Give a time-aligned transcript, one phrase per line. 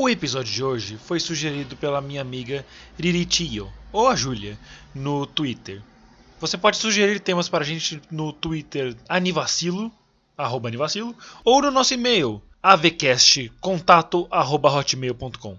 [0.00, 2.64] O episódio de hoje foi sugerido pela minha amiga
[2.98, 4.58] Riritio, ou a Júlia,
[4.94, 5.82] no Twitter.
[6.40, 9.92] Você pode sugerir temas para a gente no Twitter anivacilo,
[10.36, 15.58] arroba anivacilo, ou no nosso e-mail avcastcontato.hotmail.com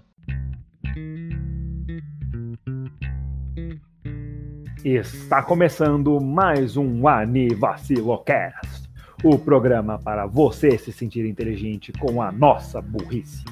[4.84, 8.90] Está começando mais um Anivacilocast,
[9.22, 13.44] o programa para você se sentir inteligente com a nossa burrice.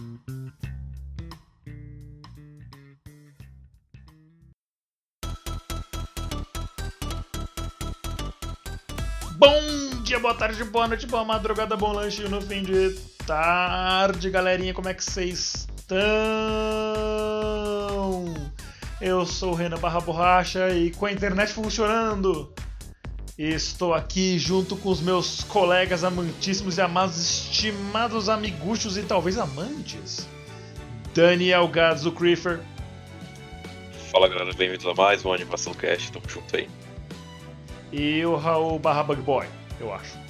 [10.32, 12.96] Boa tarde, boa noite, boa madrugada, bom lanche no fim de
[13.26, 16.00] tarde, galerinha, como é que vocês estão?
[18.98, 22.50] Eu sou o Renan Barra Borracha e com a internet funcionando,
[23.36, 30.26] estou aqui junto com os meus colegas amantíssimos e amados, estimados amiguchos e talvez amantes.
[31.14, 32.60] Daniel Gadzo Creeper,
[34.10, 36.66] Fala galera, bem-vindos a mais um Animação Cast, tamo junto aí.
[37.92, 39.46] e o Raul Barra Bug Boy,
[39.78, 40.22] eu acho.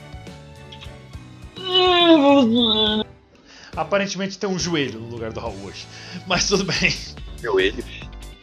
[3.77, 5.87] Aparentemente tem um joelho no lugar do Raul hoje,
[6.27, 6.95] mas tudo bem.
[7.41, 7.85] Joelho?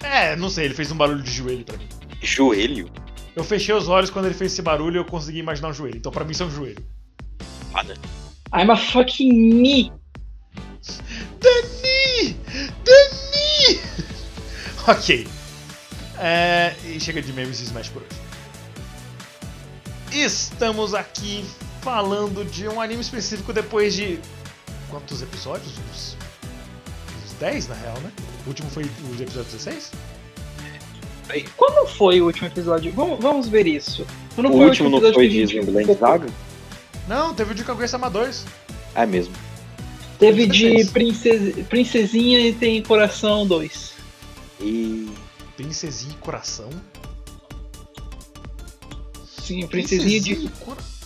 [0.01, 1.87] É, não sei, ele fez um barulho de joelho pra mim.
[2.21, 2.89] Joelho?
[3.35, 5.97] Eu fechei os olhos quando ele fez esse barulho e eu consegui imaginar um joelho.
[5.97, 6.83] Então pra mim isso é um joelho.
[7.73, 7.95] Ah, né?
[8.53, 9.91] I'm a fucking me.
[11.39, 12.35] Dani!
[12.83, 13.79] Dani!
[14.87, 15.27] ok.
[16.17, 18.09] É, e chega de memes e Smash por hoje.
[20.11, 21.45] Estamos aqui
[21.89, 24.19] falando de um anime específico depois de.
[24.91, 25.73] Quantos episódios?
[25.91, 26.15] Uns,
[27.25, 28.11] uns 10 na real, né?
[28.45, 29.91] O último foi o episódio 16?
[31.57, 32.91] Quando foi o último episódio?
[32.93, 34.05] Vamos, vamos ver isso.
[34.35, 36.07] Quando O foi último não episódio foi de Land focou?
[36.07, 36.27] Saga?
[37.07, 38.45] Não, teve o de Kaguya-sama 2.
[38.95, 39.33] É mesmo.
[40.19, 40.89] Teve de 16.
[40.91, 43.93] princesa, Princesinha e tem Coração 2.
[44.61, 45.09] E.
[45.55, 46.69] Princesinha e Coração.
[49.41, 50.33] Sim, Princesinha de.
[50.33, 50.98] e Cora-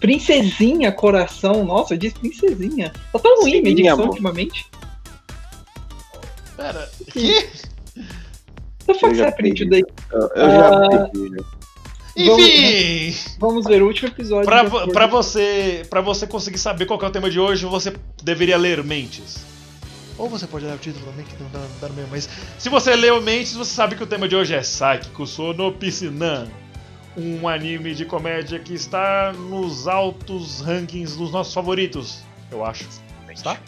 [0.00, 1.64] Princesinha Coração.
[1.64, 2.92] Nossa, eu disse Princesinha.
[3.12, 4.66] Tá tão ruim Sim, minha dicção ultimamente.
[6.56, 7.48] Pera, que?
[8.88, 9.64] Eu já happened perdi.
[9.64, 9.84] today?
[10.12, 10.88] Eu, eu já Ah.
[10.88, 11.38] perdi, né?
[12.16, 13.14] Enfim!
[13.38, 14.44] Vamos ver o último episódio.
[14.44, 17.94] Pra, pra você, pra você conseguir saber qual que é o tema de hoje, você
[18.22, 19.38] deveria ler Mentes.
[20.18, 22.10] Ou você pode dar o título também, que não dá, dá no mesmo.
[22.10, 22.28] Mas
[22.58, 26.48] se você leu Mentes, você sabe que o tema de hoje é Psychico Sono Piscinan.
[27.16, 32.86] Um anime de comédia que está nos altos rankings dos nossos favoritos, eu acho.
[33.28, 33.58] Está?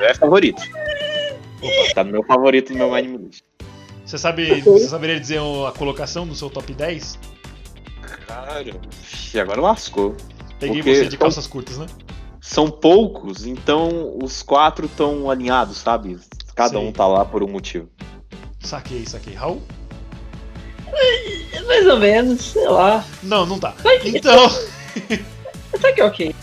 [0.00, 0.62] É favorito.
[1.62, 3.42] Opa, tá no meu favorito no meu anime list.
[4.04, 7.18] Você sabe, você saberia dizer a colocação do seu top 10?
[8.26, 8.62] Cara,
[9.40, 10.14] agora lascou.
[10.60, 11.86] Peguei Porque você de são- calças curtas, né?
[12.40, 16.18] São poucos, então os quatro estão alinhados, sabe?
[16.54, 16.88] Cada Sim.
[16.88, 17.88] um tá lá por um motivo.
[18.60, 19.34] Saquei, saquei.
[19.34, 19.62] Raul?
[21.62, 23.04] Mais ou menos, sei lá.
[23.22, 23.74] Não, não tá.
[24.04, 24.50] Então.
[25.72, 26.34] Até que ok.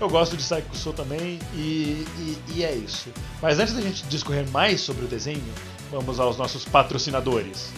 [0.00, 3.08] Eu gosto de Psycho Soul também e, e, e é isso.
[3.40, 5.42] Mas antes da gente discorrer mais sobre o desenho,
[5.90, 7.70] vamos aos nossos patrocinadores.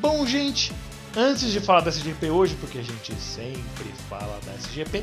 [0.00, 0.72] Bom, gente,
[1.16, 5.02] antes de falar da SGP hoje, porque a gente sempre fala da SGP,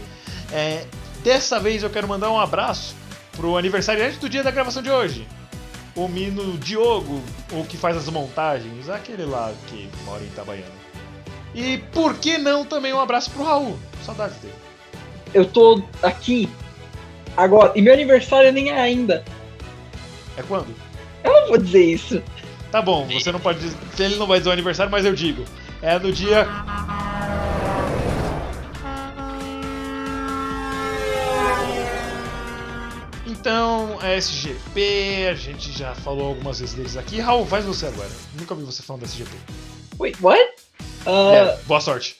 [0.51, 0.85] é,
[1.23, 2.95] dessa vez eu quero mandar um abraço
[3.35, 5.27] pro aniversariante do dia da gravação de hoje.
[5.95, 10.85] O Mino Diogo, o que faz as montagens, aquele lá que mora em Itabaiana.
[11.53, 13.79] E por que não também um abraço pro Raul?
[14.03, 14.53] Saudades dele.
[15.33, 16.49] Eu tô aqui
[17.37, 17.71] agora.
[17.75, 19.23] E meu aniversário nem é ainda.
[20.37, 20.67] É quando?
[21.23, 22.21] Eu não vou dizer isso.
[22.71, 23.77] Tá bom, você não pode dizer.
[23.97, 25.45] Ele não vai dizer o aniversário, mas eu digo.
[25.81, 26.45] É no dia.
[33.45, 37.19] Então, a SGP, a gente já falou algumas vezes deles aqui.
[37.19, 38.09] Raul, faz você agora.
[38.39, 39.29] Nunca vi você falando da SGP.
[39.99, 40.41] Wait, what?
[41.05, 42.15] Ah, É, boa sorte.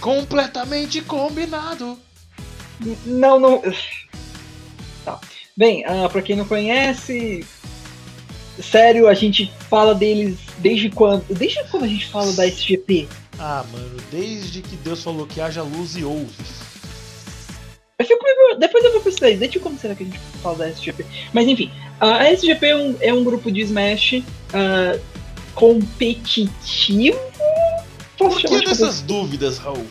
[0.00, 1.96] Completamente combinado.
[3.06, 3.62] Não, não.
[5.04, 5.20] Tá.
[5.56, 7.46] Bem, ah, pra quem não conhece,
[8.60, 11.24] sério, a gente fala deles desde quando?
[11.32, 13.08] Desde quando a gente fala da SGP?
[13.38, 16.34] Ah, mano, desde que Deus falou que haja luz e ouve.
[17.98, 18.24] Eu fico
[18.58, 19.40] Depois eu vou pesquisar isso.
[19.40, 21.04] Desde quando será que a gente fala da SGP?
[21.32, 21.68] Mas enfim,
[21.98, 24.22] a SGP é um, é um grupo de Smash
[24.54, 24.96] ah,
[25.52, 27.18] competitivo?
[28.16, 29.84] Posso Por que de dessas dúvidas, Raul?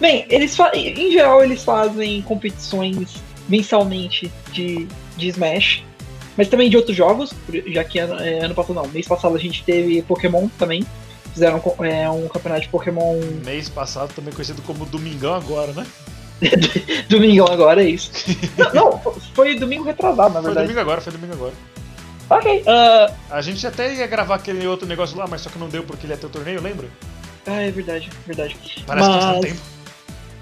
[0.00, 3.16] Bem, eles em geral eles fazem competições
[3.48, 5.84] mensalmente de, de Smash,
[6.38, 7.32] mas também de outros jogos,
[7.66, 10.86] já que ano, é, ano passado não, mês passado a gente teve Pokémon também.
[11.32, 13.20] Fizeram é, um campeonato de Pokémon.
[13.44, 15.86] Mês passado, também conhecido como Domingão agora, né?
[17.08, 18.10] Domingão agora, é isso.
[18.74, 18.98] não, não,
[19.34, 20.66] foi domingo retrasado, na Foi verdade.
[20.66, 21.52] domingo agora, foi domingo agora.
[22.28, 22.62] Ok.
[22.66, 25.82] ah, A gente até ia gravar aquele outro negócio lá, mas só que não deu
[25.84, 26.88] porque ele ia ter o torneio, lembra?
[27.46, 28.56] ah, é verdade, verdade.
[28.86, 29.60] Parece que faz Mas- tempo.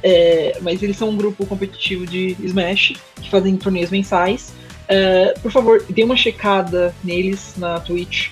[0.06, 2.92] É, mas eles são um grupo competitivo de Smash
[3.22, 4.52] que fazem torneios mensais.
[4.86, 8.28] É, por favor, dê uma checada neles na Twitch.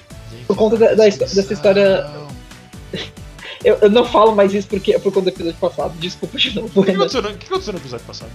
[0.46, 2.06] Por conta da- da histó- dessa história-
[3.64, 5.92] Eu, eu não falo mais isso porque é por conta do episódio passado.
[5.98, 7.04] Desculpa de novo, O que Renan.
[7.04, 8.30] aconteceu, no- que aconteceu no episódio passado?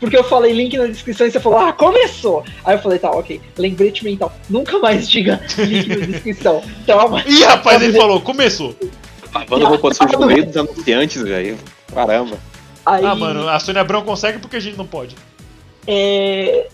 [0.00, 2.44] Porque eu falei link na descrição e você falou, ah, começou!
[2.64, 3.40] Aí eu falei, tá, ok.
[3.56, 4.32] Lembrete mental.
[4.48, 6.62] Nunca mais diga link na descrição.
[6.86, 7.22] Toma.
[7.26, 8.76] Ih, rapaz, ele falou, começou.
[9.34, 11.58] A banda surgir no meio dos anunciantes, velho.
[11.92, 12.38] Caramba.
[12.86, 15.16] Aí, Ah, mano, a Sônia Abrão consegue porque a gente não pode.
[15.86, 16.68] É,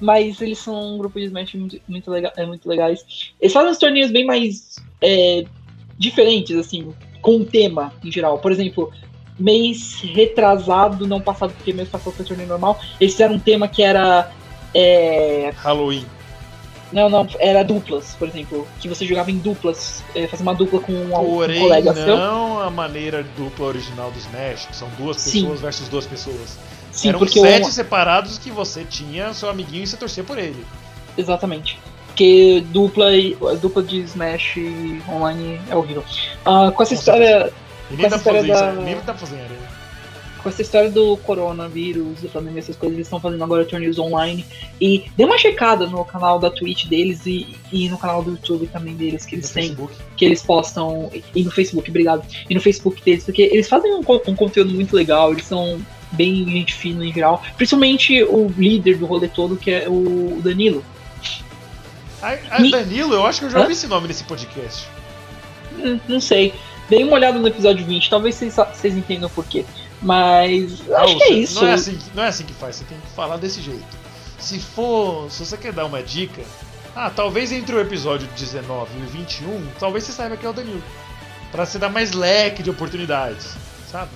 [0.00, 3.32] mas eles são um grupo de Smash muito, muito, lega- é, muito legais.
[3.40, 5.44] Eles fazem uns torneios bem mais é,
[5.98, 8.38] diferentes, assim, com um tema em geral.
[8.38, 8.92] Por exemplo,
[9.38, 13.82] mês retrasado, não passado, porque mês passado foi torneio normal, eles fizeram um tema que
[13.82, 14.30] era.
[14.74, 16.04] é, Halloween.
[16.92, 18.66] não, não, era duplas, por exemplo.
[18.80, 22.16] Que você jogava em duplas, é, fazia uma dupla com um, um Porém, colega seu.
[22.16, 25.42] não a maneira dupla original do Smash, que são duas Sim.
[25.42, 26.58] pessoas versus duas pessoas.
[26.90, 30.64] Sim, Eram sete o, separados que você tinha seu amiguinho e você torcia por ele.
[31.16, 31.78] Exatamente.
[32.18, 33.12] Porque dupla,
[33.62, 34.56] dupla de Smash
[35.08, 36.02] online é horrível.
[36.44, 37.52] Ah, com essa Com história.
[37.88, 39.78] Com fazer história da- fazer em arena.
[40.42, 44.44] Com essa história do coronavírus, da pandemia, essas coisas, eles estão fazendo agora torneios online.
[44.80, 48.66] E dê uma checada no canal da Twitch deles e, e no canal do YouTube
[48.66, 49.94] também deles, que No eles têm, Facebook.
[50.16, 51.12] que eles postam.
[51.36, 52.26] E no Facebook, obrigado.
[52.50, 55.80] E no Facebook deles, porque eles fazem um, um conteúdo muito legal, eles são
[56.10, 57.40] bem gente fina em geral.
[57.56, 60.82] Principalmente o líder do rolê todo, que é o Danilo.
[62.22, 64.86] Ah, ah, Me- Danilo, eu acho que eu já ouvi esse nome nesse podcast.
[65.78, 66.54] Hum, Não sei.
[66.88, 69.64] Dei uma olhada no episódio 20, talvez vocês, entendam por quê.
[70.00, 71.60] Mas acho Raul, que é isso.
[71.60, 73.84] Não é, assim, que- não é assim que faz, você tem que falar desse jeito.
[74.38, 76.42] Se for, se você quer dar uma dica,
[76.96, 80.52] ah, talvez entre o episódio 19 e o 21, talvez você saiba que é o
[80.52, 80.82] Danilo.
[81.52, 83.54] Pra você dar mais leque de oportunidades,
[83.90, 84.10] sabe?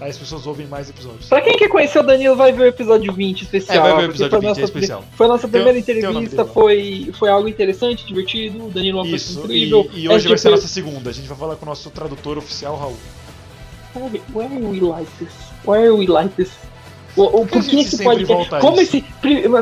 [0.00, 1.28] Aí as pessoas ouvem mais episódios.
[1.28, 3.76] Pra quem quer conhecer o Danilo, vai ver o episódio 20 especial.
[3.76, 5.04] É, vai ver o episódio foi a 20, é nossa pri- especial.
[5.16, 6.52] Foi a nossa Tem primeira tem entrevista, dele lá.
[6.52, 8.66] foi, foi algo interessante, divertido.
[8.66, 9.90] O Danilo é uma Isso, pessoa e, incrível.
[9.94, 11.10] e hoje vai ser a SGP nossa segunda.
[11.10, 12.96] A gente vai falar com o nosso tradutor oficial, Raul.
[13.94, 15.32] Why why are we like this?
[15.64, 16.50] Why are we like this?
[17.16, 18.50] O, o, Por que que esse podcast.
[18.60, 19.04] Como esse.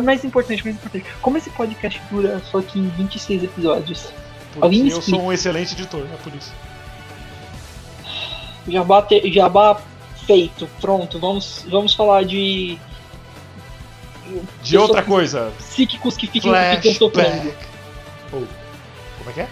[0.02, 1.04] Mais importante, mais importante.
[1.20, 4.04] Como esse podcast dura só aqui em 26 episódios?
[4.52, 5.10] Porque Alguém eu explica.
[5.18, 6.50] sou um excelente editor, é por isso.
[8.68, 9.80] Jabá, te, jabá
[10.26, 11.18] feito, pronto.
[11.18, 12.78] Vamos, vamos falar de.
[14.62, 17.54] De outra coisa, Psíquicos que ficam, ficam sofrendo.
[18.32, 18.46] Ou,
[19.18, 19.48] como é que é?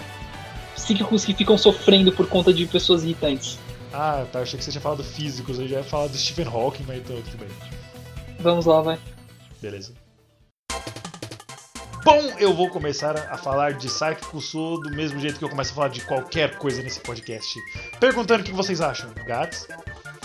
[0.75, 3.59] Psíquicos que ficam sofrendo por conta de pessoas irritantes.
[3.93, 4.41] Ah, tá.
[4.41, 7.21] Achei que você tinha falado físicos, eu já ia falar do Stephen Hawking, mas então,
[7.23, 7.49] tudo bem.
[8.39, 8.99] Vamos lá, vai.
[9.61, 9.93] Beleza.
[12.03, 15.73] Bom, eu vou começar a falar de Saiki Kusuo do mesmo jeito que eu começo
[15.73, 17.61] a falar de qualquer coisa nesse podcast.
[17.99, 19.11] Perguntando o que vocês acham.
[19.27, 19.69] Gats?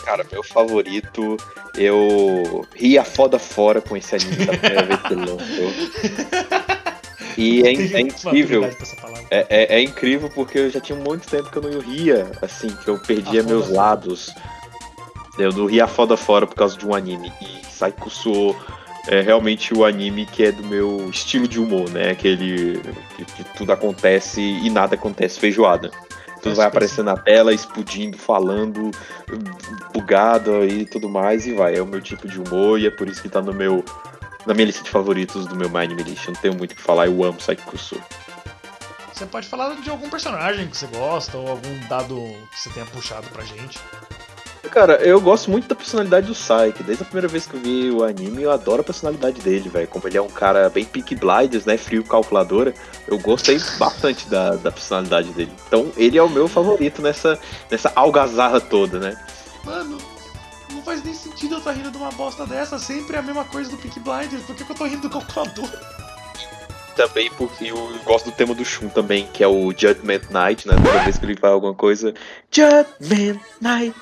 [0.05, 1.35] Cara, meu favorito,
[1.75, 5.73] eu ri a foda fora com esse anime da primeira vez que ele lançou.
[7.37, 8.63] E é, é incrível.
[9.29, 12.69] É, é- é incrível porque eu já tinha muito tempo que eu não ria, assim,
[12.77, 14.33] que eu perdia A foda meus lados.
[15.37, 17.33] Eu não ria foda fora por causa de um anime.
[17.41, 18.55] E Saiko Suo
[19.09, 22.11] é realmente o anime que é do meu estilo de humor, né?
[22.11, 22.79] Aquele
[23.17, 25.91] que, que tudo acontece e nada acontece feijoada.
[26.45, 28.91] Tudo vai que aparecer na tela, explodindo, falando,
[29.91, 31.75] bugado e tudo mais, e vai.
[31.75, 33.83] É o meu tipo de humor e é por isso que tá no meu.
[34.45, 36.27] Na minha lista de favoritos do meu My Anime List.
[36.27, 37.99] Não tenho muito o que falar, eu amo Saiko Suo.
[39.11, 42.15] Você pode falar de algum personagem que você gosta ou algum dado
[42.51, 43.79] que você tenha puxado pra gente.
[44.71, 46.83] Cara, eu gosto muito da personalidade do Saik.
[46.83, 49.87] Desde a primeira vez que eu vi o anime, eu adoro a personalidade dele, velho.
[49.87, 51.77] Como ele é um cara bem pick blinders, né?
[51.77, 52.73] Frio calculadora.
[53.07, 55.51] Eu gostei bastante da, da personalidade dele.
[55.67, 59.17] Então, ele é o meu favorito nessa, nessa algazarra toda, né?
[59.63, 59.97] Mano,
[60.71, 62.77] não faz nem sentido eu estar rindo de uma bosta dessa.
[62.77, 64.43] Sempre é a mesma coisa do Peak Blinders.
[64.43, 65.69] Por que, que eu tô rindo do calculador?
[66.95, 70.75] Também porque eu gosto do tema do Shun também, que é o Judgment Night, né?
[70.75, 72.13] Toda vez que ele faz alguma coisa.
[72.49, 73.95] Judgment Night.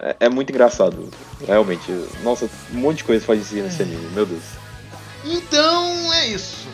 [0.00, 1.08] É, é muito engraçado.
[1.46, 1.90] Realmente.
[2.22, 4.42] Nossa, um monte de coisa faz isso nesse anime, meu Deus.
[5.24, 6.66] Então é isso.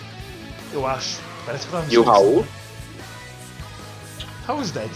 [0.72, 1.18] Eu acho.
[1.44, 2.46] Parece que tá E o Raul?
[4.46, 4.90] Raul is dead.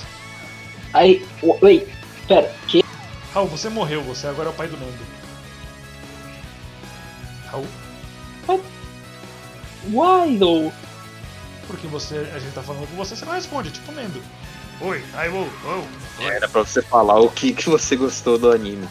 [0.94, 1.26] Aí.
[1.42, 1.86] o- Wait,
[2.28, 2.84] pera, que?
[3.34, 4.02] Raul, você morreu.
[4.04, 5.12] Você agora é o pai do Nando.
[7.50, 7.66] Raul,
[9.90, 10.72] Why though?
[11.66, 13.70] porque você, a gente tá falando com você, você não responde.
[13.70, 14.22] Tipo Nando.
[14.84, 15.00] Oi,
[15.32, 16.22] oh.
[16.22, 18.88] Era pra você falar o que, que você gostou do anime.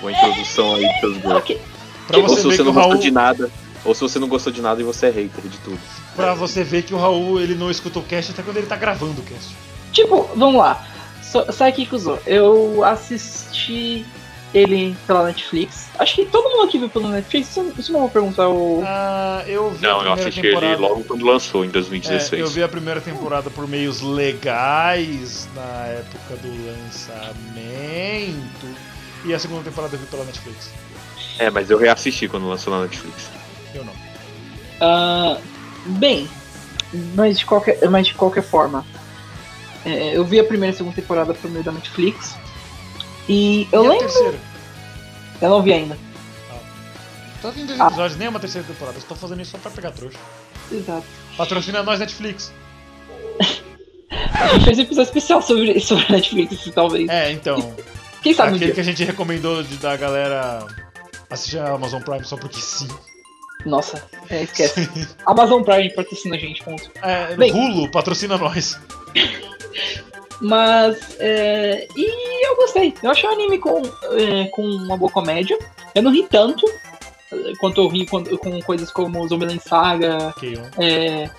[0.00, 1.38] Uma introdução aí dos seus gostos.
[1.38, 1.62] Ok.
[2.06, 3.50] Pra Ou você se você que o não gostou Raul, de nada.
[3.84, 5.78] Ou se você não gostou de nada e você é hater de tudo.
[6.14, 8.76] pra você ver que o Raul ele não escuta o cast até quando ele tá
[8.76, 9.56] gravando o cast.
[9.92, 10.86] Tipo, vamos lá.
[11.22, 14.06] So, Saiki Kuzo, eu assisti
[14.54, 15.88] ele pela Netflix.
[15.98, 17.50] Acho que todo mundo aqui viu pela Netflix.
[17.50, 18.82] Isso isso não vou perguntar o.
[18.86, 20.66] Ah, eu vi a Não, eu primeira assisti temporada.
[20.72, 22.40] ele logo quando lançou, em É, 2016.
[22.40, 27.34] eu vi a primeira temporada por meios legais na época do lançamento.
[29.24, 30.70] E a segunda temporada eu vi pela Netflix.
[31.38, 33.28] É, mas eu reassisti quando lançou na Netflix.
[33.74, 33.92] Eu não.
[34.80, 35.38] Ah,
[35.86, 36.28] bem,
[37.14, 38.84] mas de qualquer, mas de qualquer forma,
[39.84, 42.36] é, eu vi a primeira e segunda temporada por meio da Netflix.
[43.28, 44.06] E eu e a lembro.
[44.06, 44.38] terceira?
[45.40, 45.96] Eu não vi ainda.
[47.42, 47.86] Só tem dois Ah.
[47.88, 48.98] episódios, nem uma terceira temporada.
[48.98, 50.18] Estou fazendo isso só pra pegar trouxa.
[50.72, 51.04] Exato.
[51.36, 52.52] Patrocina nós, Netflix.
[54.10, 57.08] A gente fez um episódio especial sobre, sobre a Netflix, talvez.
[57.08, 57.74] É, então.
[58.22, 60.66] Quem sabe aquele que a gente recomendou de, da galera
[61.28, 62.88] assistir a Amazon Prime só porque sim.
[63.66, 64.88] Nossa, é, esquece.
[65.26, 66.90] Amazon Prime patrocina a gente, ponto.
[67.02, 67.52] É, Bem.
[67.52, 68.78] Hulu patrocina nós.
[70.40, 72.94] Mas, é, e eu gostei.
[73.02, 75.56] Eu achei o anime com, é, com uma boa comédia.
[75.94, 76.66] Eu não ri tanto
[77.32, 80.34] é, quanto eu ri quando- com coisas como Zombieland Saga,
[80.78, 81.30] é,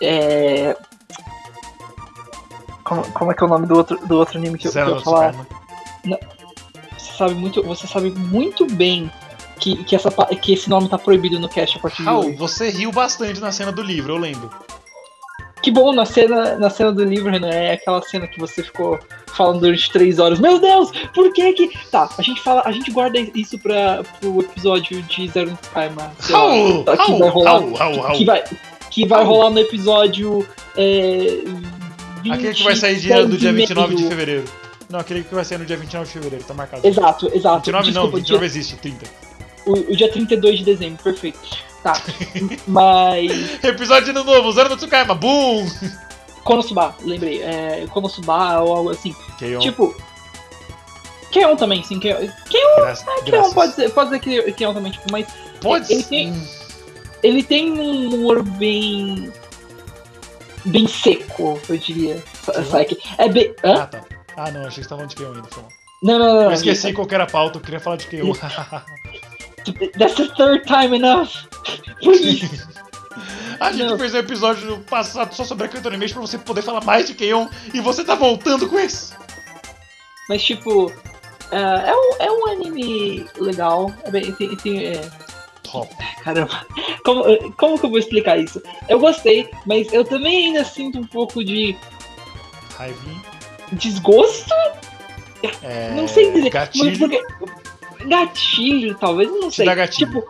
[0.00, 0.76] é,
[2.82, 4.78] como, como é que é o nome do outro, do outro anime que eu, que
[4.78, 5.34] eu Zero ia falar?
[6.98, 9.10] Você sabe muito, você sabe muito bem
[9.60, 12.36] que, que, essa, que esse nome tá proibido no cast a partir de Raul, hoje.
[12.36, 14.50] você riu bastante na cena do livro, eu lembro.
[15.64, 18.98] Que bom, na cena, na cena do livro, Renan, é aquela cena que você ficou
[19.28, 20.38] falando durante três horas.
[20.38, 21.70] Meu Deus, por que que.
[21.90, 25.96] Tá, a gente fala, a gente guarda isso pra, pro episódio de Zero no Time.
[25.96, 27.50] lá, que vai rolar.
[27.52, 28.24] Raul, Que Raul.
[28.26, 28.44] vai,
[28.90, 30.46] que vai rolar no episódio.
[30.76, 31.38] É,
[32.30, 34.44] Aquele que vai sair dia, do dia 26 29 de fevereiro.
[34.90, 36.86] Não, aquele que vai sair no dia 29 de fevereiro, tá marcado.
[36.86, 37.70] Exato, exato.
[37.70, 39.06] 29 não, Desculpa, 29 existe, 30.
[39.64, 41.38] o, o dia 32 de dezembro, perfeito.
[41.84, 41.92] Tá,
[42.66, 43.30] mas.
[43.62, 45.66] Episódio novo, Zero no Tsukaima, boom!
[46.42, 47.42] Konosuba, lembrei.
[47.42, 49.14] É, Konosuba ou algo assim.
[49.38, 49.94] Keion, Tipo.
[51.30, 52.00] Keon também, sim.
[52.00, 52.16] Keon,
[52.76, 53.04] graças.
[53.04, 53.52] Keon graças.
[53.54, 55.26] pode ser, pode ser que Keon também, tipo, mas
[55.60, 56.08] Pode ele ser.
[56.08, 56.48] tem-
[57.22, 59.30] ele tem um humor bem.
[60.64, 62.22] bem seco, eu diria.
[62.42, 62.98] Sabe?
[63.18, 63.54] É bem.
[63.62, 63.82] Hã?
[63.82, 64.00] Ah, tá.
[64.36, 65.48] Ah, não, achei que você tava falando de Keion ainda.
[65.50, 65.72] Foi mal.
[66.02, 66.42] Não, não, não.
[66.44, 68.32] Eu esqueci isso- qual que era a pauta, eu queria falar de Keion.
[69.98, 71.30] That's the third time enough.
[72.00, 72.64] Please.
[73.60, 73.98] A gente Não.
[73.98, 77.06] fez um episódio no passado só sobre a Crypto Animation pra você poder falar mais
[77.06, 79.14] de Keion e você tá voltando com isso.
[80.28, 80.92] Mas, tipo.
[81.52, 83.94] é, é, um, é um anime legal.
[84.02, 85.10] É bem, tem, tem, é,
[85.62, 85.88] Top.
[86.22, 86.66] Caramba,
[87.04, 88.60] como, como que eu vou explicar isso?
[88.88, 91.76] Eu gostei, mas eu também ainda sinto um pouco de
[92.76, 93.22] Raivinha.
[93.72, 94.52] desgosto.
[95.62, 96.50] É, não sei dizer.
[96.50, 96.98] Gatilho.
[96.98, 97.22] Porque,
[98.08, 99.66] gatilho, talvez, não Te sei.
[99.66, 100.06] dá gatilho.
[100.06, 100.26] Tipo,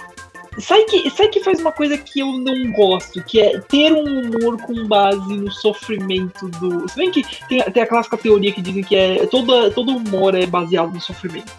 [0.58, 4.20] sai que, sai que faz uma coisa que eu não gosto, que é ter um
[4.22, 6.88] humor com base no sofrimento do.
[6.88, 10.34] Se bem que tem, tem a clássica teoria que dizem que é todo, todo humor
[10.34, 11.52] é baseado no sofrimento.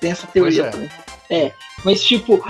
[0.00, 0.70] Tem essa teoria Pois é.
[0.70, 0.90] também.
[1.30, 1.52] É,
[1.84, 2.44] mas tipo.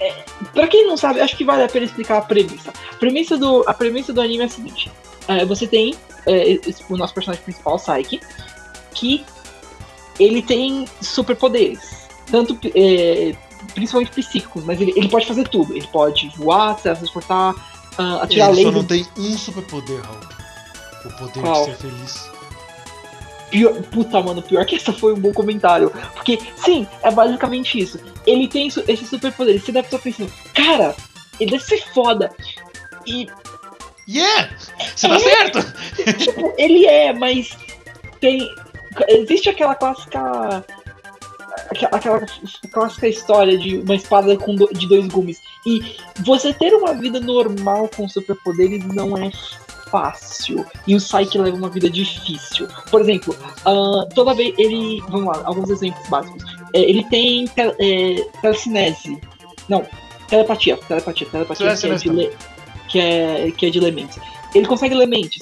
[0.00, 0.24] É,
[0.54, 2.72] pra quem não sabe, acho que vale a pena explicar a premissa.
[2.92, 4.90] A premissa do, a premissa do anime é a seguinte:
[5.28, 5.94] é, você tem
[6.26, 8.20] é, o nosso personagem principal, Saiki,
[8.94, 9.24] que
[10.20, 12.08] ele tem superpoderes.
[12.30, 13.34] Tanto é,
[13.74, 15.76] principalmente psíquicos, mas ele, ele pode fazer tudo.
[15.76, 17.54] Ele pode voar, se transportar,
[17.98, 18.72] ah, atirar Ele só laser.
[18.72, 20.18] não tem um superpoder, Raul.
[21.06, 21.64] O poder Qual?
[21.64, 22.30] de ser feliz.
[23.50, 25.90] Pior, puta, mano, pior que essa foi um bom comentário.
[26.14, 27.98] Porque, sim, é basicamente isso.
[28.24, 29.60] Ele tem isso- esse superpoder.
[29.60, 30.94] Você deve estar pensando, cara,
[31.40, 32.30] ele deve ser foda.
[33.06, 33.26] E,
[34.08, 34.50] Yeah!
[34.96, 35.18] Você tá É?
[35.18, 35.74] certo?
[36.18, 37.56] tipo, ele é, mas
[38.20, 38.48] tem.
[39.08, 40.64] Existe aquela clássica.
[41.70, 42.26] aquela- Aquela
[42.72, 45.38] clássica história de uma espada com do- de dois gumes.
[45.66, 49.30] E você ter uma vida normal com superpoderes não é
[49.90, 50.64] fácil.
[50.86, 52.68] E o Psyche leva uma vida difícil.
[52.90, 55.00] Por exemplo, ah, toda vez ele.
[55.08, 56.42] Vamos lá, alguns exemplos básicos.
[56.72, 59.20] É, ele tem te, é, telecinese.
[59.68, 59.84] Não,
[60.28, 60.76] telepatia.
[60.76, 62.04] Telepatia, telepatia que é, de
[62.88, 64.18] que, é, que é de elementos.
[64.54, 65.38] Ele consegue elementos.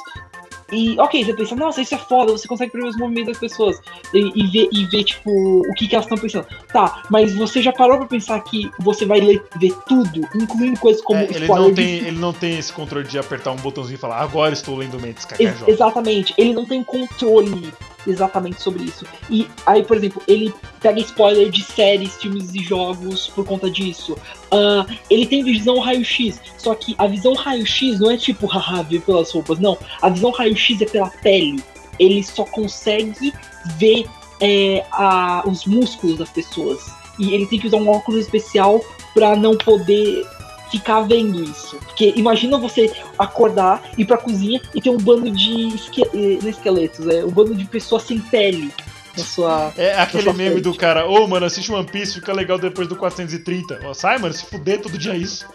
[0.70, 3.80] E, ok, você pensa, nossa, isso é foda, você consegue prever os movimentos das pessoas
[4.12, 6.46] e, e ver, e ver, tipo, o que, que elas estão pensando.
[6.70, 11.00] Tá, mas você já parou pra pensar que você vai ler, ver tudo, incluindo coisas
[11.02, 13.94] como É, ele, não de tem, ele não tem esse controle de apertar um botãozinho
[13.94, 15.70] e falar agora estou lendo mentes, Ex- KKJ.
[15.72, 17.72] exatamente, ele não tem controle
[18.10, 19.04] exatamente sobre isso.
[19.30, 24.16] E aí, por exemplo, ele pega spoiler de séries, filmes e jogos por conta disso.
[24.50, 29.00] Ah, ele tem visão raio-x, só que a visão raio-x não é tipo, haha, ver
[29.02, 29.78] pelas roupas, não.
[30.00, 31.62] A visão raio-x é pela pele.
[31.98, 33.32] Ele só consegue
[33.76, 34.06] ver
[34.40, 36.78] é, a, os músculos das pessoas.
[37.18, 38.80] E ele tem que usar um óculos especial
[39.12, 40.24] para não poder
[40.70, 41.76] ficar vendo isso.
[41.78, 46.48] Porque imagina você acordar, ir pra cozinha e ter um bando de esque eh, não
[46.48, 48.72] esqueletos, é um bando de pessoas sem pele
[49.16, 49.72] na sua.
[49.76, 50.64] É aquele sua meme frente.
[50.64, 53.80] do cara, ô mano, assiste One Piece, fica legal depois do 430.
[53.84, 55.46] Ó, sai, mano, se fuder todo dia é isso.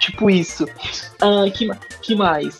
[0.00, 0.66] Tipo isso.
[1.20, 1.68] Ah, que,
[2.02, 2.58] que mais?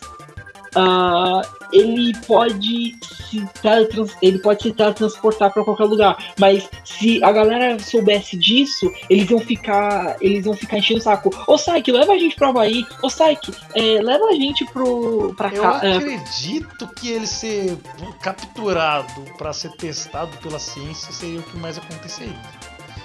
[0.75, 1.41] Ah,
[1.73, 2.95] ele pode
[3.29, 8.91] se teletrans- ele pode se teletransportar para qualquer lugar, mas se a galera soubesse disso,
[9.09, 11.29] eles iam ficar, eles iam ficar enchendo o saco.
[11.47, 12.83] Ô Saik, leva a gente pro Havaí.
[13.03, 15.79] Ô Saik, é, leva a gente pro Eu cá.
[15.83, 17.77] é, acredito que ele ser
[18.21, 22.35] capturado pra ser testado pela ciência seria o que mais aconteceria.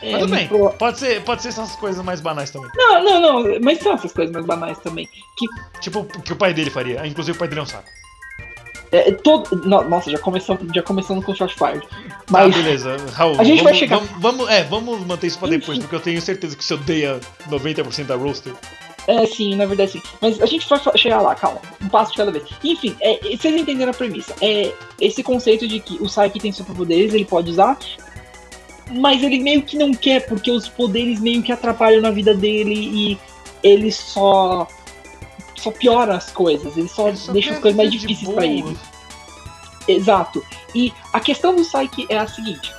[0.03, 2.71] é, Mas tudo bem, pro- pode ser, pode ser essas coisas mais banais também.
[2.77, 5.09] Não, não, não, mas são essas coisas mais banais também.
[5.37, 5.47] Que
[5.81, 7.07] Tipo, o que o pai dele faria.
[7.07, 7.89] Inclusive o pai dele é um saco.
[8.97, 11.81] É, todo, no- nossa, já começamos, já começando com Shot Fire.
[11.81, 11.89] Tá,
[12.31, 12.97] Mas beleza.
[13.13, 15.83] Raul, A gente vamos, vai chegar- Vamos, vamos- é, vamos manter isso pra depois, Enfim.
[15.83, 18.53] porque eu tenho certeza que você odeia 90% da roster.
[19.07, 20.03] É, sim, na verdade sim.
[20.21, 21.59] Mas a gente vai chegar lá, calma.
[21.83, 22.45] Um passo de cada vez.
[22.65, 24.35] Enfim, é, vocês entenderam a premissa.
[24.41, 27.77] É esse conceito de que o Psyche tem superpoderes, ele pode usar,
[28.91, 32.75] mas ele meio que não quer, porque os poderes meio que atrapalham na vida dele
[32.75, 33.19] e
[33.63, 34.67] ele só.
[35.57, 36.77] Só piora as coisas.
[36.77, 38.47] Ele só, Ele só deixa as coisas mais difíceis pra boa.
[38.47, 38.77] ele.
[39.87, 40.43] Exato.
[40.75, 42.73] E a questão do Psyche é a seguinte: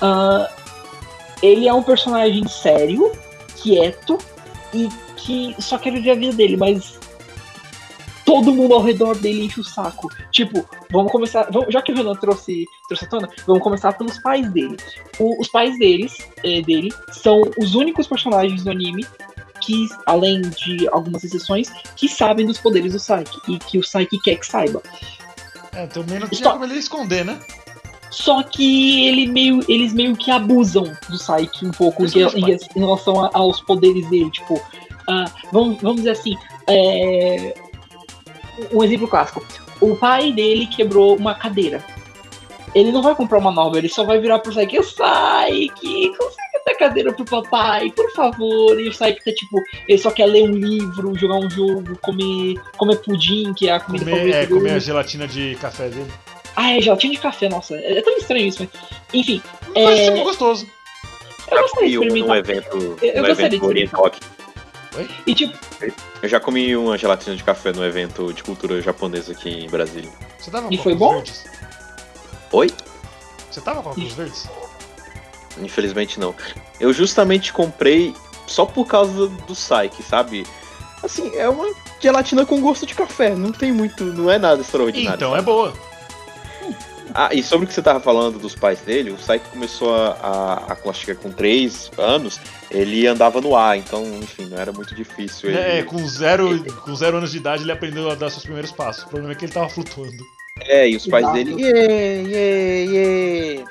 [0.00, 0.48] ah,
[1.42, 3.12] ele é um personagem sério,
[3.56, 4.18] quieto
[4.72, 6.98] e que só quer viver a vida dele, mas
[8.24, 10.08] todo mundo ao redor dele enche o saco.
[10.30, 11.48] Tipo, vamos começar.
[11.50, 14.76] vamos- já que o Renan trouxe, trouxe a tona, vamos começar pelos pais dele.
[15.18, 19.04] O- os pais deles, eh, dele são os únicos personagens do anime
[19.66, 24.18] que, além de algumas exceções, que sabem dos poderes do Psyche e que o Psyche
[24.22, 24.80] quer que saiba.
[25.74, 27.38] É, também não tinha Só- como ele esconder, né?
[28.10, 32.80] Só que ele meio, eles meio que abusam do Psyche um pouco em, em- em
[32.80, 34.30] relação a- aos poderes dele.
[34.30, 34.60] Tipo,
[35.08, 36.34] ah, vamos, vamos dizer assim,
[36.68, 37.54] é,
[38.72, 39.44] um exemplo clássico.
[39.80, 41.84] O pai dele quebrou uma cadeira.
[42.74, 46.74] Ele não vai comprar uma nova, ele só vai virar pro Psyche, Psyche, consegue dar
[46.74, 48.78] cadeira pro papai, por favor.
[48.80, 52.54] E o Psyche tá tipo, ele só quer ler um livro, jogar um jogo, comer,
[52.76, 54.60] comer pudim, que é a comida Comer, favorita é, dele.
[54.60, 56.10] comer a gelatina de café dele.
[56.56, 57.76] Ah, é gelatina de café, nossa.
[57.76, 58.70] É, é tão estranho isso, mas.
[59.14, 59.40] Enfim,
[59.74, 60.06] Mas É.
[60.06, 60.66] é gostoso.
[61.50, 64.20] eu gostaria de E um, num evento, Eu gostaria de evento oriental aqui.
[65.26, 65.56] E tipo,
[66.22, 70.10] Eu já comi uma gelatina de café no evento de cultura japonesa aqui em Brasília.
[70.38, 71.14] Você tava E com foi óculos bom?
[71.16, 71.44] verdes?
[72.52, 72.70] Oi?
[73.50, 74.48] Você tava com óculos verdes?
[75.60, 76.34] Infelizmente não.
[76.78, 78.14] Eu justamente comprei
[78.46, 80.46] só por causa do Psyche, sabe?
[81.02, 81.66] Assim, é uma
[82.00, 83.34] gelatina com gosto de café.
[83.34, 85.16] Não tem muito, não é nada extraordinário.
[85.16, 85.72] Então é boa.
[87.14, 90.10] Ah, e sobre o que você tava falando dos pais dele, o Psyche começou a,
[90.20, 92.38] a, a acho que é com 3 anos,
[92.70, 95.48] ele andava no ar, então, enfim, não era muito difícil.
[95.48, 95.58] Ele...
[95.58, 99.04] É, com zero, com zero anos de idade ele aprendeu a dar seus primeiros passos.
[99.04, 100.22] O problema é que ele tava flutuando.
[100.62, 101.38] É, e os pais Exato.
[101.38, 103.70] dele, yeah, yeah, yeah.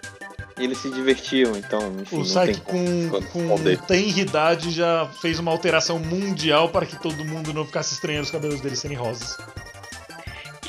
[0.58, 3.78] E eles se divertiam, então, enfim, O tem com, com esconder.
[3.82, 8.32] tenra idade já fez uma alteração mundial para que todo mundo não ficasse estranhando os
[8.32, 9.38] cabelos dele serem rosas.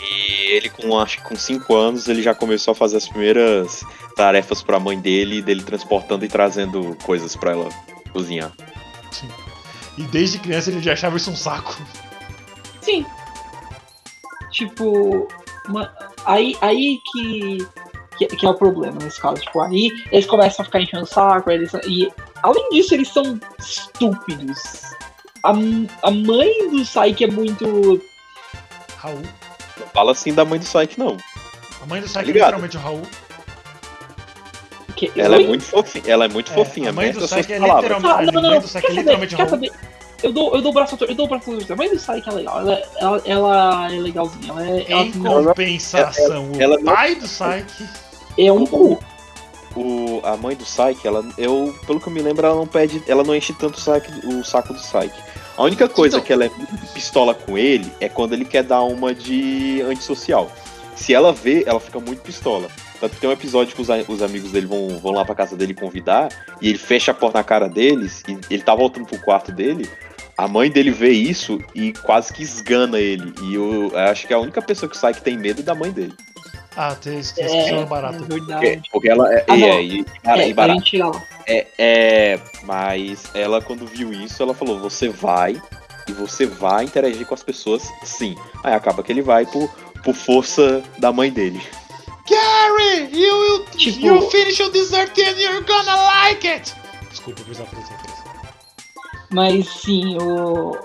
[0.00, 3.82] E ele, com acho que com 5 anos, ele já começou a fazer as primeiras
[4.16, 7.68] tarefas pra mãe dele, dele transportando e trazendo coisas pra ela
[8.12, 8.52] cozinhar.
[9.96, 11.76] E desde criança ele já achava isso um saco.
[12.80, 13.06] sim.
[14.50, 15.28] Tipo,
[15.68, 15.92] uma-
[16.24, 17.66] aí, aí que,
[18.18, 19.40] que, que é o problema nesse caso.
[19.40, 22.10] Tipo, aí eles começam a ficar enchendo o saco, eles, e
[22.42, 24.58] além disso, eles são estúpidos.
[25.42, 28.00] A, a mãe do Psyche é muito.
[28.96, 29.22] Raul.
[29.78, 31.16] Não fala assim da mãe do Psyche, não.
[31.82, 32.56] A mãe do Psyche é ligado?
[32.58, 33.02] literalmente o Raul.
[34.96, 37.58] Que, Ela é muito fofinha, ela é muito É, fofinha, a mãe do Psyche é
[37.58, 38.60] literalmente- Ah, não, não, não.
[38.62, 39.50] Quer é literalmente Quer Raul.
[39.50, 39.72] saber?
[40.22, 42.32] Eu dou, eu dou o braço eu dou o braço a mãe do Psyche é
[42.32, 42.60] legal.
[42.60, 44.50] Ela, ela, ela é legalzinha.
[44.50, 47.86] Ela é, ela Em tem- compensação, ela o pai do Psyche.
[48.38, 48.98] É um cu.
[49.74, 53.02] O, a mãe do Psyche, ela, eu, pelo que eu me lembro, ela não pede,
[53.06, 55.12] ela não enche tanto o saco, o saco do Psyche.
[55.56, 56.50] A única coisa Então- que ela é
[56.94, 60.50] pistola com ele é quando ele quer dar uma de antissocial.
[60.94, 62.68] Se ela vê, ela fica muito pistola.
[62.98, 65.54] Tanto que tem um episódio que os, os amigos dele vão, vão lá pra casa
[65.54, 66.28] dele convidar,
[66.62, 69.86] e ele fecha a porta na cara deles, e ele tá voltando pro quarto dele.
[70.38, 73.32] A mãe dele vê isso e quase que esgana ele.
[73.42, 75.74] E eu, eu acho que a única pessoa que sai que tem medo é da
[75.74, 76.14] mãe dele.
[76.76, 78.18] Ah, tem esse É, é, é barato.
[78.18, 78.82] Porque, verdade.
[78.92, 80.82] porque ela é, Ah, e é, e, cara, É, e barata.
[81.46, 85.60] É, é, mas ela quando viu isso, ela falou: "Você vai
[86.08, 88.36] e você vai interagir com as pessoas, sim".
[88.62, 89.70] Aí acaba que ele vai por,
[90.04, 91.60] por força da mãe dele.
[92.28, 96.74] Gary, you will Tipo- you finish your dessert and you're gonna like it!
[97.10, 97.94] Desculpa, eu precisava fazer.
[99.30, 100.78] Mas sim, o, o,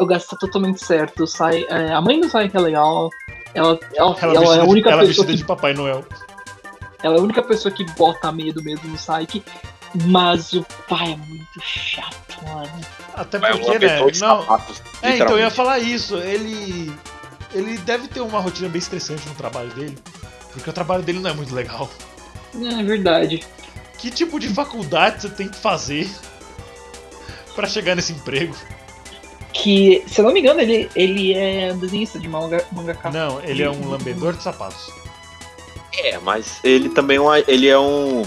[0.00, 1.26] o Gas tá totalmente certo.
[1.26, 3.10] Sai, é, a mãe do Sai que é legal.
[3.56, 6.04] Ela, ela, Ela, ela é a de, única ela pessoa vestida que de Papai Noel.
[7.02, 9.42] Ela é a única pessoa que bota medo mesmo no Psyche.
[10.04, 12.80] Mas o pai é muito chato, mano.
[13.14, 14.10] Até É porque, né?
[14.10, 14.82] de Não, sapatos.
[15.00, 16.16] É, então eu ia falar isso.
[16.18, 16.92] Ele.
[17.54, 19.96] Ele deve ter uma rotina bem estressante no trabalho dele.
[20.52, 21.88] Porque o trabalho dele não é muito legal.
[22.54, 23.42] É verdade.
[23.96, 26.10] Que tipo de faculdade você tem que fazer
[27.56, 28.54] pra chegar nesse emprego?
[29.62, 33.10] Que, se eu não me engano, ele, ele é desenhista de manga, mangaka.
[33.10, 34.90] Não, ele é um lambedor de sapatos.
[35.98, 38.22] É, mas ele também é um- ele é um.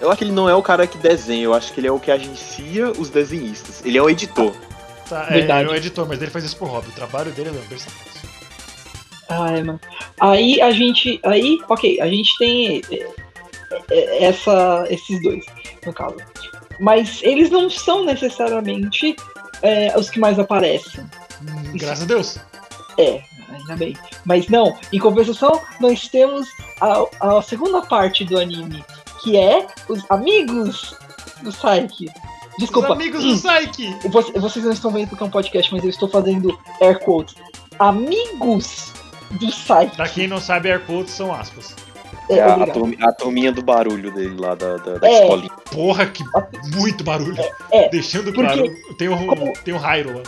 [0.00, 1.92] Eu acho que ele não é o cara que desenha, eu acho que ele é
[1.92, 3.82] o que agencia os desenhistas.
[3.84, 4.52] Ele é um editor.
[5.08, 5.60] Tá, é, Verdade.
[5.60, 6.88] ele é um editor, mas ele faz isso por hobby.
[6.88, 8.22] O trabalho dele é lamber sapatos.
[9.28, 9.80] Ai, mano.
[10.20, 11.20] Aí a gente.
[11.24, 13.06] Aí, ok, a gente tem é,
[13.90, 15.44] é, essa, esses dois,
[15.86, 16.16] no caso.
[16.80, 19.14] Mas eles não são necessariamente
[19.64, 21.02] é, os que mais aparecem.
[21.42, 22.38] Hum, graças a Deus.
[22.98, 23.96] É, ainda bem.
[24.24, 26.46] Mas não, em compensação, nós temos
[26.80, 28.84] a, a segunda parte do anime,
[29.22, 30.96] que é os amigos
[31.42, 32.06] do Saiki.
[32.58, 33.96] Desculpa, Os amigos do Psyche!
[34.08, 37.34] Você- vocês não estão vendo porque é um podcast, mas eu estou fazendo air quotes.
[37.80, 38.92] Amigos
[39.32, 39.96] do Saiki.
[39.96, 41.74] Pra quem não sabe, air quotes são aspas.
[42.28, 45.22] É, É a, a, a turminha do barulho dele lá da, da, da É.
[45.22, 45.50] escolinha.
[45.70, 46.22] Porra, que
[46.74, 47.36] muito barulho.
[47.70, 48.64] É, Deixando porque- claro,
[48.96, 50.22] tem o, como- tem o Hyro lá.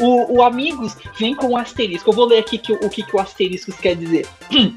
[0.00, 2.08] O, o amigos vem com um asterisco.
[2.10, 4.26] Eu vou ler aqui que, o o que, que o asterisco quer dizer.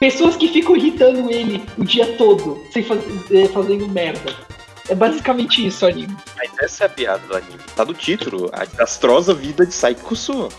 [0.00, 4.34] Pessoas que ficam irritando ele o dia todo, sem faz, eh, fazendo merda.
[4.88, 6.14] É basicamente isso o anime.
[6.36, 7.58] Mas essa é a piada do anime.
[7.74, 10.50] Tá no título, a desastrosa vida de Saiki Kusuma.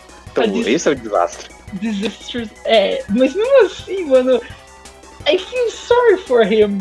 [0.43, 1.49] Então, des- esse é o desastre.
[1.73, 2.49] Disasters.
[2.65, 4.41] É, mas mesmo assim, mano.
[5.27, 6.79] I feel sorry for him.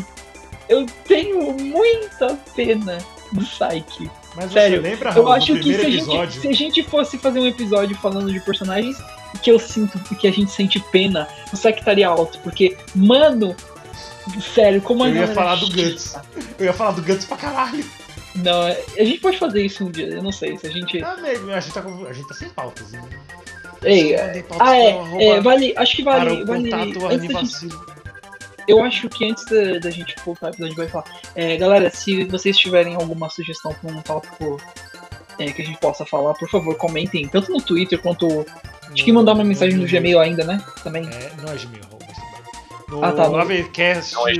[0.69, 2.97] Eu tenho muita pena
[3.31, 4.09] do Psyche.
[4.35, 6.41] Mas Sério, você lembra, Eu Raul, acho no que se a, gente, episódio?
[6.41, 8.97] se a gente fosse fazer um episódio falando de personagens
[9.41, 12.37] que eu sinto que a gente sente pena, o Psyche estaria alto.
[12.39, 13.55] Porque, mano,
[14.53, 15.81] sério, como a Eu ia falar do chata.
[15.89, 16.15] Guts.
[16.59, 17.85] Eu ia falar do Guts pra caralho.
[18.35, 20.57] Não, é- a gente pode fazer isso um dia, eu não sei.
[20.57, 21.01] Se a gente.
[21.01, 22.91] Ah, nego, a gente tá, a gente tá sem pautas.
[22.91, 23.01] Né?
[23.85, 24.15] Ei,
[24.59, 25.73] ah, é, arroba- é, vale.
[25.77, 26.43] Acho que vale.
[26.43, 27.75] vale contato antes da gente.
[28.67, 31.05] Eu acho que antes da, da gente voltar, a gente vai falar.
[31.35, 34.59] É, galera, se vocês tiverem alguma sugestão para um tópico
[35.37, 38.45] é, que a gente possa falar, por favor, comentem, tanto no Twitter quanto.
[38.91, 40.63] Acho que mandar uma mensagem no Gmail ainda, né?
[40.83, 41.03] Também.
[41.07, 41.83] É, não é Gmail.
[42.87, 44.33] No Ah, tá, no- Avecast, Não é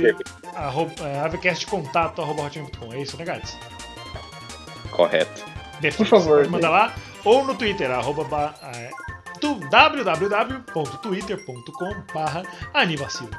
[0.54, 2.92] arroba, é, Avecast contato arroba hotmail.com.
[2.92, 3.56] É isso, né, Gats?
[4.90, 5.44] Correto.
[5.96, 6.94] Por favor, Pode mandar lá.
[7.24, 8.88] Ou no Twitter, arroba ba, é,
[9.40, 11.94] tu, www.twitter.com
[12.74, 13.30] anivacilo.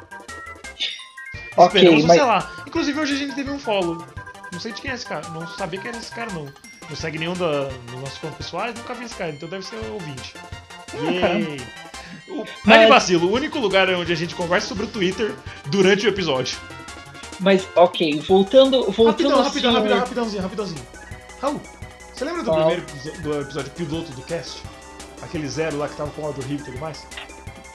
[1.55, 2.51] Ok, Esperamos mas- você lá.
[2.67, 4.03] Inclusive hoje a gente teve um follow.
[4.51, 5.27] Não sei de quem é esse cara.
[5.29, 6.45] Não sabia quem era esse cara, não.
[6.89, 9.75] Não segue nenhum da, dos nossos contos pessoais, nunca vi esse cara, então deve ser
[9.91, 10.33] ouvinte.
[10.93, 11.59] Yay!
[12.29, 15.33] O Mas- Anivacilo, o único lugar onde a gente conversa sobre o Twitter
[15.65, 16.57] durante o episódio.
[17.39, 18.83] Mas, ok, voltando.
[18.91, 20.81] voltando Rapidão, assim, rapidão, rapidão, rapidãozinho, rapidãozinho.
[21.41, 21.61] Raul,
[22.13, 22.67] você lembra do Qual?
[22.67, 22.85] primeiro
[23.21, 24.61] do episódio piloto do cast?
[25.21, 27.05] Aquele zero lá que tava com o Aldo Rio e tudo mais?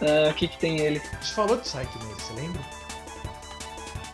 [0.01, 1.01] ah, O que, que tem ele?
[1.13, 2.61] A gente falou de Psyche nele, você lembra?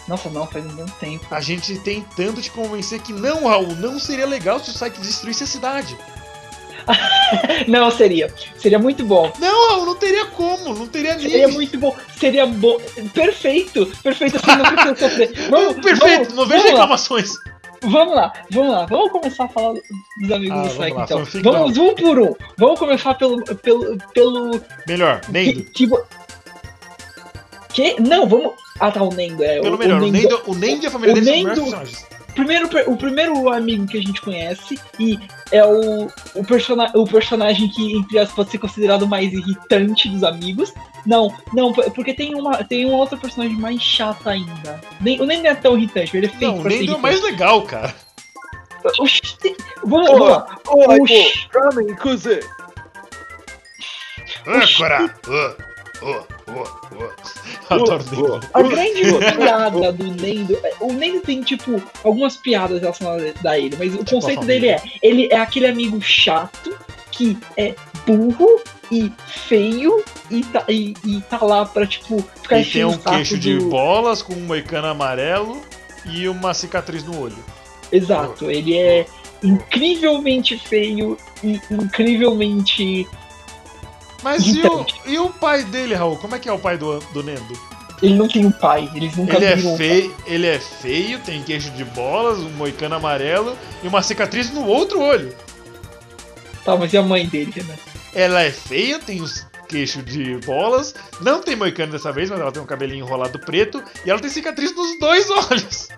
[0.08, 1.26] Nossa, não, faz um bom tempo.
[1.30, 5.44] A gente tentando te convencer que não, Raul, não seria legal se o Psyche destruísse
[5.44, 5.96] a cidade.
[7.68, 8.32] Não, seria.
[8.56, 9.30] Seria muito bom.
[9.38, 11.52] Não, Raul, não teria como, não teria Seria nível.
[11.52, 11.94] muito bom.
[12.18, 12.78] Seria bom.
[13.12, 13.84] Perfeito.
[14.02, 15.48] Perfeito, assim não precisa sofrer.
[15.50, 16.86] Vamos, Perfeito, vamos- não vejo vamos lá.
[17.82, 19.74] Vamos lá, vamos lá, vamos começar a falar
[20.20, 21.24] dos amigos Ah, do lá, então.
[21.42, 22.34] Vamos um por um.
[22.56, 23.42] Vamos começar pelo.
[23.56, 23.96] pelo.
[24.12, 24.60] pelo.
[24.86, 25.62] Melhor, Nendo.
[25.64, 25.90] Que, que,
[27.94, 28.00] que?
[28.02, 28.52] Não, vamos.
[28.80, 29.60] Ah tá, o Nendo, é.
[29.60, 31.34] Pelo o, melhor, o o Nendo, Nendo, o Nendo e a família o dele são
[31.34, 32.07] Nendo- melhores personagens.
[32.38, 35.18] Primeiro, o primeiro amigo que a gente conhece e
[35.50, 40.08] é o, o, persona, o personagem que, entre aspas, pode ser considerado o mais irritante
[40.08, 40.72] dos amigos.
[41.04, 44.80] Não, não, porque tem uma, tem uma outra personagem mais chata ainda.
[45.00, 47.20] Nem, o não é tão irritante, ele é feito Não, o Nendo é o mais
[47.22, 47.92] legal, cara.
[49.00, 49.20] Oxi,
[49.84, 50.58] Vamos, vamos lá.
[50.66, 51.48] Oxi.
[51.52, 52.40] Ramen, Kuze.
[54.46, 55.12] Âncora!
[55.26, 57.47] Uh, uh, uh, uh.
[57.70, 58.40] Adoro o Nendo.
[58.54, 59.02] A grande
[59.36, 60.58] piada do Nendo.
[60.80, 64.82] O Nendo tem, tipo, algumas piadas relacionadas a ele, mas o Tipo conceito dele é:
[65.02, 66.76] ele é aquele amigo chato
[67.10, 67.74] que é
[68.06, 68.60] burro
[68.92, 73.36] e feio e tá, e, e tá lá pra, tipo, ficar E tem um queixo
[73.36, 75.60] de do- bolas com um moicano amarelo
[76.06, 77.36] e uma cicatriz no olho.
[77.90, 79.06] Exato, ele é
[79.42, 83.06] incrivelmente feio e incrivelmente
[84.22, 84.94] Mas e o, Irritante.
[85.06, 86.16] e o pai dele, Raul?
[86.16, 87.58] Como é que é o pai do, do Nendo?
[88.02, 89.74] Ele não tem um pai, eles nunca Ele é, viram.
[89.74, 94.52] um feio, ele é feio, tem queixo de bolas, um moicano amarelo e uma cicatriz
[94.52, 95.34] no outro olho.
[96.64, 97.76] Tá, mas e a mãe dele, né?
[98.14, 102.50] Ela é feia, tem os queixo de bolas, não tem moicano dessa vez, mas ela
[102.52, 105.88] tem um cabelinho enrolado preto e ela tem cicatriz nos dois olhos.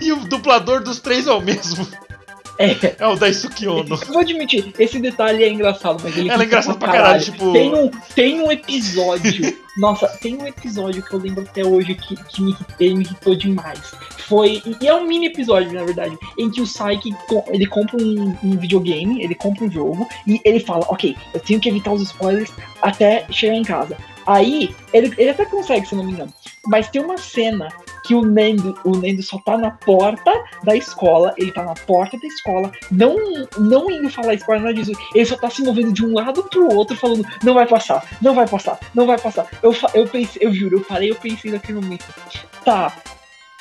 [0.00, 1.86] E o dublador dos três é o mesmo.
[2.58, 2.94] É.
[2.98, 3.96] É o Daisuke Ono.
[3.96, 7.52] Vou admitir, esse detalhe é engraçado, mas ele Ela é irrita engraçada pra caralho, tipo-
[7.52, 9.56] Tem um, tem um episódio.
[9.76, 12.56] nossa, tem um episódio que eu lembro até hoje que, que me,
[12.94, 13.92] me irritou demais.
[14.18, 14.62] Foi.
[14.80, 16.66] E é um mini episódio, na verdade, em que o
[17.26, 21.40] co- ele compra um, um videogame, ele compra um jogo, e ele fala, ok, eu
[21.40, 23.96] tenho que evitar os spoilers até chegar em casa.
[24.26, 26.32] Aí, ele, ele até consegue, se não me engano.
[26.66, 27.68] Mas tem uma cena
[28.04, 30.30] que o Nendo, o Nendo só tá na porta
[30.62, 33.16] da escola, ele tá na porta da escola, não,
[33.58, 36.74] não indo falar spoiler, nada disso, ele só tá se movendo de um lado pro
[36.74, 39.46] outro, falando, não vai passar, não vai passar, não vai passar.
[39.62, 42.04] Eu, eu pensei, eu juro, eu parei, eu pensei naquele momento.
[42.64, 42.92] Tá,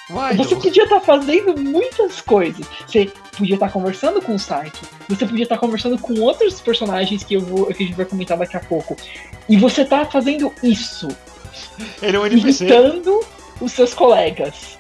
[0.10, 2.66] Vai, você podia estar fazendo muitas coisas.
[2.86, 4.86] Você podia estar conversando com o Saiki.
[5.08, 8.38] Você podia estar conversando com outros personagens que, eu vou, que a gente vai comentar
[8.38, 8.98] daqui a pouco.
[9.48, 11.08] E você tá fazendo isso.
[12.02, 12.66] Ele é um NPC.
[12.66, 13.22] Irritando
[13.62, 14.78] os seus colegas.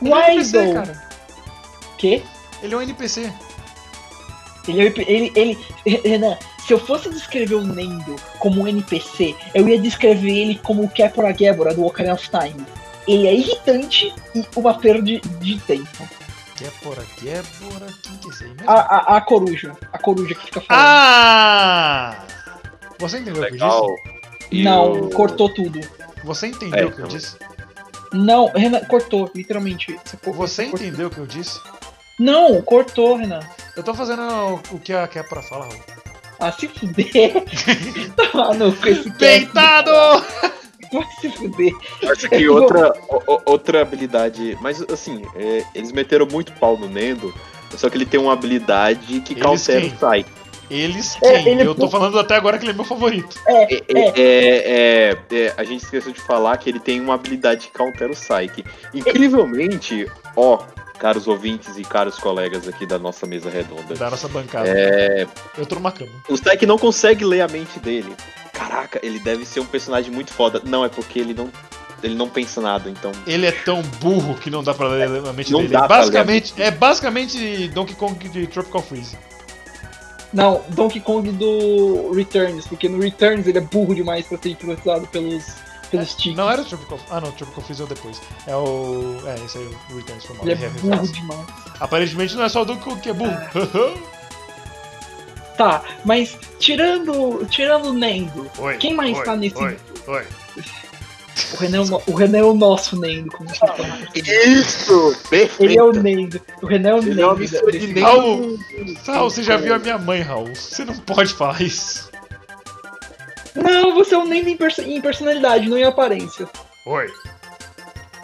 [0.00, 0.74] Ele é um Why NPC, though?
[0.74, 1.10] cara.
[1.98, 2.22] Quê?
[2.62, 3.32] Ele é um NPC.
[4.68, 9.68] Ele, é ele, ele, Renan, se eu fosse descrever o Nendo como um NPC, eu
[9.68, 12.64] ia descrever ele como o Kepora Gebora do Ocarina of Time.
[13.08, 16.08] Ele é irritante e uma perda de, de tempo.
[16.56, 18.70] Que é por aqui, é por aqui, que sei mesmo.
[18.70, 19.72] A, a, a coruja.
[19.92, 20.82] A coruja que fica falando.
[20.84, 22.24] Ah!
[22.98, 23.70] Você entendeu o que eu
[24.50, 24.62] disse?
[24.64, 25.80] Não, o- cortou tudo.
[26.24, 27.16] Você entendeu É, o que eu então.
[27.16, 27.36] disse?
[28.12, 29.98] Não, Renan, cortou, literalmente.
[30.04, 30.86] Você, Você cortou.
[30.86, 31.58] entendeu o que eu disse?
[32.18, 33.40] Não, cortou, Renan.
[33.76, 35.80] Eu tô fazendo o que a Kepra fala, Raul.
[36.38, 37.32] Ah, se fuder.
[38.16, 39.10] tá maluco esse.
[39.12, 39.90] Peitado!
[40.92, 41.72] Vai se fuder.
[42.10, 44.56] Acho que outra, o- outra habilidade.
[44.60, 47.32] Mas assim, é, eles meteram muito pau no Nendo.
[47.76, 50.26] Só que ele tem uma habilidade que Eles cautela o Sai.
[50.68, 51.52] Eles É, quem?
[51.58, 53.36] ele- Eu tô falando até agora que ele é meu favorito.
[53.46, 57.66] É, É, é, é, é, a gente esqueceu de falar que ele tem uma habilidade
[57.68, 58.64] que countera o Psyche.
[58.94, 60.58] Incrivelmente, ó,
[60.98, 64.68] caros ouvintes e caros colegas aqui da nossa mesa redonda, Da nossa bancada.
[64.68, 65.26] é,
[65.58, 66.10] Eu tô numa cama.
[66.28, 68.14] o Psyche não consegue ler a mente dele.
[68.60, 70.60] Caraca, ele deve ser um personagem muito foda.
[70.64, 71.50] Não, é porque ele não,
[72.02, 73.10] ele não pensa nada, então.
[73.26, 75.72] Ele é tão burro que não dá pra ler a mente Não dele.
[75.72, 79.16] dá basicamente, é basicamente Donkey Kong de Tropical Freeze.
[80.32, 85.06] não, Donkey Kong do Returns, porque no Returns ele é burro demais pra ser hipnotizado
[85.06, 85.42] pelos,
[85.90, 86.36] pelos tigres.
[86.36, 88.20] Não era o Tropical Ah, não, Tropical Freeze é o depois.
[88.46, 89.16] É o.
[89.26, 90.46] É, esse aí, o Returns foi mal.
[90.46, 91.46] Ele é a burro demais.
[91.80, 93.30] Aparentemente não é só o Donkey Kong que é burro.
[95.60, 100.24] Tá, mas tirando, tirando o Nendo, Oi, Quem mais oi, tá nesse- Oi, oi.
[101.52, 103.98] o Renan, é o Renan é o nosso Nendo, como você fala.
[104.14, 105.14] Isso!
[105.28, 105.62] Perfeito!
[105.62, 106.40] Ele é o Nendo.
[106.62, 107.26] O Renan é o Ele é Nendo.
[107.28, 108.58] uma mistura de Nendo Raul,
[109.06, 110.54] Raul, você já viu a minha mãe, Raul.
[110.54, 112.08] Você não pode falar isso.
[113.54, 116.48] Não, você é o Nendo em, perso- em personalidade, não em aparência.
[116.86, 117.06] Oi.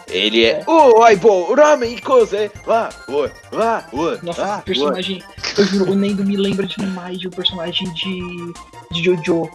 [0.09, 0.63] Ele é.
[0.65, 5.21] Oh, ai, bom, ramen, coisa, vá, oi, vá, oi, Nossa, personagem.
[5.57, 8.53] Eu juro, o Nendo me lembra demais de um personagem de.
[8.91, 9.49] de Jojo.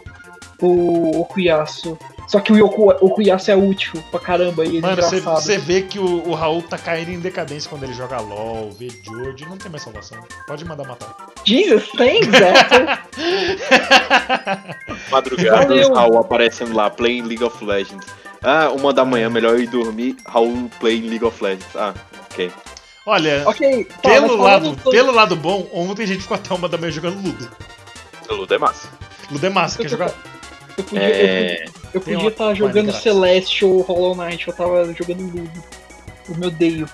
[0.65, 1.99] O Okuyasu.
[2.29, 5.99] Só que o Yoku, Okuyasu é útil pra caramba e é Mano, você- vê que
[5.99, 9.69] o, o Raul tá caindo em decadência quando ele joga LOL, vê Jojo, não tem
[9.69, 10.19] mais salvação.
[10.47, 11.17] Pode mandar matar.
[11.45, 12.53] Jesus, thanks, Zé.
[15.11, 15.93] Madrugada, Valeu.
[15.93, 18.07] Raul aparecendo lá, playing League of Legends.
[18.41, 21.75] Ah, uma da manhã, melhor ir dormir, Raul playing League of Legends.
[21.77, 21.93] Ah,
[22.31, 22.51] ok.
[23.05, 26.69] Olha, ok, tá, pelo, lado, sobre- pelo lado bom, ontem a gente ficou até uma
[26.69, 27.51] da manhã jogando Ludo.
[28.31, 28.89] O Ludo é massa.
[29.31, 30.13] Ludo é massa, quer jogar?
[30.79, 31.65] Eu podia É,
[32.29, 33.01] estar uma jogando graça.
[33.03, 35.63] Celeste ou Hollow Knight, eu tava jogando Ludo.
[36.29, 36.89] Eu me odeio.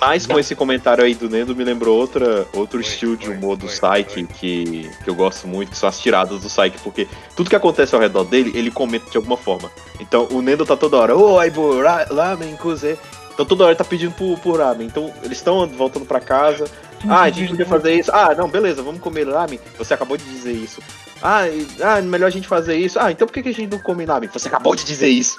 [0.00, 3.54] Mas com esse comentário aí do Nendo me lembrou outra, outro Oi, estilo de humor
[3.58, 7.50] do Psyche que, que eu gosto muito, que são as tiradas do Psyche, porque tudo
[7.50, 9.70] que acontece ao redor dele, ele comenta de alguma forma.
[10.00, 12.98] Então o Nendo tá toda hora, ô Aibo, ra- ramen, kuze.
[13.40, 14.86] Então toda hora ele tá pedindo por, por ramen.
[14.86, 16.66] Então eles estão voltando pra casa.
[17.08, 18.10] Ah, a gente podia fazer isso.
[18.12, 19.58] Ah, não, beleza, vamos comer ramen.
[19.78, 20.82] Você acabou de dizer isso.
[21.22, 22.98] Ah, e- ah, melhor a gente fazer isso.
[23.00, 24.28] Ah, então por que que a gente não come ramen?
[24.30, 25.38] Você acabou de dizer isso.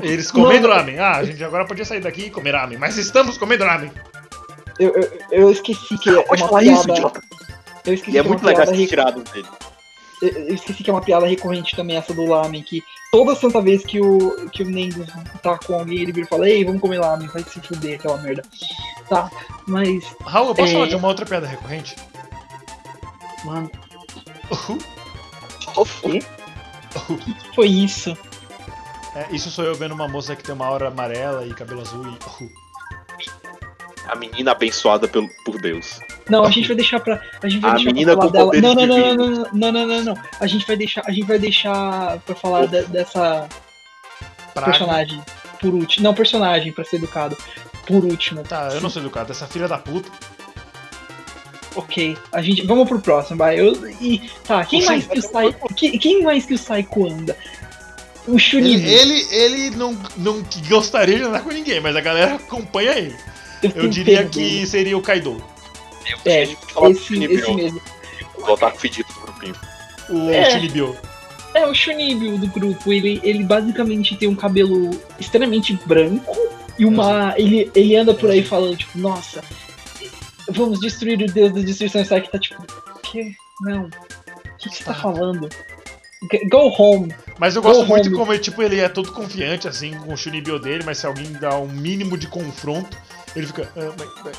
[0.00, 0.76] Eles comendo Não.
[0.76, 1.00] ramen.
[1.00, 3.90] Ah, a gente agora podia sair daqui e comer ramen, mas estamos comendo ramen.
[4.78, 6.78] Eu, eu, eu esqueci que é Pode uma falar piada.
[6.78, 7.20] isso, idiota.
[7.86, 9.48] eu esqueci E é que muito legal essas re- tiradas dele.
[10.22, 12.82] eu eu esqueci que é uma piada recorrente também essa do lamen, que
[13.14, 15.06] toda santa vez que o, que o Nendo
[15.40, 18.18] tá com alguém, ele vira e fala, ei, vamos comer lamen, vai se fuder aquela
[18.18, 18.42] merda.
[19.08, 19.30] Tá,
[19.68, 20.72] mas, Raul, eu posso É.
[20.72, 21.94] falar de uma outra piada recorrente?
[23.44, 23.70] mano,
[24.50, 24.78] Uhul.
[26.02, 26.22] quê?
[26.96, 27.14] Oh.
[27.16, 28.18] que foi isso?
[29.14, 32.04] É, isso sou eu vendo uma moça que tem uma aura amarela e cabelo azul
[32.08, 32.18] e.
[34.08, 36.00] A menina abençoada pelo, por Deus.
[36.28, 37.20] Não, a gente vai deixar pra.
[37.42, 38.74] A gente vai A deixar menina pra falar com dela.
[38.74, 40.22] poderes Não, não, não, não, não, não, não, não, não.
[40.40, 41.02] A gente vai deixar.
[41.06, 43.46] A gente vai deixar pra falar de- dessa
[44.54, 44.70] Praga.
[44.70, 45.20] personagem
[45.60, 46.02] por último.
[46.04, 47.36] Não, personagem, pra ser educado.
[47.86, 48.42] Por último.
[48.42, 50.08] Tá, eu não sou educado, essa filha da puta.
[51.76, 52.16] Ok.
[52.32, 52.62] A gente.
[52.66, 53.58] Vamos pro próximo, vai.
[53.58, 55.54] Eu, e, tá, quem O mais que o Sai.
[55.76, 57.36] Quem, quem mais que o Saiko anda?
[58.26, 58.82] O Ele, Chunin.
[58.82, 63.14] ele, ele não, não gostaria de andar com ninguém, mas a galera acompanha ele.
[63.74, 65.42] Eu diria que seria o Kaido.
[66.24, 66.56] É, esse,
[67.24, 67.80] esse mesmo.
[68.38, 69.54] O otaku fedido do grupinho.
[70.10, 70.50] O É.
[70.50, 70.96] Shinibyo.
[71.54, 74.90] É, o Shunibyo do grupo, ele, ele basicamente tem um cabelo
[75.20, 76.36] extremamente branco
[76.78, 77.32] e uma.
[77.38, 79.42] Ele, ele anda por aí falando, tipo, nossa,
[80.50, 82.00] vamos destruir o deus da destruição.
[82.02, 83.32] E sai que tá tipo, o quê?
[83.62, 83.84] Não.
[83.84, 83.90] O
[84.58, 85.00] que, que você tá Tá.
[85.00, 85.48] falando?
[86.50, 87.14] Go home.
[87.38, 88.16] Mas eu gosto Go muito home.
[88.16, 91.30] como ele, tipo, ele é todo confiante, assim, com o Shunibyo dele, mas se alguém
[91.34, 92.96] dá um mínimo de confronto,
[93.36, 93.70] ele fica.
[93.76, 94.38] "Ah, mas- mas-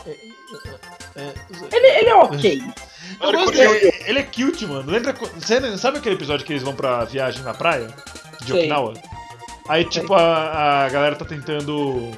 [1.16, 2.62] é, é, é, é, Ele, ele é ok.
[3.22, 4.92] Eu gosto dele, ele é cute, mano.
[4.92, 5.14] Lembra.
[5.14, 7.88] você- Sabe aquele episódio que eles vão pra viagem na praia?
[8.42, 8.60] De Sei.
[8.62, 8.94] Okinawa?
[9.70, 12.12] Aí, tipo, a, a galera tá tentando.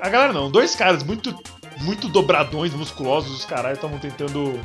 [0.00, 1.34] A galera não, dois caras muito,
[1.82, 4.60] muito dobradões, musculosos, os caras estavam tentando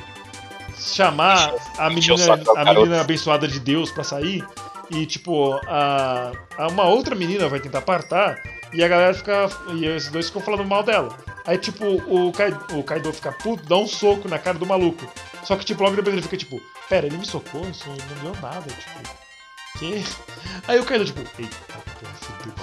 [0.77, 4.43] chamar a menina, da a menina abençoada de Deus pra sair.
[4.89, 8.37] E, tipo, a, a uma outra menina vai tentar apartar.
[8.73, 9.49] E a galera fica.
[9.73, 11.15] E esses dois ficam falando mal dela.
[11.45, 15.05] Aí, tipo, o, Kai, o Kaido fica puto, dá um soco na cara do maluco.
[15.43, 17.67] Só que, tipo, logo depois ele fica, tipo, pera, ele me socou?
[17.69, 17.95] Isso não
[18.31, 19.77] deu nada, tipo.
[19.77, 20.03] Que?
[20.67, 21.55] Aí o Kaido, tipo, eita,
[21.99, 22.53] porra, fudeu.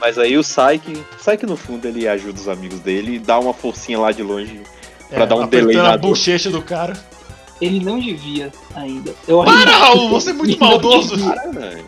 [0.00, 3.52] Mas aí o Saik, Saik no fundo ele ajuda os amigos dele e dá uma
[3.52, 4.62] forcinha lá de longe
[5.10, 6.94] pra dar um É, apertando delay a na bochecha do cara.
[7.60, 9.12] Ele não devia ainda.
[9.26, 11.16] Eu Para, Raul, você é muito maldoso.
[11.16, 11.34] devia.
[11.34, 11.84] Caralho.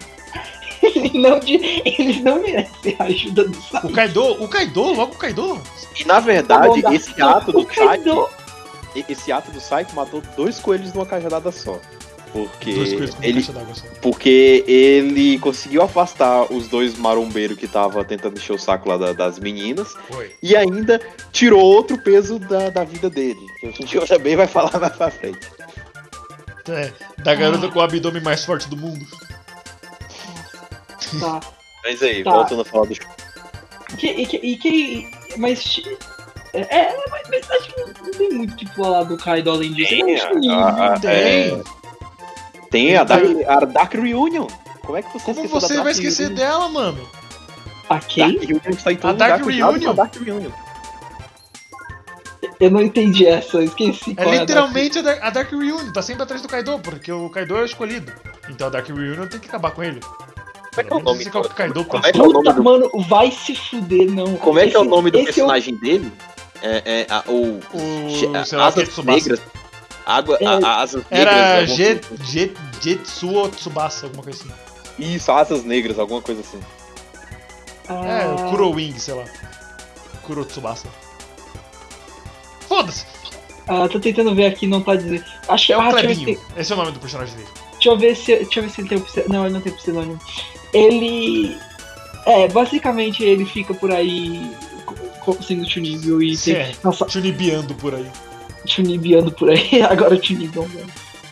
[1.04, 3.80] Ele não, de- eles não merecem a ajuda do Sai.
[3.84, 5.60] O Kaido, o Kaido, logo o Kaido.
[5.98, 8.28] E na verdade, esse ato do Kaido,
[9.08, 11.78] esse ato do Saik matou dois coelhos numa cajadada só.
[12.32, 12.70] Porque
[13.22, 13.84] ele, caixa d'água só.
[14.00, 19.12] porque ele conseguiu afastar os dois marombeiros que tava tentando encher o saco lá da-
[19.12, 20.30] das meninas Foi.
[20.40, 21.00] e ainda
[21.32, 23.40] tirou outro peso da, da vida dele.
[23.58, 25.40] Que a gente também vai falar mais pra frente.
[26.68, 26.92] É,
[27.24, 29.04] da garota com o abdômen mais forte do mundo.
[31.18, 31.40] Tá.
[31.84, 32.30] Mas aí, Tá.
[32.30, 32.94] voltando a falar do
[33.96, 35.10] Que, e, que, e que.
[35.38, 35.80] Mas.
[36.52, 39.72] É, é, mas, mas acho que não tem muito o que falar do Kaido além
[39.72, 39.94] disso.
[39.94, 40.50] É Chunin.
[40.50, 41.10] a- a- Tem.
[41.10, 41.62] é,
[42.70, 44.46] tem a Dark, a Dark Reunion.
[44.82, 46.36] Como é que você Como você Dark vai esquecer Reunion?
[46.38, 47.08] dela, mano?
[47.88, 48.38] A Dark quem?
[48.38, 49.90] Reunion está em todo A Dark Reunion.
[49.90, 50.50] a Dark Reunion.
[52.58, 54.14] Eu não entendi essa, eu esqueci.
[54.18, 57.30] É a literalmente a Dark, a Dark Reunion, tá sempre atrás do Kaido, porque o
[57.30, 58.12] Kaido é o escolhido.
[58.50, 60.00] Então a Dark Reunion tem que acabar com ele.
[60.70, 61.20] Como é que é o nome?
[61.22, 63.54] Esse é o Kaido Como é que é o Puta, nome do, mano, vai se
[63.56, 64.36] fuder, não.
[64.36, 66.12] como é, que é o nome do esse personagem dele?
[66.62, 68.96] É, é a, o, O, lá, Asas.
[69.04, 69.40] Negras.
[70.06, 71.34] Água, É, a, a- asas negras.
[71.34, 74.52] Era alguma Jet, coisa Jet, Jetsuo Tsubasa, alguma coisa assim.
[74.52, 75.14] assim.
[75.14, 76.60] Isso, asas negras, alguma coisa assim.
[77.88, 79.24] É, Ah, o Kuro Wing, sei lá.
[80.22, 80.86] Kuro Tsubasa.
[82.68, 83.04] Foda-se!
[83.66, 85.24] Ah, tô tentando ver aqui, não tá dizendo.
[85.48, 86.38] Acho que É o ah, Clebinho.
[86.38, 87.48] se- Esse é o nome do personagem dele.
[87.80, 89.60] Deixa eu ver se, deixa eu ver se ele tem o pse- Não, ele não
[89.60, 90.18] tem pseudônimo.
[90.74, 91.56] Ele.
[92.26, 94.50] É, basicamente ele fica por aí
[95.46, 96.54] sendo Chunibyo e tem.
[96.56, 96.72] É.
[96.84, 98.06] Nossa, Chunibiando por aí.
[98.66, 99.82] Chunibiando por aí.
[99.88, 100.14] Agora.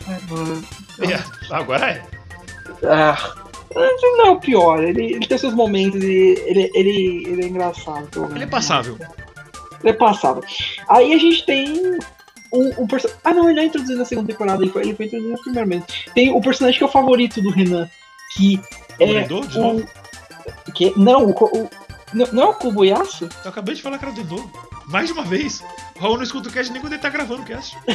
[0.07, 0.63] Ai, mano.
[1.01, 2.03] É, agora é.
[2.83, 3.35] Ah,
[3.75, 4.83] não é o pior.
[4.83, 6.07] Ele, ele tem seus momentos e
[6.47, 8.07] ele, ele, ele é engraçado.
[8.07, 8.49] pelo Ele é menos.
[8.51, 8.97] passável.
[9.81, 10.43] Ele é passável.
[10.89, 11.97] Aí a gente tem
[12.53, 13.21] um, personagem.
[13.23, 15.41] Ah, não, ele não é introduzido na segunda temporada, ele foi, ele foi introduzido na
[15.41, 15.85] primeira mesmo.
[16.15, 17.89] Tem o personagem que é o favorito do Renan,
[18.35, 18.59] que
[18.99, 19.23] O é.
[19.23, 19.85] De o- novo?
[20.73, 21.69] Que, não, o, o-
[22.13, 23.29] não, não é o Kobayasu?
[23.43, 24.51] Eu acabei de falar que era o Nendo.
[24.87, 25.63] Mais de uma vez.
[25.95, 27.77] O Raul não escuta o cast nem quando ele tá gravando o cast.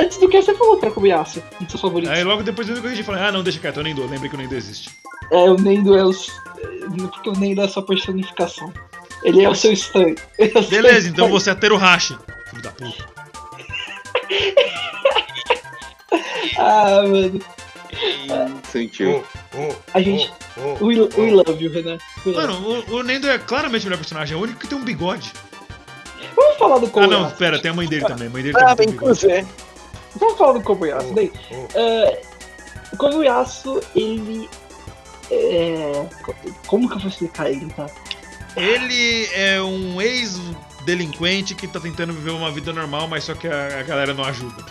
[0.00, 2.14] Antes do que você falou que era o Kobayasu, um dos seus favoritos.
[2.16, 4.06] Aí logo depois eu corrigi e falei, ah não, deixa quieto, é o Nendo.
[4.06, 4.90] Lembrei que o Nendo existe.
[5.32, 6.28] É, o Nendo é os.
[7.10, 8.72] Porque o Nendo é a sua personificação.
[9.24, 10.14] Ele é o seu stand.
[10.38, 12.16] É o Beleza, então você é Teruhashi.
[12.50, 13.04] Filho da puta.
[16.58, 17.40] Ah, mano.
[18.70, 19.24] Sentiu.
[19.94, 20.32] A gente.
[20.80, 21.98] We, we love you, Renan.
[22.26, 22.60] We love you.
[22.60, 24.34] Mano, o, o Nendo é claramente o melhor personagem.
[24.34, 25.32] É o único que tem um bigode.
[26.36, 27.22] Vamos falar do Ah Kobayasu.
[27.22, 28.26] não, pera, tem a mãe dele também.
[28.28, 29.46] A mãe dele Ah, também um você.
[30.16, 31.14] Vamos falar do Kobayasu.
[31.14, 31.32] Daí,
[31.74, 32.22] é,
[32.92, 34.48] o Kobayasu, ele.
[35.30, 36.34] É, co-
[36.66, 37.86] como que eu vou explicar ele, tá?
[38.56, 40.00] Ele é um
[40.80, 44.24] ex-delinquente que tá tentando viver uma vida normal, mas só que a, a galera não
[44.24, 44.64] ajuda.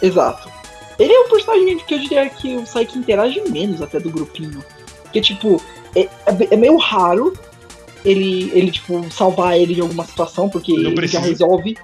[0.00, 0.50] Exato.
[0.98, 4.62] Ele é um personagem que eu diria que o Saiki interage menos até do grupinho.
[5.04, 5.62] Porque, tipo,
[5.96, 6.08] é, é,
[6.50, 7.32] é meio raro
[8.04, 11.20] ele, ele, tipo, salvar ele de alguma situação, porque Não ele precisa.
[11.20, 11.76] já resolve,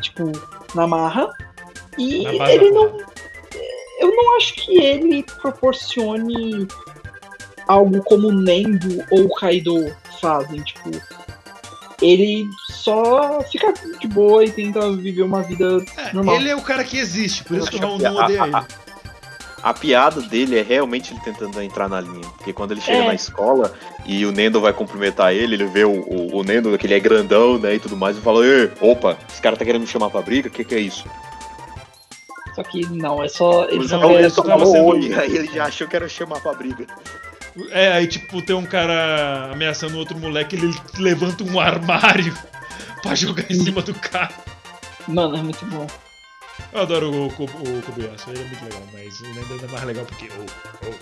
[0.00, 0.30] tipo,
[0.74, 1.28] na marra.
[1.98, 2.98] E Na ele da não.
[4.00, 6.66] Eu não acho que ele proporcione
[7.68, 10.90] algo como o Nendo ou o Kaido fazem, tipo.
[12.02, 16.34] Ele só fica de boa e tenta viver uma vida É, normal.
[16.34, 18.24] ele é o cara que existe, por isso que o acho Raul que não a-
[18.24, 18.56] odeia a- ele.
[19.62, 22.26] A piada dele é realmente ele tentando entrar na linha.
[22.36, 23.06] Porque quando ele chega É.
[23.06, 23.72] na escola
[24.04, 26.98] e o Nendo vai cumprimentar ele, ele vê o, o, o Nendo, que ele é
[26.98, 28.40] grandão, né, e tudo mais, e fala,
[28.80, 31.04] opa, esse cara tá querendo me chamar pra briga, o que que é isso?
[32.56, 33.64] Só que não, é só.
[33.68, 36.08] Ele só Não, quer- ele ele só falou oi, aí ele já achou que era
[36.08, 36.84] chamar pra briga.
[37.70, 42.34] É, aí tipo, tem um cara ameaçando outro moleque, ele levanta um armário
[43.02, 44.32] pra jogar em cima do cara.
[45.06, 45.86] Mano, é muito bom.
[46.72, 49.70] Eu adoro o, Ko- o Kobayashi, ele é muito legal, mas o Nendo ainda é
[49.70, 50.28] mais legal porque.
[50.38, 50.94] Oh, oh,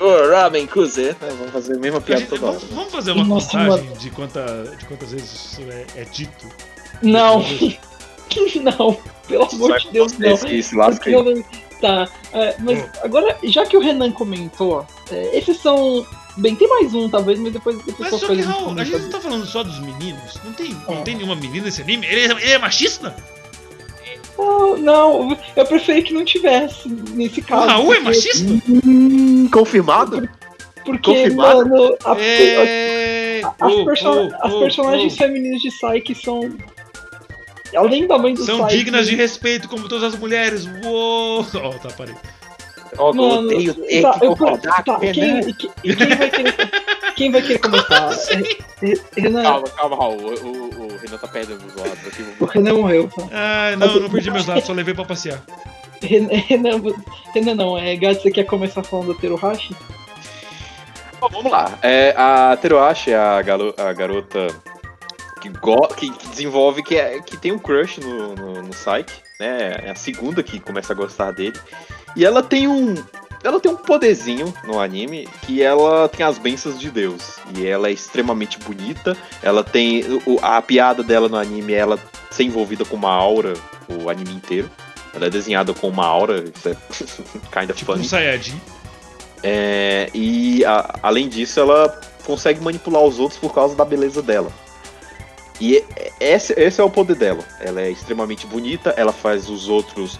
[0.00, 0.04] oh.
[0.04, 2.58] Ô, Ramen Cruiser, né, vamos fazer a mesma A piada gente- toda hora.
[2.58, 6.46] vamos, vamos fazer uma Nossa, contagem de, quanta, de quantas vezes isso é, é dito?
[7.02, 7.42] Não,
[8.62, 10.36] não, pelo amor de Deus, não.
[10.36, 11.44] que se lasca aí.
[11.80, 12.86] Tá, é, mas Hum.
[13.02, 16.06] agora, já que o Renan comentou, é, esses são.
[16.38, 19.10] Bem, tem mais um talvez, mas depois, depois Mas só que, Raul, a gente não
[19.10, 20.38] tá falando só dos meninos?
[20.44, 21.02] Não tem, não É.
[21.02, 22.06] tem nenhuma menina nesse anime?
[22.06, 23.14] Ele é, ele é machista?
[24.38, 27.66] Não, não, eu preferi que não tivesse nesse O caso.
[27.66, 28.52] Raul é porque- machista?
[28.86, 30.28] Hum, confirmado?
[30.84, 31.68] Porque, Confirmado?
[31.68, 33.40] mano, a- É...
[33.60, 35.16] as, Oh, perso- oh, as oh, personagens oh.
[35.16, 36.40] femininas de Psyche são.
[37.76, 40.66] Além da mãe do São dignas de respeito, como todas as mulheres.
[40.84, 41.44] Uou!
[41.62, 42.14] Ó, tá, parei.
[42.98, 45.52] Ó, eu Mano, odeio ter tá, que eu- concordar tá, quem, Renan.
[45.52, 46.54] que- e quem vai querer,
[47.16, 48.10] quem vai querer começar?
[48.82, 50.16] É, Renan, Calma, calma, Raul.
[50.18, 52.26] O, o, o Renan tá perdendo os lados aqui.
[52.38, 53.08] o Renan morreu.
[53.08, 53.22] tá?
[53.32, 55.42] Ah, não, eu não perdi meus dados, só levei pra passear.
[56.02, 56.28] Renan,
[57.34, 59.74] Renan, não, é Gats, você quer começar falando do Teruhashi?
[61.18, 61.78] Bom, vamos lá.
[61.82, 64.48] É, a Teruashi é a, galo- a garota
[65.40, 69.20] que, go- que- que desenvolve, que, é, que tem um crush no, no, no Psyche,
[69.38, 69.76] né?
[69.84, 71.58] É a segunda que começa a gostar dele.
[72.14, 72.94] E ela tem um.
[73.44, 77.36] Ela tem um poderzinho no anime que ela tem as bênçãos de Deus.
[77.56, 79.16] E ela é extremamente bonita.
[79.42, 80.02] Ela tem.
[80.26, 81.98] o- a piada dela no anime é ela
[82.30, 83.52] ser envolvida com uma aura
[83.88, 84.70] o anime inteiro.
[85.14, 86.74] Ela é desenhada com uma aura, isso é
[87.52, 88.08] kind of Tipo um funny.
[88.08, 88.60] Saiyajin.
[89.42, 94.50] É, e a- além disso, ela consegue manipular os outros por causa da beleza dela.
[95.60, 95.82] E
[96.20, 97.42] esse, esse é o poder dela.
[97.60, 100.18] Ela é extremamente bonita, ela faz os outros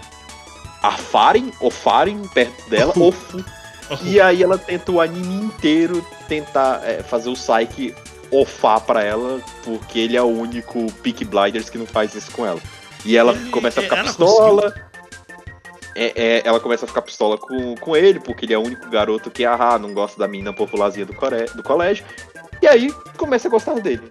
[0.82, 3.44] afarem, ofarem perto dela, ofu.
[4.02, 7.94] E aí ela tenta o anime inteiro tentar é, fazer o Psyche
[8.30, 12.44] ofar pra ela, porque ele é o único Peak Blinders que não faz isso com
[12.44, 12.60] ela.
[13.04, 14.74] E ela Ele- começa a ficar pistola.
[15.94, 18.90] É, é, ela começa a ficar pistola com, com ele, porque ele é o único
[18.90, 22.04] garoto que ah, não gosta da mina popularzinha do, core- do colégio.
[22.60, 24.02] E aí começa a gostar dele.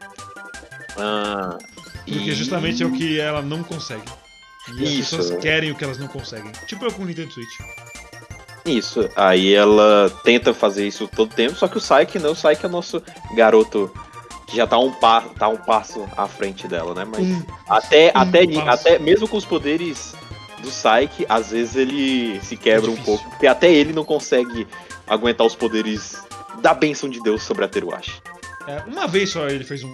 [0.97, 1.57] Ah,
[2.05, 4.03] Porque e- justamente é o que ela não consegue.
[4.77, 5.17] E as Isso.
[5.17, 6.51] pessoas querem o que elas não conseguem.
[6.67, 7.59] Tipo eu com o Nintendo Switch.
[8.65, 9.07] Isso.
[9.15, 12.67] Aí ela tenta fazer isso todo tempo, só que o Psyche não, o Psyche é
[12.67, 13.01] o nosso
[13.35, 13.91] garoto
[14.47, 17.05] que já tá um, pa tá um passo à frente dela, né?
[17.05, 20.15] Mas até, até, até mesmo com os poderes
[20.61, 24.67] do Psyche, às vezes ele se quebra É um pouco, porque até ele não consegue
[25.05, 26.15] aguentar os poderes
[26.61, 28.19] da bênção de Deus sobre a Teruashi.
[28.67, 29.93] é, uma vez só ele fez um.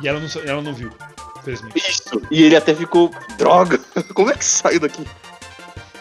[0.00, 0.90] E ela não, ela não viu,
[1.38, 1.78] infelizmente.
[1.78, 2.22] Isso.
[2.30, 3.78] E ele até ficou, droga,
[4.14, 5.06] como é que saiu daqui?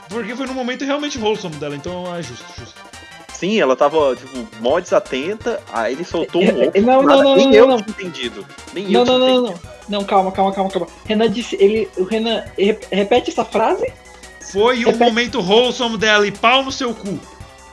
[0.10, 2.80] Porque foi num momento realmente wholesome dela, então é justo, justo.
[3.34, 7.24] Sim, ela tava, tipo, mó desatenta, aí ele soltou um É, é, não, nada, não,
[7.24, 7.82] não, nem não, eu não.
[7.82, 8.46] tinha entendido.
[8.74, 9.60] Nem Não, eu não, tinha não, entendido.
[9.90, 10.00] não.
[10.00, 10.88] Não, calma, calma, calma, calma.
[11.06, 13.92] Renan disse, ele, o Renan, rep- repete essa frase?
[14.52, 15.00] Foi o Repete.
[15.04, 17.20] momento wholesome dela e pau no seu cu.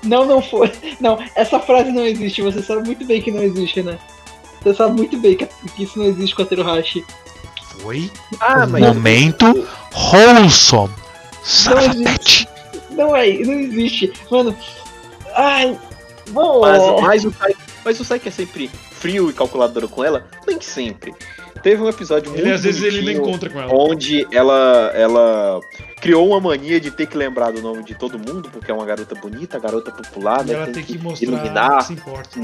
[0.03, 0.73] Não, não foi.
[1.01, 2.43] Não, essa frase não existe.
[2.43, 3.99] Você sabe muito bem que não existe, Renan.
[4.63, 7.05] Você sabe muito bem que, que isso não existe com a Teruhashi.
[7.81, 8.11] Foi
[8.41, 10.95] Ah, mas momento wholesome.
[11.67, 12.49] Não existe.
[12.91, 14.13] Não é, não existe.
[14.31, 14.57] Mano.
[15.35, 15.79] Ai.
[16.31, 16.61] Bom.
[16.61, 17.55] Mas, mas, o Sai,
[17.85, 21.13] mas o Sai que é sempre frio e calculador com ela, nem sempre.
[21.63, 23.73] Teve um episódio muito Ele às vezes ele não encontra com ela.
[23.73, 25.61] onde ela, ela
[26.01, 28.85] criou uma mania de ter que lembrar do nome de todo mundo, porque é uma
[28.85, 30.55] garota bonita, garota popular, E né?
[30.55, 31.79] ela tem tem que que mostrar iluminar.
[31.79, 32.41] que se importa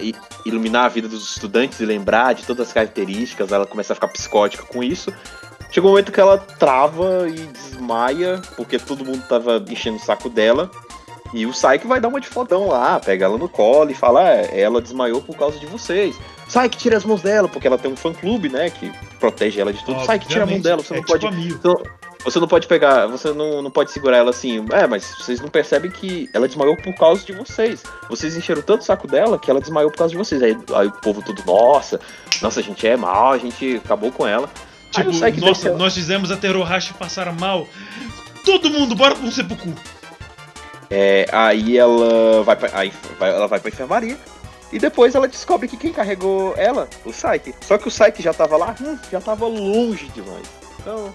[0.00, 0.14] e
[0.46, 4.08] iluminar a vida dos estudantes e lembrar de todas as características, ela começa a ficar
[4.08, 5.12] psicótica com isso.
[5.70, 10.28] Chega um momento que ela trava e desmaia, porque todo mundo tava enchendo o saco
[10.30, 10.70] dela.
[11.34, 14.30] E o Saik vai dar uma de fodão lá, pega ela no colo e fala:
[14.30, 16.14] é, ela desmaiou por causa de vocês.
[16.52, 19.82] Saik, tira as mãos dela, porque ela tem um fã-clube, né, que protege ela de
[19.84, 20.04] tudo.
[20.04, 21.48] Saik, tira a mão Obviamente, dela, você é não tipo pode.
[21.48, 21.82] Então,
[22.24, 24.64] Você não pode pegar, você não, não pode segurar ela assim.
[24.70, 27.82] É, mas vocês não percebem que ela desmaiou por causa de vocês.
[28.08, 30.42] Vocês encheram tanto o saco dela que ela desmaiou por causa de vocês.
[30.42, 31.98] Aí, aí o povo tudo, nossa,
[32.42, 34.48] nossa, a gente é mal, a gente acabou com ela.
[34.92, 37.66] Tipo, nossa, desceu- nós fizemos a Terohashi passar mal.
[38.44, 39.72] Todo mundo, bora um seppuku.
[40.90, 44.18] É, aí ela vai, pra, aí vai- ela vai pra enfermaria.
[44.72, 47.54] E depois ela descobre que quem carregou ela, o Saiki.
[47.66, 50.46] Só que o Saiki já tava lá, hum, já tava longe demais.
[50.80, 51.12] Então,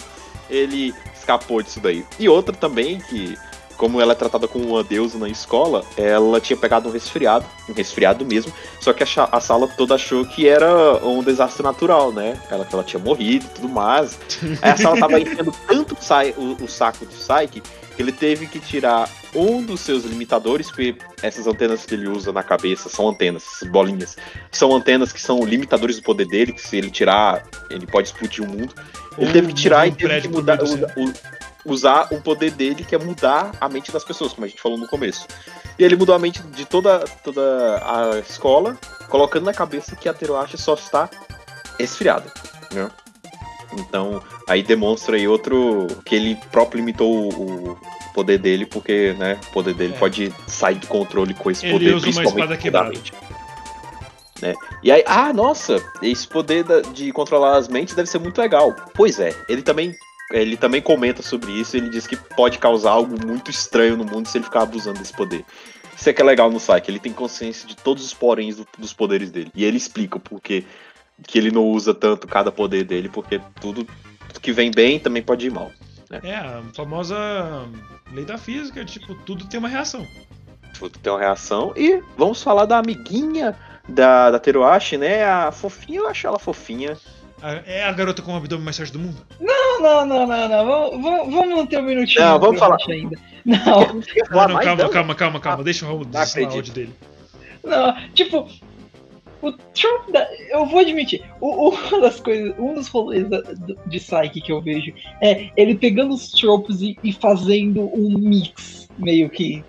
[0.49, 2.05] ele escapou disso daí.
[2.19, 3.35] E outra também que,
[3.75, 7.73] como ela é tratada como uma deusa na escola, ela tinha pegado um resfriado, um
[7.73, 8.53] resfriado mesmo.
[8.79, 12.39] Só que a, a sala toda achou que era um desastre natural, né?
[12.49, 14.17] Ela que ela tinha morrido e tudo mais.
[14.61, 15.97] Aí a sala tava enchendo tanto
[16.37, 17.11] o, o- saco do
[17.47, 17.61] que
[18.01, 22.43] ele teve que tirar um dos seus limitadores, porque essas antenas que ele usa na
[22.43, 24.15] cabeça são antenas, essas bolinhas.
[24.51, 28.43] São antenas que são limitadores do poder dele, que se ele tirar, ele pode explodir
[28.43, 28.73] o mundo.
[29.17, 31.13] Ele Ou teve que tirar um e teve que mudar, usa- u-
[31.65, 34.77] usar um poder dele que é mudar a mente das pessoas, como a gente falou
[34.77, 35.27] no começo.
[35.77, 37.41] E ele mudou a mente de toda, toda
[37.83, 38.77] a escola,
[39.09, 41.09] colocando na cabeça que a Teruashi só está
[41.79, 42.31] resfriada.
[42.71, 42.89] Né?
[43.73, 45.87] Então, aí demonstra aí outro.
[46.05, 47.77] que ele próprio limitou o, o
[48.13, 49.97] poder dele, porque né, o poder dele É.
[49.97, 53.27] pode sair do controle com esse Ele poder, usa uma principalmente espada mudar a quebrada.
[54.41, 54.53] Né?
[54.83, 56.63] E aí, ah, nossa, esse poder
[56.93, 58.75] de controlar as mentes deve ser muito legal.
[58.93, 59.95] Pois é, ele também.
[60.33, 64.27] Ele também comenta sobre isso, ele diz que pode causar algo muito estranho no mundo
[64.27, 65.45] se ele ficar abusando desse poder.
[65.95, 68.67] Isso é que é legal no Psyche, ele tem consciência de todos os poréns do-
[68.77, 69.49] dos poderes dele.
[69.55, 70.65] E ele explica o porquê
[71.25, 73.85] que ele não usa tanto cada poder dele, porque tudo,
[74.27, 75.71] tudo que vem bem também pode ir mal.
[76.23, 77.15] É, a famosa
[78.13, 80.05] lei da física, tipo, tudo tem uma reação.
[80.77, 81.73] Tudo tem uma reação.
[81.75, 83.55] E vamos falar da amiguinha
[83.89, 85.25] da, da Teruashi, né?
[85.25, 86.97] A fofinha, eu acho ela fofinha.
[87.41, 89.17] A- É a garota com o abdômen mais forte do mundo?
[89.39, 90.65] Não, não, não, não, não.
[90.65, 92.23] Vamos, vamos, vamos manter um minutinho.
[92.25, 92.77] Não, vamos falar.
[92.89, 93.17] Ainda.
[93.45, 95.63] Não, Não quer Não, falar não, mais calma, calma, calma, calma.
[95.63, 96.17] Deixa o Raul o
[96.53, 96.93] áudio dele.
[97.63, 97.95] não.
[98.13, 98.47] Tipo,
[99.41, 99.51] o
[100.11, 100.27] da.
[100.49, 103.27] Eu vou admitir, o- uma das coisas, um dos rolês
[103.87, 108.89] de Psyche que eu vejo é ele pegando os tropes e, e fazendo um mix,
[108.97, 109.63] meio que,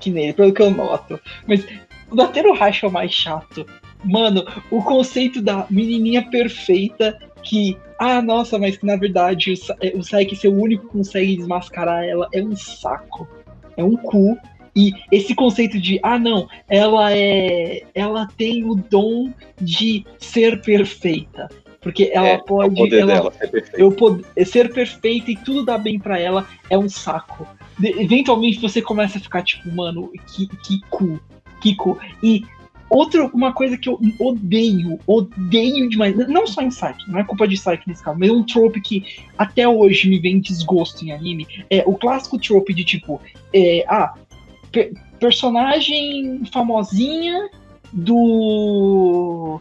[0.00, 1.18] que nele, pelo que eu noto.
[1.46, 1.66] Mas
[2.10, 3.66] o da Teruhashi é o mais chato.
[4.04, 7.76] Mano, o conceito da menininha perfeita que.
[7.98, 12.04] Ah, nossa, mas que na verdade o, o Psyche ser o único que consegue desmascarar
[12.04, 13.26] ela é um saco.
[13.76, 14.36] É um cu.
[14.76, 17.82] E esse conceito de, ah, não, ela é.
[17.94, 21.48] Ela tem o dom de ser perfeita.
[21.80, 22.74] Porque ela É, pode.
[22.82, 26.76] o ela, dela é eu pod- ser perfeita e tudo dá bem pra ela é
[26.76, 27.46] um saco.
[27.78, 31.20] De- eventualmente você começa a ficar tipo, mano, que, que cu,
[31.60, 31.96] que cu.
[32.22, 32.44] E
[32.90, 37.46] outra, uma coisa que eu odeio, odeio demais, não só em Psyche, não é culpa
[37.46, 39.04] de Psyche nesse caso, mas é um trope que
[39.38, 43.20] até hoje me vem desgosto em anime, é o clássico trope de tipo,
[43.52, 44.12] é, ah,
[44.76, 47.48] pe- personagem famosinha
[47.92, 49.58] do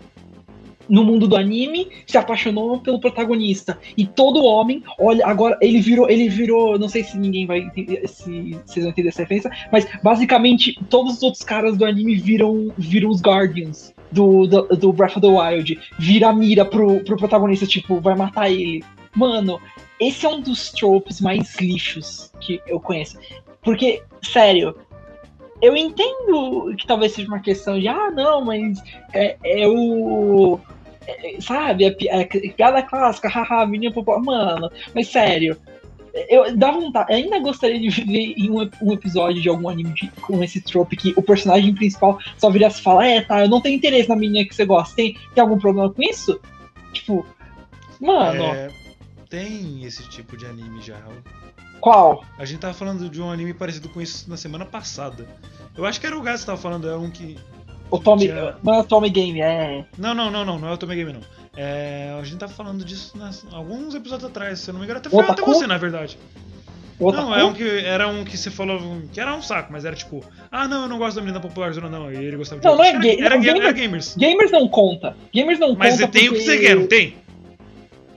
[0.87, 3.79] no mundo do anime se apaixonou pelo protagonista.
[3.97, 8.05] E todo homem olha agora ele virou ele virou não sei se ninguém vai entender
[8.07, 12.71] se vocês vão entender essa referência mas basicamente todos os outros caras do anime viram
[12.77, 15.79] viram os Guardians do, do, do Breath of the Wild.
[15.97, 18.83] Vira a mira pro, pro protagonista tipo vai matar ele.
[19.15, 19.59] Mano
[19.99, 23.17] esse é um dos tropes mais lixos que eu conheço.
[23.61, 24.75] Porque sério
[25.65, 28.81] eu entendo que talvez seja uma questão de ah não mas
[29.13, 30.59] é, é o
[31.07, 31.89] é, sabe, a,
[32.21, 34.19] a piada clássica, haha, menina popular.
[34.21, 35.55] Mano, mas sério,
[36.29, 39.93] eu dá vontade, eu ainda gostaria de ver em um, um episódio de algum anime
[39.93, 43.49] de- com esse trope que o personagem principal só virasse e fala, é, tá, eu
[43.49, 44.95] não tenho interesse na menina que você gosta.
[44.95, 46.39] Tem, tem algum problema com isso?
[46.93, 47.23] Tipo,
[47.99, 48.69] mano, É,
[49.29, 50.97] tem esse tipo de anime já.
[51.79, 52.23] Qual?
[52.37, 55.27] A gente tava falando de um anime parecido com isso na semana passada.
[55.77, 57.37] Eu acho que era o Gás que tava falando, é um que.
[57.91, 59.85] O Tommy, Tinha- não é o Tommy Game, é.
[59.97, 61.21] Não, não, não, não, não é o Tommy Game, não.
[61.55, 64.99] É, a gente tava falando disso nas- alguns episódios atrás, se eu não me engano,
[64.99, 66.17] até foi até você, na verdade.
[66.97, 68.79] O Não, é um que, era um que você falou
[69.11, 71.73] que era um saco, mas era tipo, ah não, eu não gosto da menina popular,
[71.75, 73.63] não, não, e ele gostava de Não, não é era, gay- era, não, ga- gamer-
[73.63, 74.15] era gamers.
[74.15, 75.15] Gamers não conta.
[75.33, 76.05] Gamers não Mas conta.
[76.05, 77.15] você tem o que porque- você quer, não tem?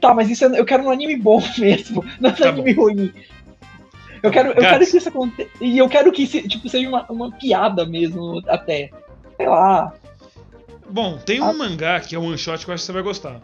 [0.00, 3.12] Tá, mas isso é- eu quero um anime bom mesmo, não um Tá anime ruim.
[4.22, 4.68] Eu quero, eu Gats.
[4.70, 5.50] quero que isso aconteça.
[5.60, 8.90] E eu quero que isso, tipo, seja uma, uma piada mesmo, até.
[9.36, 9.92] Sei lá.
[10.90, 11.52] Bom, tem um Ah.
[11.52, 13.40] mangá que é um one shot que eu acho que você vai gostar.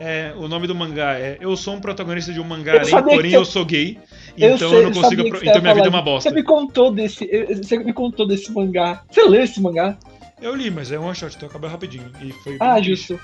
[0.00, 3.30] É, o nome do mangá é Eu sou um protagonista de um mangá, Eu porém
[3.30, 3.98] você- eu sou gay,
[4.36, 5.22] Eu então sei, eu não consigo.
[5.22, 6.28] você Então minha vida é uma bosta.
[6.28, 7.26] Você me contou desse.
[7.62, 9.02] Você me contou desse mangá.
[9.10, 9.96] Você leu esse mangá?
[10.40, 12.10] Eu li, mas é um one shot, então acabou rapidinho.
[12.20, 13.20] E foi Ah, justo.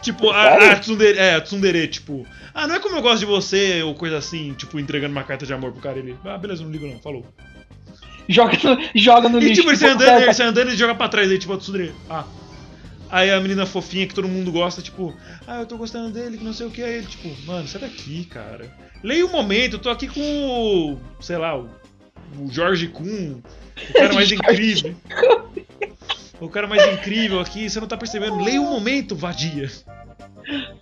[0.00, 3.26] Tipo, a, a tsundere, é, a tsundere, tipo, ah, não é como eu gosto de
[3.26, 5.98] você, ou coisa assim, tipo, entregando uma carta de amor pro cara.
[5.98, 7.24] Ele, ah, beleza, não ligo não, falou.
[8.28, 9.60] Joga no, joga no E lixo.
[9.60, 11.92] tipo, ele sai andando, ele sai andando e joga pra trás, aí, tipo, a tsundere,
[12.08, 12.24] ah.
[13.10, 15.14] Aí a menina fofinha que todo mundo gosta, tipo,
[15.46, 16.82] ah, eu tô gostando dele, que não sei o que.
[16.82, 18.68] Aí ele, tipo, mano, sai daqui, cara.
[19.02, 21.68] Leia um momento, eu tô aqui com o, sei lá, o,
[22.38, 23.40] o Jorge Kuhn,
[23.90, 24.94] o cara mais incrível.
[26.40, 28.42] O cara mais incrível aqui, você não tá percebendo.
[28.42, 29.70] Leia um momento, vadia.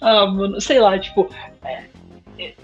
[0.01, 1.31] Ah, mano, sei lá, tipo.
[1.65, 1.85] é,
[2.39, 2.55] é,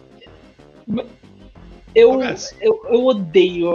[1.94, 2.20] Eu,
[2.60, 3.68] eu, eu odeio.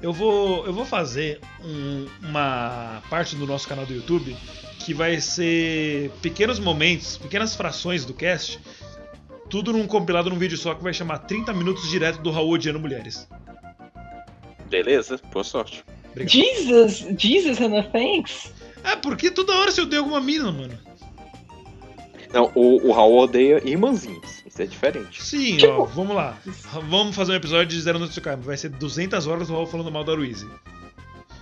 [0.00, 4.36] Eu vou, eu vou fazer um- uma parte do nosso canal do YouTube
[4.80, 8.58] que vai ser pequenos momentos, pequenas frações do cast,
[9.48, 12.80] tudo num compilado num vídeo só que vai chamar 30 minutos direto do Raul odiando
[12.80, 13.28] mulheres.
[14.68, 15.84] Beleza, boa sorte.
[16.12, 16.30] Obrigado.
[16.32, 18.52] Jesus, Jesus, Hannah, thanks.
[18.84, 20.78] É, porque toda hora você odeia alguma mina, mano.
[22.32, 24.42] Não, o, o Raul odeia irmãzinhas.
[24.46, 25.22] Isso é diferente.
[25.22, 26.36] Sim, Tipo- ó, vamos lá.
[26.88, 28.42] Vamos fazer um episódio de Zero no Tsukaima.
[28.42, 30.46] Vai ser 200 horas do Raul falando mal da Luíse.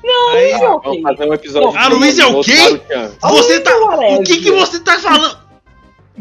[0.02, 1.02] Não, Aí, Isso é ok.
[1.02, 1.72] Vamos fazer um episódio.
[1.72, 2.56] Não, a Luísa é o quê?
[3.22, 3.76] Você tá.
[4.18, 5.38] O que que você tá falando?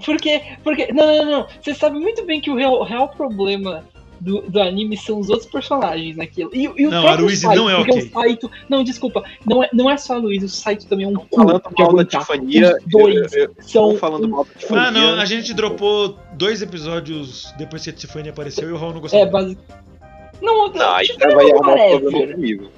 [0.05, 1.47] Porque, porque, não, não, não.
[1.61, 3.87] Você sabe muito bem que o real, real problema
[4.19, 6.49] do, do anime são os outros personagens naquilo.
[6.53, 7.97] E, e o Não, a Saito, não é ok.
[8.03, 11.09] o Saito, não, desculpa, não é, não é só a Luísa, o Saito também é
[11.09, 12.21] um cu Falando de mal da aguentar.
[12.21, 12.75] Tifania.
[12.77, 14.83] Os dois eu- eu- são eu falando um- mal da Tifania.
[14.83, 18.93] Ah, não, a gente dropou dois episódios depois que a Tiffany apareceu e o Raul
[18.93, 19.19] não gostou.
[19.19, 19.59] É, basic...
[20.41, 22.71] Não, Não, aí tipo, você vai arrumar um problema comigo.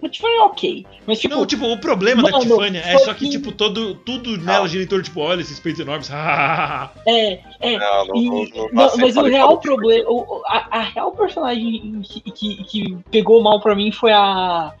[0.00, 0.86] O Tiffany é ok.
[1.06, 4.36] Mas tipo, não, tipo, o problema da mano, Tiffany é só que, tipo, todo, tudo
[4.38, 6.08] nela gira em torno, tipo, olha esses peitos enormes.
[7.06, 7.78] é, é.
[7.78, 12.00] Não, não, E- não, não, mas o real da problema, o- a, a real personagem
[12.02, 14.72] que, que, que pegou mal pra mim foi a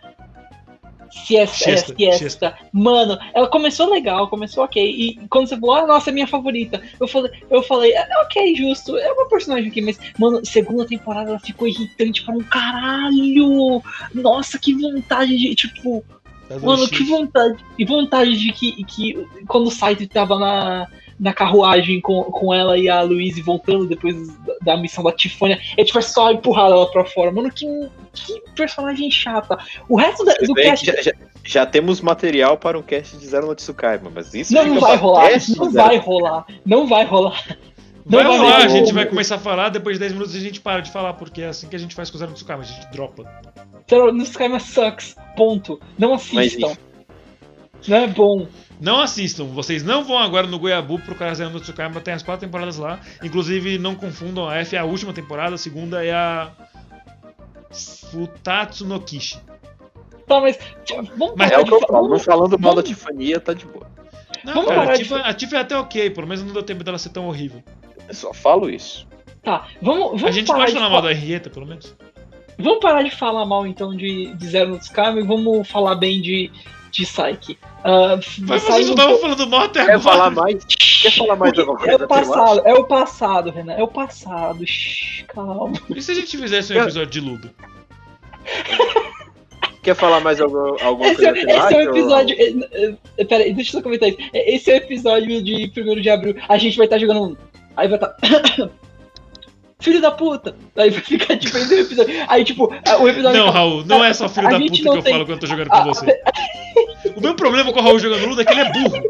[1.10, 2.58] Siesta, Siesta, é, Siesta.
[2.72, 4.82] Mano, ela começou legal, começou ok.
[4.82, 8.54] E quando você falou, ah, nossa, é minha favorita, eu falei, eu falei, ah, ok,
[8.54, 13.82] justo, é uma personagem aqui, mas, mano, segunda temporada ela ficou irritante para um caralho.
[14.14, 16.04] Nossa, que vontade de, tipo,
[16.62, 17.58] Mano, que vontade.
[17.78, 20.88] E vontade de que, que quando o Saito tava na,
[21.18, 25.58] na carruagem com, com ela e a Louise voltando depois da, da missão da Tifânia,
[25.76, 27.30] ele tivesse só empurrado ela pra fora.
[27.32, 27.66] Mano, que,
[28.14, 29.58] que personagem chata.
[29.88, 30.86] O resto da- do cast.
[30.86, 31.12] já, já-
[31.44, 34.96] já temos material para um cast de Zero no Tsukaima, mas isso Não, não vai
[34.96, 37.58] rolar, não vai rolar, não vai rolar.
[38.04, 40.38] Não Vai vai rolar, a gente vai começar a falar, depois de 10 minutos a
[40.40, 42.36] gente para de falar, porque é assim que a gente faz com o Zero no
[42.36, 43.24] Tsukaima, a gente dropa.
[43.88, 45.14] Zero no Skyma sucks.
[45.36, 45.78] Ponto.
[45.98, 46.68] Não Mas assistam.
[46.68, 46.78] enfim.
[47.88, 48.46] Não é bom.
[48.80, 52.46] Não assistam, vocês não vão agora no Goiabu procurar Zero no Tsukaima, tem as quatro
[52.46, 53.00] temporadas lá.
[53.24, 56.50] Inclusive, não confundam, a F é a última temporada, a segunda é a.
[58.10, 59.38] Futatsu no Kishi.
[60.26, 60.58] Tá, mas.
[61.16, 63.52] Vamos Mas É o de que eu fa- falo, não falando mal da Tifania, tá
[63.52, 63.86] de boa.
[64.44, 66.52] Não, Vamos cara, parar a de Tifa, a Tifa é até ok, pelo menos não
[66.52, 67.62] deu tempo dela ser tão horrível.
[68.08, 69.06] Eu só falo isso.
[69.42, 71.94] Tá, vamos, vamos a gente parar pode de falar fa- mal da Henrietta, pelo menos.
[72.58, 76.20] Vamos parar de falar mal então de, de Zero no Tsukaima e vamos falar bem
[76.20, 76.50] de,
[76.90, 77.58] de Psyche.
[77.84, 80.00] Ah, Mas vocês não estavam falando mal até Quer agora.
[80.00, 80.64] falar mais?
[80.64, 82.04] Quer falar mais Porque alguma é coisa?
[82.04, 84.66] o passado, é o passado, Renan, é o passado.
[84.66, 85.72] Shhh, calma.
[85.94, 87.50] E se a gente fizesse um episódio de Ludo?
[89.82, 91.50] Quer falar mais alguma, alguma Esse, é- coisa?
[91.50, 92.36] esse é o episódio.
[92.38, 94.18] eh, eh, Pera aí, deixa eu só comentar isso.
[94.34, 96.34] Esse é o episódio de 1 de abril.
[96.48, 97.36] A gente vai estar jogando um.
[97.76, 98.14] Aí vai estar.
[99.80, 100.56] Filho da puta!
[100.76, 102.14] Aí vai ficar tipo ainda o episódio.
[102.28, 102.66] Aí, tipo,
[103.00, 103.38] o episódio.
[103.40, 105.46] Não, Raul, não é só filho da puta que eu tem- falo quando eu tô
[105.46, 106.20] jogando com Ah, você.
[107.14, 109.02] O meu problema com o Raul jogando Ludo é que ele é burro.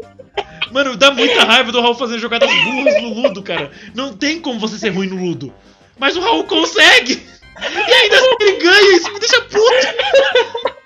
[0.71, 3.71] Mano, dá muita raiva do Raul fazer jogadas burras no Ludo, cara.
[3.95, 5.51] Não tem como você ser ruim no Ludo.
[5.97, 7.13] Mas o Raul consegue!
[7.59, 10.78] E ainda assim ele ganha, isso me deixa puto!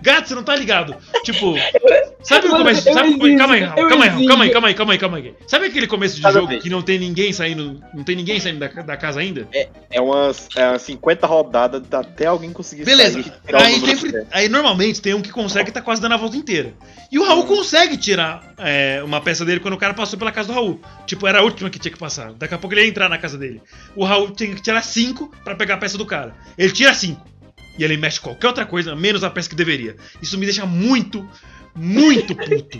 [0.00, 0.96] Gato, você não tá ligado?
[1.24, 1.54] Tipo,
[2.22, 2.82] sabe o começo?
[2.82, 5.34] Sabe, exijo, calma aí, calma aí, calma aí, calma aí, calma aí, calma aí.
[5.46, 6.62] Sabe aquele começo de Cada jogo vez.
[6.62, 7.82] que não tem ninguém saindo.
[7.94, 9.48] Não tem ninguém saindo da, da casa ainda?
[9.90, 13.22] É umas, é umas 50 rodadas até alguém conseguir Beleza.
[13.22, 16.36] sair Aí, sempre, aí normalmente tem um que consegue e tá quase dando a volta
[16.36, 16.74] inteira.
[17.10, 20.48] E o Raul consegue tirar é, uma peça dele quando o cara passou pela casa
[20.48, 20.80] do Raul.
[21.06, 22.32] Tipo, era a última que tinha que passar.
[22.32, 23.60] Daqui a pouco ele ia entrar na casa dele.
[23.94, 26.34] O Raul tinha que tirar cinco pra pegar a peça do cara.
[26.56, 27.31] Ele tira cinco.
[27.78, 29.96] E ele mexe qualquer outra coisa, menos a peça que deveria.
[30.20, 31.28] Isso me deixa muito,
[31.74, 32.78] muito puto.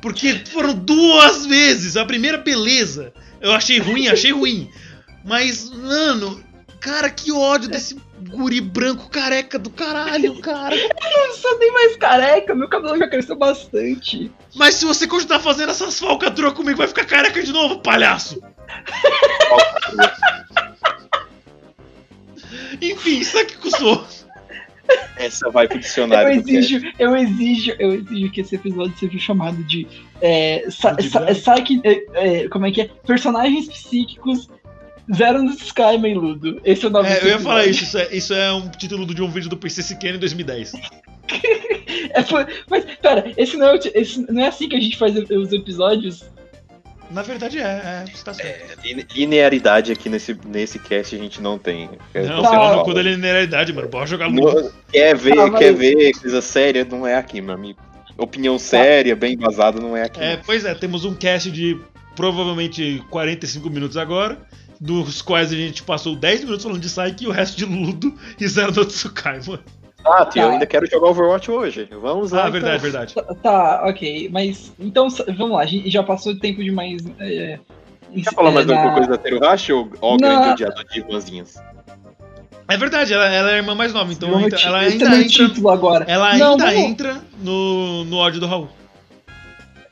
[0.00, 1.96] Porque foram duas vezes.
[1.96, 3.12] A primeira, beleza.
[3.40, 4.70] Eu achei ruim, achei ruim.
[5.24, 6.42] Mas, mano,
[6.80, 7.96] cara, que ódio desse
[8.28, 10.76] guri branco careca do caralho, cara.
[10.76, 14.30] Eu não sou nem mais careca, meu cabelo já cresceu bastante.
[14.54, 18.42] Mas se você continuar fazendo essas falcatruas comigo, vai ficar careca de novo, palhaço.
[22.80, 24.06] Enfim, sabe o que custou?
[25.20, 26.42] Essa vai pro Eu dicionário.
[26.42, 26.50] cast.
[26.56, 29.86] exijo, eu exijo, eu exijo que esse episódio seja chamado de
[30.20, 31.52] é, sa- De sa- graça.
[31.54, 32.04] Psyche- é,
[32.44, 32.90] é, como é que é?
[33.06, 34.48] Personagens psíquicos
[35.14, 36.60] Zero no Sky, Meiludo.
[36.64, 39.04] Esse é o nome É, eu ia falar isso, isso é, isso é um título
[39.12, 40.72] de um vídeo do PC Siqueira em 2010.
[42.12, 42.24] É,
[42.68, 46.24] mas, pera, esse não é, esse não é assim que a gente faz os episódios?
[47.10, 48.80] Na verdade é, é, você tá certo.
[48.84, 51.86] Line- Linearidade aqui nesse, nesse cast a gente não tem.
[51.86, 52.84] Não, Você pau no fala.
[52.84, 53.88] cu da linearidade, mano.
[53.88, 54.30] Bora jogar.
[54.30, 57.78] Não- Quer ver, Ah, mas- quer ver coisa séria, não é aqui, meu amigo.
[58.16, 60.20] Opinião séria, bem embasada, não é aqui.
[60.20, 60.42] É, não.
[60.44, 61.80] pois é, temos um cast de
[62.14, 64.38] provavelmente 45 minutos agora,
[64.80, 68.14] dos quais a gente passou 10 minutos falando de Psyche e o resto de Ludo
[68.38, 69.62] e Zero no Tsukai, mano.
[70.04, 70.52] Ah, tio, eu Tá.
[70.54, 71.88] ainda quero jogar Overwatch hoje.
[72.00, 72.38] Vamos lá.
[72.44, 72.52] Ah, então.
[72.60, 73.14] verdade, verdade.
[73.14, 74.28] Tá, Tá, ok.
[74.32, 75.62] Mas, então, vamos lá.
[75.62, 77.02] A gente já passou tempo demais.
[77.18, 77.58] É,
[78.12, 80.16] Quer falar mais alguma coisa da Teruhashi ou Não.
[80.18, 81.62] grande odiador de irmãzinhas?
[82.66, 85.24] É verdade, ela, ela é a irmã mais nova, então entra- ela ainda entra.
[85.28, 86.04] título agora.
[86.08, 88.68] Ela Não, ainda vamos- entra no, no ódio do Raul.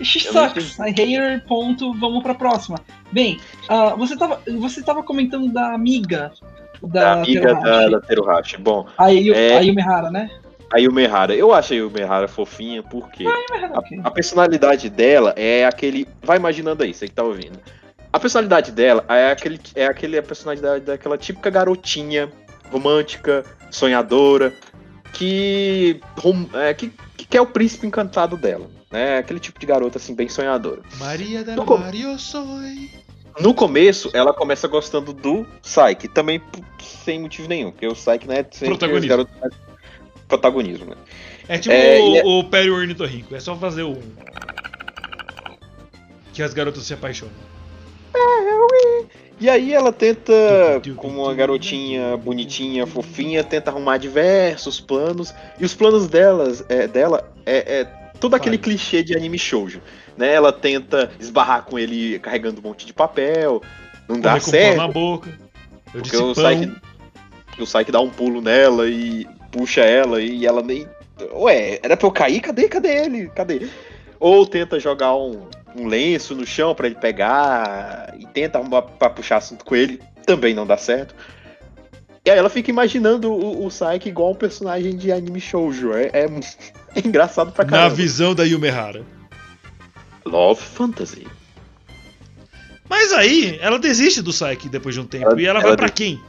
[0.01, 0.79] She Eu não sucks.
[0.79, 1.93] I hate her, ponto.
[1.95, 2.79] Vamos pra próxima.
[3.11, 6.31] Bem, ah, você, tava, você tava comentando da amiga
[6.83, 7.91] da, Da amiga da, Teruhashi.
[7.91, 8.57] da Teruhashi.
[8.59, 9.57] Bom, A, Yu, É.
[9.57, 10.31] a Yumehara, né?
[10.73, 11.35] a Yumehara.
[11.35, 16.07] Eu achei a Yumehara fofinha porque a, a personalidade dela é aquele.
[16.23, 17.59] Vai imaginando aí, você que tá ouvindo.
[18.13, 22.31] A personalidade dela é aquele, é aquele a personalidade daquela típica garotinha
[22.71, 24.53] romântica, sonhadora,
[25.13, 28.67] que, rom- é, que, que quer o príncipe encantado dela.
[28.91, 29.19] Né?
[29.19, 30.81] Aquele tipo de garota assim, bem sonhadora.
[30.99, 32.91] Maria del No co- Mar, eu soy.
[33.41, 36.41] No começo, ela começa gostando do Psyche, também
[36.81, 39.09] sem motivo nenhum, porque o Psyche né, sempre Protagonismo.
[39.09, 39.35] garotos
[40.27, 40.97] protagonismo, né?
[41.49, 43.97] É tipo É, o, é- o Perry Ornitorrinco, é só fazer o.
[46.35, 47.33] Que as garotas se apaixonam.
[49.41, 50.33] E aí ela tenta,
[50.97, 55.33] como uma garotinha bonitinha, fofinha, tenta arrumar diversos planos.
[55.61, 57.85] E os planos delas, é, dela é, é
[58.19, 59.81] todo aquele clichê de anime shoujo.
[60.19, 60.35] Né?
[60.35, 63.63] Ela tenta esbarrar com ele carregando um monte de papel.
[64.09, 64.77] Não dá certo.
[64.77, 65.31] na boca.
[65.95, 66.33] Eu Porque o.
[66.33, 66.73] Psyche,
[67.59, 70.87] o Psyche dá um pulo nela e puxa ela e ela nem.
[71.33, 72.41] Ué, era pra eu cair?
[72.41, 72.69] Cadê?
[72.69, 73.29] Cadê ele?
[73.29, 73.69] Cadê?
[74.19, 79.09] Ou tenta jogar um, um lenço no chão pra ele pegar e tenta arrumar pra
[79.11, 80.01] puxar assunto com ele.
[80.27, 81.15] Também não dá certo.
[82.25, 83.71] E aí ela fica imaginando o, o
[84.05, 85.93] igual um personagem de anime shoujo.
[85.93, 86.27] É, é,
[86.95, 87.95] é engraçado pra Na caramba.
[87.95, 89.18] visão da Yumehara.
[90.31, 91.27] Love Fantasy.
[92.89, 95.27] Mas aí, ela desiste do Psyche depois de um tempo.
[95.27, 96.21] Ela- e ela, ela vai pra de- quem?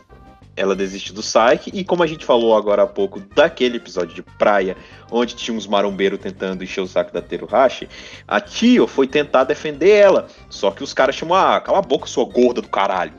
[0.58, 4.22] ela desiste do Psyche, e como a gente falou agora há pouco daquele episódio de
[4.22, 4.76] praia,
[5.10, 7.88] onde tinha uns marombeiros tentando encher o saco da Teruhashi,
[8.28, 12.08] a Tio foi tentar defender ela, só que os caras chamam, ah, cala a boca,
[12.08, 13.14] sua gorda do caralho.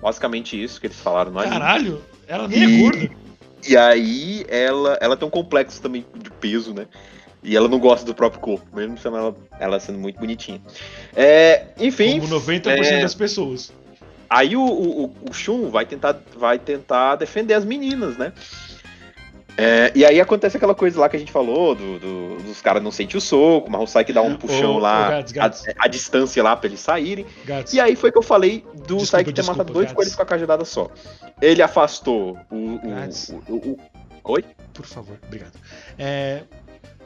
[0.00, 1.58] Basicamente isso que eles falaram no anime.
[1.58, 3.10] Caralho, ela nem é E- gorda.
[3.68, 6.86] E aí ela, ela tem um complexo também de peso, né?
[7.42, 10.60] E ela não gosta do próprio corpo, mesmo sendo ela, ela sendo muito bonitinha.
[11.14, 13.72] É, enfim, Como 90% é- das pessoas.
[14.30, 18.32] Aí o, o, o- Shun vai tentar, vai tentar defender as meninas, né?
[19.56, 22.80] É, e aí acontece aquela coisa lá que a gente falou, do, do- dos caras
[22.82, 25.64] não sentem o soco, mas o Sai que dá um puxão ô, lá, Gats.
[25.66, 27.26] A, a distância lá pra eles saírem.
[27.72, 30.26] E aí foi que eu falei do Desculpa, Sai ter matado dois coelhos com a
[30.26, 30.88] cajadada só.
[31.42, 32.56] Ele afastou o.
[32.56, 32.80] o-
[33.48, 33.78] o- o-
[34.24, 34.44] Oi?
[34.74, 35.54] Por favor, obrigado.
[35.98, 36.42] É,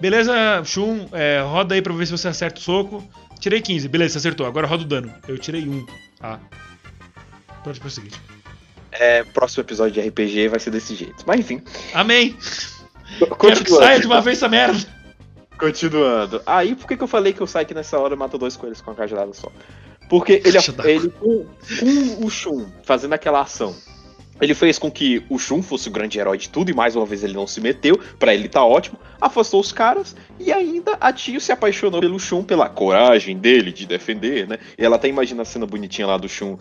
[0.03, 3.09] beleza, Shun, é, roda aí pra ver se você acerta o soco.
[3.39, 4.45] Tirei 15, beleza, você acertou.
[4.45, 5.15] Agora roda o dano.
[5.29, 5.87] Eu tirei 1.
[6.21, 6.41] Ah.
[7.63, 8.13] Pode prosseguir.
[8.91, 11.23] É, próximo episódio de RPG vai ser desse jeito.
[11.25, 11.63] Mas enfim.
[11.95, 12.37] Amém!
[13.41, 14.77] Quero que saia de uma vez essa merda!
[15.57, 16.43] Continuando.
[16.45, 18.91] Aí, por que, que eu falei que o Psyche nessa hora matou dois coelhos com
[18.91, 19.53] a cajadada só?
[20.09, 21.47] Porque ele, ele com,
[21.79, 23.75] com o Shun fazendo aquela ação,
[24.43, 27.07] ele fez com que o Shun fosse o grande herói de tudo e mais uma
[27.07, 31.13] vez ele não se meteu, pra ele tá ótimo, afastou os caras e ainda a
[31.13, 34.59] Tio se apaixonou pelo Shun pela coragem dele de defender, né?
[34.77, 36.59] E ela até imagina a cena bonitinha lá do Shun.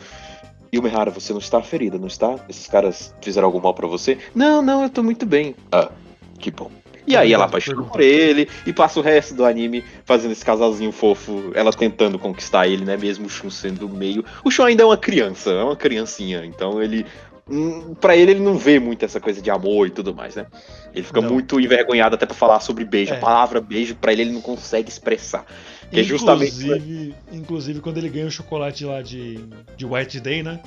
[0.71, 2.35] E o você não está ferida, não está?
[2.47, 4.17] Esses caras fizeram algum mal pra você?
[4.33, 5.53] Não, não, eu tô muito bem.
[5.69, 5.91] Ah,
[6.39, 6.71] que bom.
[7.05, 10.91] E aí ela apaixona por ele e passa o resto do anime fazendo esse casalzinho
[10.91, 12.95] fofo, ela tentando conquistar ele, né?
[12.95, 14.23] Mesmo o Shun sendo meio.
[14.45, 17.05] O Shun ainda é uma criança, é uma criancinha, então ele.
[17.51, 20.45] Hum, Pra ele, ele não vê muito essa coisa de amor e tudo mais, né?
[20.93, 21.29] Ele fica Não.
[21.31, 23.13] muito envergonhado até pra falar sobre beijo.
[23.13, 23.17] É.
[23.17, 25.45] A palavra beijo, pra ele, ele não consegue expressar.
[25.91, 26.53] Que é justamente.
[26.63, 29.39] Inclusive, inclusive, quando ele ganha o chocolate lá de,
[29.77, 30.59] de White Day, né?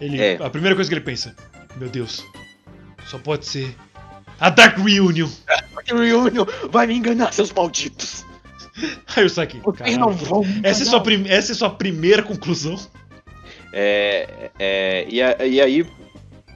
[0.00, 0.38] Ele, É.
[0.40, 1.34] A primeira coisa que ele pensa:
[1.76, 2.24] Meu Deus,
[3.06, 3.74] só pode ser
[4.40, 5.28] a Dark Reunion.
[5.86, 8.24] Reunion vai me enganar, seus malditos.
[9.80, 9.96] Aí
[10.28, 10.42] vão.
[10.42, 12.76] me essa, é enganar." sua essa é sua primeira conclusão?
[13.72, 15.86] É, é, e, a- e aí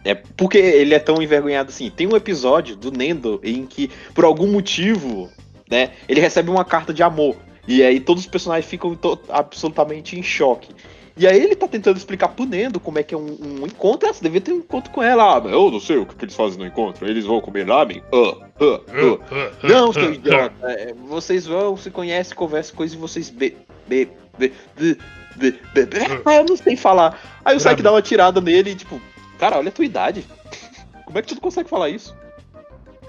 [0.07, 1.91] É porque ele é tão envergonhado assim.
[1.91, 5.29] Tem um episódio do Nendo em que, por algum motivo,
[5.71, 7.37] né, ele recebe uma carta de amor.
[7.67, 8.97] E aí todos os personagens ficam
[9.29, 10.73] absolutamente em choque.
[11.19, 14.09] E aí ele tá tentando explicar pro Nendo como é que é um, um encontro.
[14.09, 15.39] Ah, você devia ter um encontro com ela.
[15.39, 17.09] Ah, eu não sei o que, eles fazem no encontro.
[17.09, 18.03] Eles vão comer ramen?
[18.13, 18.19] Uh,
[18.63, 19.21] uh, uh.
[19.63, 20.55] não, seu idiota.
[20.65, 23.57] É, vocês vão, se conhecem, conversam coisas e vocês be,
[23.89, 24.99] be, be, be,
[25.37, 25.99] be, be, be.
[26.27, 27.19] Ah, eu não sei falar.
[27.43, 29.01] Aí o Saik dá uma tirada nele e tipo,
[29.39, 30.25] cara, olha a tua idade.
[31.05, 32.17] Como é que tu não consegue falar isso?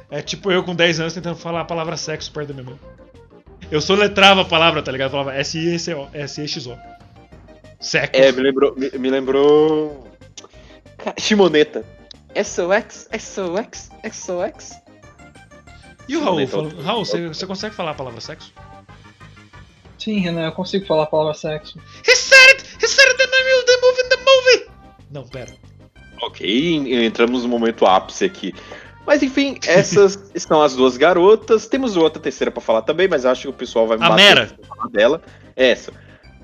[0.10, 2.80] É tipo eu com 10 anos tentando falar a palavra sexo perto da minha mãe.
[3.70, 5.08] Eu soletrava a palavra, tá ligado?
[5.08, 6.78] Eu falava S-I-C-O, S-E-X-O.
[7.80, 8.22] Sexo.
[8.22, 8.76] É, me lembrou.
[8.76, 10.08] Me, me lembrou.
[11.20, 11.86] Shimoneta.
[12.44, 14.82] SOX, SOX, SOX.
[16.08, 16.48] E o Raul?
[16.48, 18.54] Fala, Raul, você, você consegue falar a palavra sexo?
[19.98, 21.78] Sim, Renan, eu consigo falar a palavra sexo.
[22.08, 22.64] He said it!
[22.82, 24.72] He said it in the movie in the movie!
[25.12, 25.54] Não, pera.
[26.22, 28.54] Ok, entramos no momento ápice aqui.
[29.06, 31.66] Mas enfim, essas são as duas garotas.
[31.68, 34.52] Temos outra terceira para falar também, mas acho que o pessoal vai me a Mera.
[34.68, 35.22] falar dela.
[35.56, 35.94] Essa.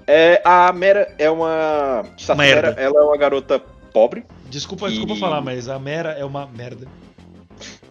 [0.08, 2.04] É, a Mera é uma.
[2.38, 3.60] Mera, ela é uma garota
[3.92, 4.24] pobre.
[4.50, 4.92] Desculpa, e...
[4.92, 6.88] desculpa falar, mas a Mera é uma merda.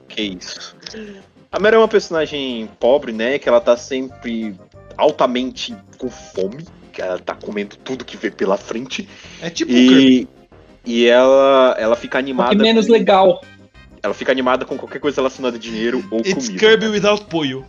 [0.08, 0.74] Que isso.
[1.50, 3.38] A Mera é uma personagem pobre, né?
[3.38, 4.54] Que ela tá sempre
[4.96, 6.64] altamente com fome.
[6.92, 9.08] Que ela tá comendo tudo que vê pela frente.
[9.40, 10.28] É tipo e,
[10.84, 12.54] e ela, ela fica animada.
[12.54, 12.92] Um menos com...
[12.92, 13.42] legal.
[14.02, 16.58] Ela fica animada com qualquer coisa relacionada a dinheiro ou It's comida.
[16.58, 17.64] Kirby without pollo.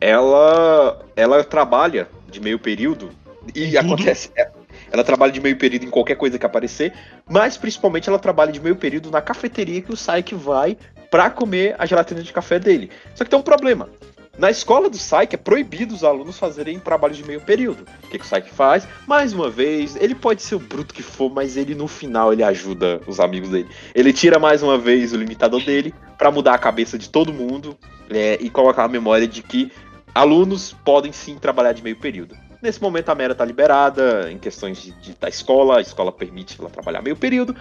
[0.00, 3.10] Ela, ela trabalha de meio período
[3.54, 4.30] e acontece.
[4.36, 4.48] É,
[4.92, 6.92] ela trabalha de meio período em qualquer coisa que aparecer,
[7.28, 10.76] mas principalmente ela trabalha de meio período na cafeteria que o Saik vai
[11.10, 12.90] para comer a gelatina de café dele.
[13.14, 13.88] Só que tem um problema.
[14.36, 17.86] Na escola do Saik é proibido os alunos fazerem trabalho de meio período.
[18.04, 18.86] O que, que o Saik faz?
[19.06, 22.42] Mais uma vez, ele pode ser o bruto que for, mas ele no final ele
[22.42, 23.68] ajuda os amigos dele.
[23.94, 27.76] Ele tira mais uma vez o limitador dele para mudar a cabeça de todo mundo
[28.10, 29.70] é, e colocar a memória de que
[30.12, 32.36] alunos podem sim trabalhar de meio período.
[32.60, 36.56] Nesse momento a Mera tá liberada em questões de, de, da escola, a escola permite
[36.58, 37.54] ela trabalhar meio período.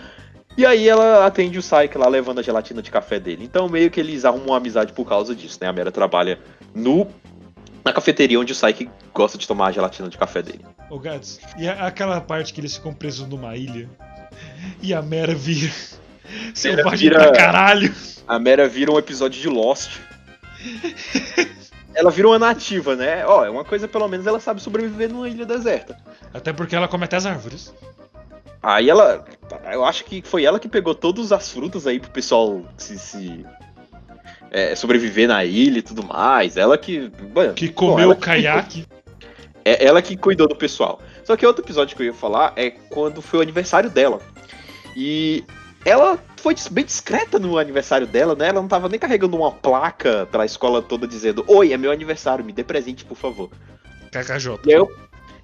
[0.58, 3.44] E aí ela atende o Saik lá levando a gelatina de café dele.
[3.44, 5.68] Então meio que eles arrumam uma amizade por causa disso, né?
[5.68, 6.40] A Mera trabalha
[6.76, 7.08] no
[7.84, 10.66] na cafeteria onde o Saik gosta de tomar a gelatina de café dele.
[10.90, 13.90] Ô Gats, e aquela parte que eles ficam presos numa ilha
[14.82, 15.72] e a Mera vira
[16.54, 17.94] selvagem vira, pra caralho.
[18.28, 20.00] A Mera vira um episódio de Lost.
[21.94, 23.26] ela vira uma nativa, né?
[23.26, 25.98] Ó, é uma coisa, pelo menos, ela sabe sobreviver numa ilha deserta.
[26.34, 27.74] Até porque ela come até as árvores.
[28.64, 29.26] Aí ela.
[29.72, 32.98] Eu acho que foi ela que pegou todas as frutas aí pro pessoal se.
[32.98, 33.46] se
[34.50, 36.56] é, sobreviver na ilha e tudo mais.
[36.56, 37.12] Ela que.
[37.36, 38.88] Mano, que comeu o caiaque.
[39.66, 41.02] É ela que cuidou do pessoal.
[41.26, 44.22] Só que outro episódio que eu ia falar é quando foi o aniversário dela.
[44.96, 45.44] E
[45.86, 48.50] ela foi bem discreta no aniversário dela, né?
[48.50, 52.46] Ela não tava nem carregando uma placa pra escola toda dizendo: Oi, é meu aniversário,
[52.46, 53.50] me dê presente, por favor.
[54.12, 54.60] KKJ.
[54.66, 54.90] E, eu,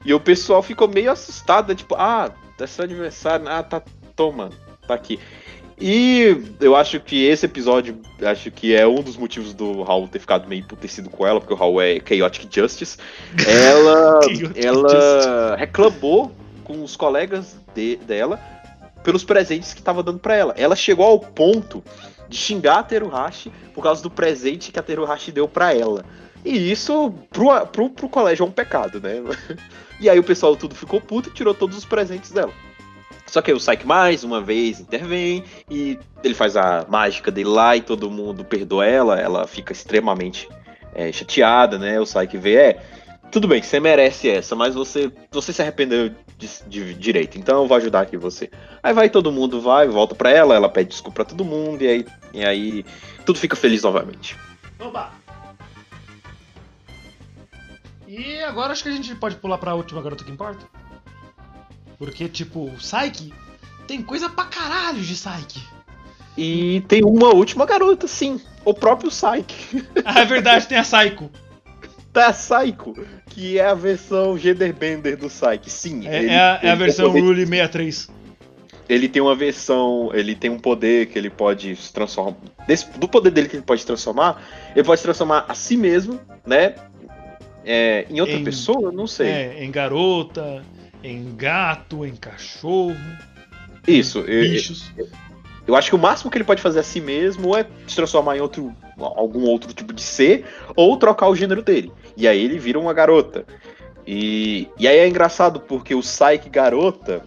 [0.05, 1.75] e o pessoal ficou meio assustado, né?
[1.75, 2.31] tipo, ah,
[2.63, 3.81] é seu aniversário, ah, tá,
[4.15, 4.49] toma,
[4.87, 5.19] tá aqui.
[5.81, 10.19] E eu acho que esse episódio, acho que é um dos motivos do Raul ter
[10.19, 12.97] ficado meio emputecido com ela, porque o Raul é Chaotic Justice.
[13.47, 14.19] Ela,
[14.61, 16.33] ela reclamou
[16.65, 18.39] com os colegas de, dela
[19.03, 20.53] pelos presentes que estava dando para ela.
[20.57, 21.81] Ela chegou ao ponto
[22.27, 26.03] de xingar a Teruhashi por causa do presente que a Teruhashi deu para ela.
[26.43, 29.23] E isso pro, pro, pro colégio é um pecado, né?
[29.99, 32.51] E aí o pessoal tudo ficou puto e tirou todos os presentes dela.
[33.25, 37.49] Só que aí o Saik mais uma vez intervém e ele faz a mágica dele
[37.49, 40.49] lá e todo mundo perdoa ela, ela fica extremamente
[40.95, 41.99] é, chateada, né?
[41.99, 42.81] O Saik vê, é,
[43.31, 47.67] tudo bem, você merece essa, mas você, você se arrependeu de, de, direito, então eu
[47.67, 48.49] vou ajudar aqui você.
[48.81, 51.87] Aí vai todo mundo, vai, volta pra ela, ela pede desculpa pra todo mundo, e
[51.87, 52.85] aí, e aí
[53.25, 54.35] tudo fica feliz novamente.
[54.79, 55.18] Oba!
[58.09, 60.65] E agora acho que a gente pode pular pra última garota que importa.
[61.99, 63.31] Porque, tipo, o Psyche
[63.87, 65.63] tem coisa pra caralho de Psyche.
[66.35, 68.41] E tem uma última garota, sim.
[68.65, 69.85] O próprio Psyche.
[70.03, 71.29] Ah, é verdade, tem a Psycho.
[72.11, 72.95] Tá a Psycho,
[73.27, 75.69] que é a versão Genderbender do Psyche.
[75.69, 76.07] Sim.
[76.07, 77.21] É, ele, é a, é a versão poder...
[77.21, 78.09] Rule 63.
[78.89, 80.09] Ele tem uma versão.
[80.15, 82.37] Ele tem um poder que ele pode se transformar.
[82.65, 84.41] Desse, do poder dele que ele pode transformar,
[84.75, 86.73] ele pode se transformar a si mesmo, né?
[87.65, 88.91] É, em outra em, pessoa?
[88.91, 89.27] Não sei.
[89.27, 90.63] É, em garota,
[91.03, 92.95] em gato, em cachorro.
[93.87, 94.21] Isso.
[94.23, 94.91] Bichos.
[94.97, 95.07] Eu,
[95.67, 98.37] eu acho que o máximo que ele pode fazer a si mesmo é se transformar
[98.37, 100.45] em outro, algum outro tipo de ser
[100.75, 101.91] ou trocar o gênero dele.
[102.17, 103.45] E aí ele vira uma garota.
[104.05, 107.21] E, e aí é engraçado porque o Psyche garota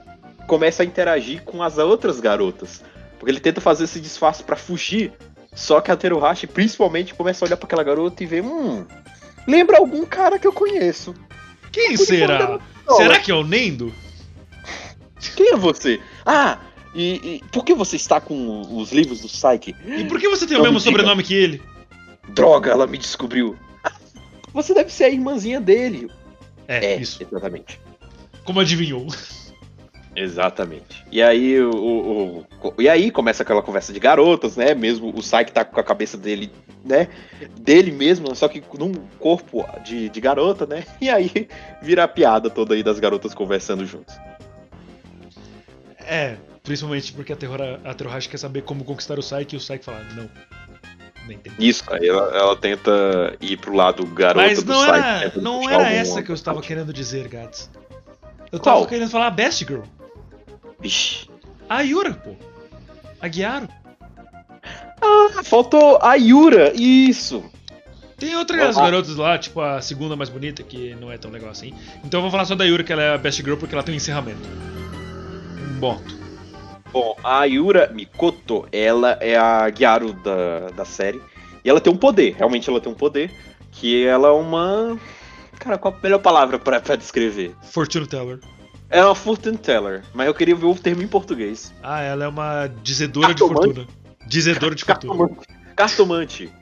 [0.49, 2.83] começa a interagir com as outras garotas.
[3.19, 5.13] Porque ele tenta fazer esse disfarce pra fugir,
[5.55, 8.85] só que a Teruhashi principalmente começa a olhar pra aquela garota e vê, hum,
[9.47, 11.15] lembra algum cara que eu conheço.
[11.71, 12.61] Quem será?
[12.97, 13.93] Será que é o Nendo?
[15.37, 16.01] Quem é você?
[16.27, 16.59] Ah,
[16.95, 19.75] e, e por que você está com os livros do Psyche?
[19.87, 21.63] E por que você tem o Não mesmo me sobrenome que ele?
[22.29, 23.57] Droga, ela me descobriu.
[24.53, 26.11] Você deve ser a irmãzinha dele.
[26.69, 27.23] É, É, isso.
[27.23, 27.81] exatamente.
[28.45, 29.07] Como adivinhou?
[30.15, 31.05] Exatamente.
[31.11, 34.75] E aí, o, o- e aí começa aquela conversa de garotas, né?
[34.75, 36.53] Mesmo o Psyche tá com a cabeça dele,
[36.85, 37.09] né?
[37.59, 40.85] Dele mesmo, só que num corpo de, de garota, né?
[41.01, 41.49] E aí
[41.81, 44.15] vira a piada toda aí das garotas conversando juntos.
[46.07, 49.61] É, principalmente porque a, Terrora, a Teruhashi quer saber como conquistar o Psyche e o
[49.61, 50.29] Psyche fala, não.
[51.27, 51.53] Nem tem.
[51.59, 54.99] Isso, aí ela, ela tenta ir pro lado garota Mas do não Psyche.
[54.99, 57.71] era, tenta não era essa que eu estava querendo dizer, Gats.
[58.51, 58.77] Eu Qual?
[58.81, 59.83] tava querendo falar Best Girl.
[60.83, 61.29] Vixe.
[61.69, 62.35] A Yura, pô.
[63.21, 63.69] A Guiaro.
[65.01, 67.45] Ah, faltou a Yura, isso.
[68.19, 68.83] Tem outras Ah.
[68.83, 71.75] garotas lá, tipo a segunda mais bonita, que não é tão legal assim.
[72.05, 73.83] Então eu vou falar só da Yura, que ela é a Best Girl, porque ela
[73.83, 74.41] tem um encerramento.
[75.81, 76.23] Ponto.
[76.93, 81.21] Bom, a Yura Mikoto, ela é a Gyaru da, da série.
[81.65, 83.31] E ela tem um poder, realmente ela tem um poder.
[83.73, 84.99] Que ela é uma.
[85.59, 87.55] Cara, qual a melhor palavra pra, pra descrever?
[87.63, 88.39] Fortune Teller.
[88.93, 91.73] Ela é uma fortune teller, mas eu queria ver o termo em português.
[91.83, 93.75] Ah, ela é uma dizedora de Cartomante?
[93.75, 93.87] fortuna.
[94.27, 95.13] Dizedora de fortuna.
[95.17, 95.49] Cartomante.
[95.75, 96.53] Cartomante.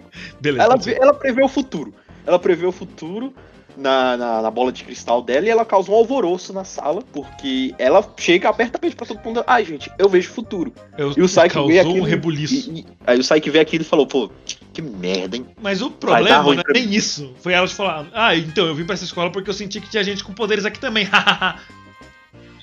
[0.41, 0.64] Beleza.
[0.64, 1.93] Ela, ela prevê o futuro.
[2.24, 3.35] Ela prevê o futuro
[3.76, 7.74] na, na, na bola de cristal dela e ela causa um alvoroço na sala, porque
[7.78, 9.43] ela chega, aperta a mente pra todo mundo.
[9.47, 10.72] Ai, gente, eu vejo o futuro.
[10.97, 12.05] Eu, E o Psyche causou vê um aquilo.
[12.05, 12.70] rebuliço.
[12.70, 14.31] E, e- aí o Psyche vê aquilo e falou, pô,
[14.72, 15.47] que merda, hein?
[15.61, 17.35] Mas o problema não é nem isso.
[17.41, 19.91] Foi ela de falar, ah, então eu vim pra essa escola porque eu senti que
[19.91, 21.09] tinha gente com poderes aqui também.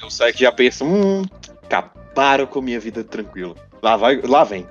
[0.07, 1.23] hahaha." O Psyche já pensa, hum,
[1.63, 3.55] acabaram com minha vida tranquila.
[3.81, 4.65] Lá, vai, lá vem.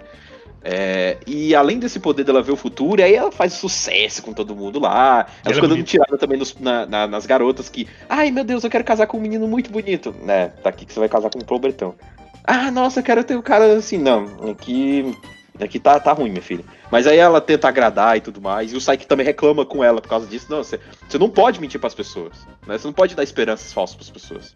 [0.68, 4.56] É, e além desse poder dela ver o futuro, aí ela faz sucesso com todo
[4.56, 5.18] mundo lá.
[5.20, 7.86] Ela Ela é fica dando tirada também nos- na- na- nas garotas que.
[8.08, 10.12] Ai meu Deus, eu quero casar com um menino muito bonito.
[10.22, 11.94] Né, tá aqui que você vai casar com um pobretão.
[12.42, 13.96] Ah, nossa, eu quero ter um cara assim.
[13.98, 15.14] Não, aqui.
[15.58, 16.64] Aqui tá, tá ruim, minha filha.
[16.90, 18.72] Mas aí ela tenta agradar e tudo mais.
[18.72, 20.46] E o Psyche também reclama com ela por causa disso.
[20.50, 20.78] Não, você,
[21.08, 22.32] você não pode mentir pras pessoas.
[22.66, 22.76] Né?
[22.76, 24.54] Você não pode dar esperanças falsas pras pessoas.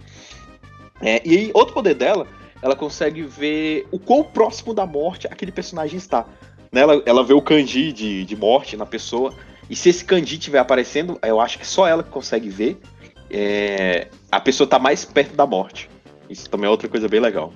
[1.00, 2.26] É, e aí, outro poder dela,
[2.62, 6.26] ela consegue ver o quão próximo da morte aquele personagem está.
[6.70, 6.82] Né?
[6.82, 9.32] Ela, ela vê o kanji de, de morte na pessoa.
[9.68, 12.78] E se esse kanji estiver aparecendo, eu acho que é só ela que consegue ver.
[13.30, 15.88] é, a pessoa tá mais perto da morte.
[16.28, 17.52] Isso também é outra coisa bem legal.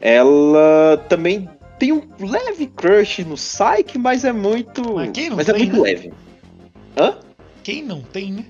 [0.00, 4.98] Ela também tem um leve crush no Psyche, mas é muito.
[5.36, 5.90] Mas não é tem, muito né?
[5.90, 6.12] leve.
[6.96, 7.18] Hã?
[7.62, 8.44] Quem não tem, né?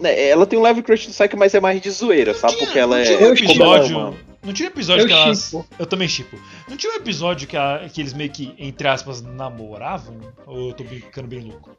[0.00, 2.54] Né, Ela tem um leve crush no Psyche, mas é mais de zoeira, sabe?
[2.54, 3.04] tinha- Porque ela não é.
[3.04, 3.62] tinha um episódio.
[3.62, 5.54] ela é uma- Não tinha um episódio Eu que elas.
[5.78, 6.38] Eu também chipo.
[6.68, 10.16] Não tinha um episódio que, a- que eles meio que, entre aspas, namoravam?
[10.46, 11.70] Ou eu tô ficando bem louco?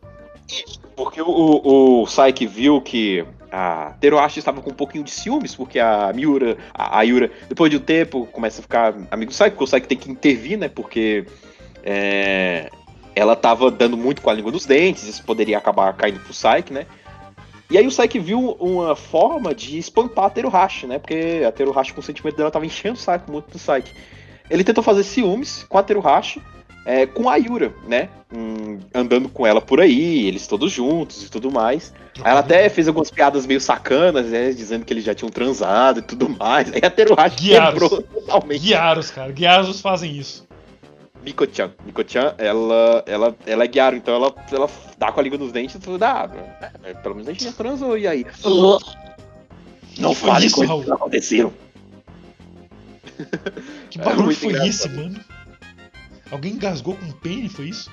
[0.95, 5.55] Porque o, o, o Psyche viu que a Teruhashi estava com um pouquinho de ciúmes,
[5.55, 9.33] porque a Miura, a, a Yura, depois de um tempo, começa a ficar amigo do
[9.33, 10.67] Psyche, porque o Psyche tem que intervir, né?
[10.69, 11.25] Porque
[11.83, 12.69] é,
[13.15, 16.71] ela tava dando muito com a língua nos dentes, isso poderia acabar caindo pro Psyche,
[16.71, 16.85] né?
[17.71, 20.99] E aí o Psyche viu uma forma de espantar a Teruhashi, né?
[20.99, 23.95] Porque a Teruhashi, com o sentimento dela, tava enchendo o saco muito do Psyche.
[24.49, 26.41] Ele tentou fazer ciúmes com a Teruhashi,
[26.85, 28.09] é, com a Yura, né?
[28.35, 31.93] Hum, andando com ela por aí, eles todos juntos e tudo mais.
[32.21, 34.51] Aí ela até fez algumas piadas meio sacanas, né?
[34.51, 36.73] Dizendo que eles já tinham transado e tudo mais.
[36.73, 37.79] Aí a Teruhashi Guiaros.
[37.79, 38.63] quebrou totalmente.
[38.63, 39.31] Guiaros, cara.
[39.31, 40.45] Guiaros fazem isso.
[41.23, 41.71] Miko-chan.
[41.85, 45.75] Miko-chan, ela, ela, ela é Guiaro, então ela, ela dá com a língua nos dentes
[45.75, 46.03] e tudo.
[46.03, 46.29] Ah,
[46.83, 48.25] é, pelo menos a gente já transou, e aí?
[49.99, 50.83] Não foi fale isso, coisas Raul?
[50.83, 51.53] que não aconteceram.
[53.89, 54.69] Que É barulho muito foi engraçado.
[54.69, 55.19] esse, mano?
[56.31, 57.91] Alguém engasgou com um pene, foi isso?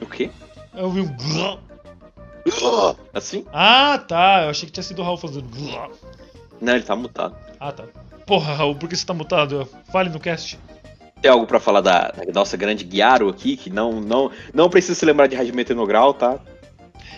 [0.00, 0.30] O quê?
[0.74, 1.16] Eu vi um.
[3.14, 3.44] Assim?
[3.52, 4.42] Ah, tá.
[4.44, 5.48] Eu achei que tinha sido o Raul fazendo.
[6.60, 7.34] Não, ele tá mutado.
[7.58, 7.84] Ah, tá.
[8.26, 9.66] Porra, Raul, por que você tá mutado?
[9.90, 10.58] Fale no cast.
[11.20, 14.94] Tem algo pra falar da, da nossa grande Guiaro aqui, que não, não, não precisa
[14.94, 16.38] se lembrar de Hajime no Grau, tá?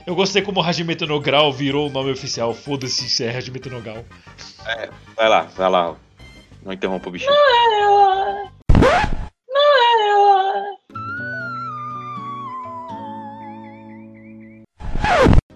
[0.07, 2.55] Eu gostei como Hajime no Grau virou o nome oficial.
[2.55, 4.05] Foda-se se é Hajime no Grau.
[5.17, 5.97] Vai lá, vai lá.
[6.65, 7.33] Não interrompa o bichinho.
[7.33, 8.51] Ela.
[9.53, 10.79] Não é ela.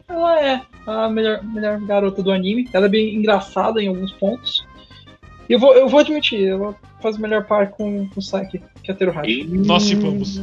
[0.09, 2.68] Ela é a melhor, melhor garota do anime.
[2.72, 4.66] Ela é bem engraçada em alguns pontos.
[5.49, 8.62] E eu vou, eu vou admitir, ela faz o melhor par com, com o Saki,
[8.82, 9.44] que é a Teruhashi.
[9.44, 10.40] Nós chipamos.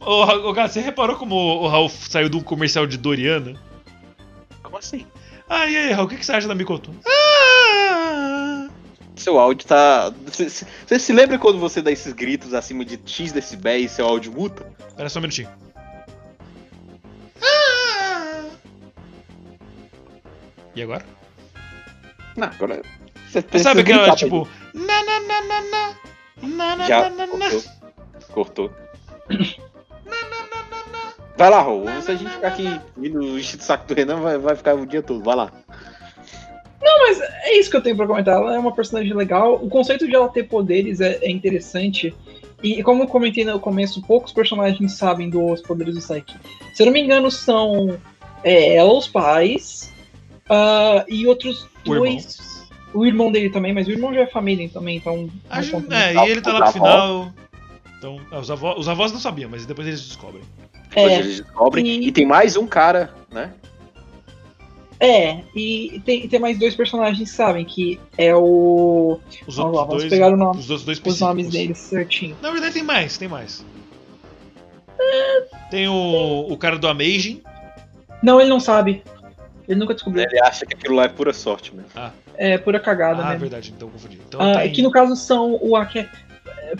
[0.00, 3.54] Ô, Gato, você reparou como o Raul saiu de um comercial de Doriana?
[4.62, 5.06] Como assim?
[5.48, 6.90] Ah, e aí, Raul, o que que você acha da Mikoto?
[7.06, 7.26] Ah!
[9.26, 10.12] seu áudio tá.
[10.26, 14.32] Você, se lembra quando você dá esses gritos acima de X decibéis e seu áudio
[14.32, 14.72] muta?
[14.88, 15.48] Espera só um minutinho.
[20.76, 21.04] E agora?
[22.36, 22.82] Não, agora.
[23.28, 24.46] Você sabe aquela, tipo.
[24.76, 25.94] Na, na, na, na, na.
[26.42, 27.50] Na, na, Já na, na, na.
[27.50, 27.62] cortou.
[28.32, 28.70] Cortou.
[31.38, 31.84] Vai lá, Rô.
[32.02, 35.02] Se a gente ficar aqui indo o saco do Renan, vai, vai ficar o dia
[35.02, 35.22] todo.
[35.22, 35.52] Vai lá.
[37.08, 38.36] Mas é isso que eu tenho pra comentar.
[38.36, 39.54] Ela é uma personagem legal.
[39.54, 42.14] O conceito de ela ter poderes é, é interessante.
[42.62, 46.38] E como eu comentei no começo, poucos personagens sabem dos poderes do Psyche.
[46.74, 47.98] Se eu não me engano, são
[48.42, 49.92] é, ela, os pais,
[50.48, 52.55] ah, e outros O dois.
[52.96, 55.28] O irmão dele também, mas o irmão já é família também, então.
[55.50, 57.32] A gente- é, e ele tá lá pro final.
[57.98, 60.42] Então, é, os, avós, os avós não sabiam, mas depois eles descobrem.
[60.90, 61.86] Depois É, eles descobrem.
[61.86, 63.52] e- E tem mais um cara, né?
[64.98, 69.18] é, e tem, tem mais dois personagens que sabem, que é o.
[69.46, 70.10] Os Vamos outros lá, vamos dois.
[70.10, 72.34] pegar o nome- os dois Os nomes deles certinho.
[72.40, 73.64] Na verdade tem mais, tem mais.
[75.70, 77.42] Tem o, o cara do Amazing.
[78.22, 79.02] Não, ele não sabe.
[79.68, 80.24] Ele nunca descobriu.
[80.24, 81.90] Ele acha que aquilo lá é pura sorte mesmo.
[82.36, 83.36] É pura cagada, Ah, né?
[83.36, 84.20] verdade, então confundi.
[84.28, 84.72] Então Ah, tem...
[84.72, 86.06] que no caso são o Ake...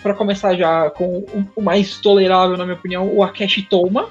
[0.03, 4.09] Pra começar já com o, o mais tolerável, na minha opinião, o Akeshi Toma,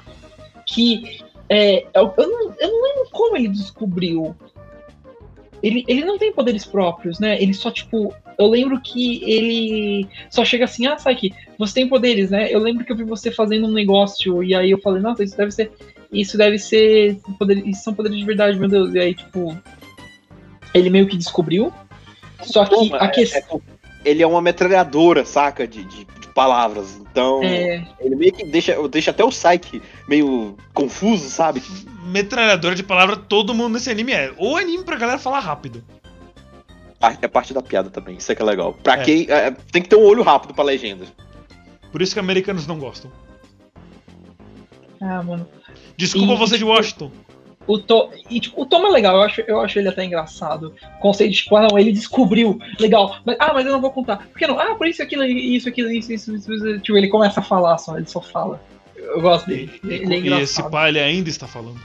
[0.65, 4.35] que é, eu, eu não, eu não lembro como ele descobriu.
[5.61, 7.41] Ele, ele não tem poderes próprios, né?
[7.41, 8.13] Ele só, tipo.
[8.39, 12.51] Eu lembro que ele só chega assim, ah, Saiki, você tem poderes, né?
[12.51, 15.37] Eu lembro que eu vi você fazendo um negócio, e aí eu falei, nossa, isso
[15.37, 15.71] deve ser.
[16.11, 17.19] Isso deve ser.
[17.37, 18.93] Poder, isso são poderes de verdade, meu Deus.
[18.93, 19.57] E aí, tipo.
[20.73, 21.71] Ele meio que descobriu.
[22.43, 23.61] Só que Toma, a é- questão.
[24.05, 25.67] é- ele é uma metralhadora, saca?
[25.67, 26.97] De, de, de palavras.
[27.01, 31.61] Então, É, ele meio que deixa, deixa até o Psyche meio confuso, sabe?
[32.05, 34.31] Metralhadora de palavra, todo mundo nesse anime é.
[34.37, 35.83] Ou anime pra galera falar rápido.
[37.01, 38.73] Ah, É parte da piada também, isso é que é legal.
[38.73, 39.03] Pra É.
[39.03, 39.25] quem.
[39.29, 41.05] é, tem que ter um olho rápido pra legenda.
[41.91, 43.11] Por isso que americanos não gostam.
[45.01, 45.47] ah, mano.
[45.97, 47.11] Desculpa E- você de Washington.
[47.65, 48.11] O, to...
[48.29, 50.73] e, tipo, o Tom é legal, eu acho, eu acho ele até engraçado.
[50.95, 53.17] O conceito de, tipo, ah, não, ele descobriu, legal.
[53.25, 54.25] Mas, ah, mas eu não vou contar.
[54.25, 54.57] Por que não?
[54.57, 56.79] Ah, por isso, aquilo, isso, aquilo, isso, isso, isso, isso.
[56.79, 58.61] Tipo, ele começa a falar só, ele só fala.
[58.95, 59.69] Eu gosto dele.
[59.83, 60.71] E, Ele é e esse engraçado.
[60.71, 61.77] pai ele ainda está falando.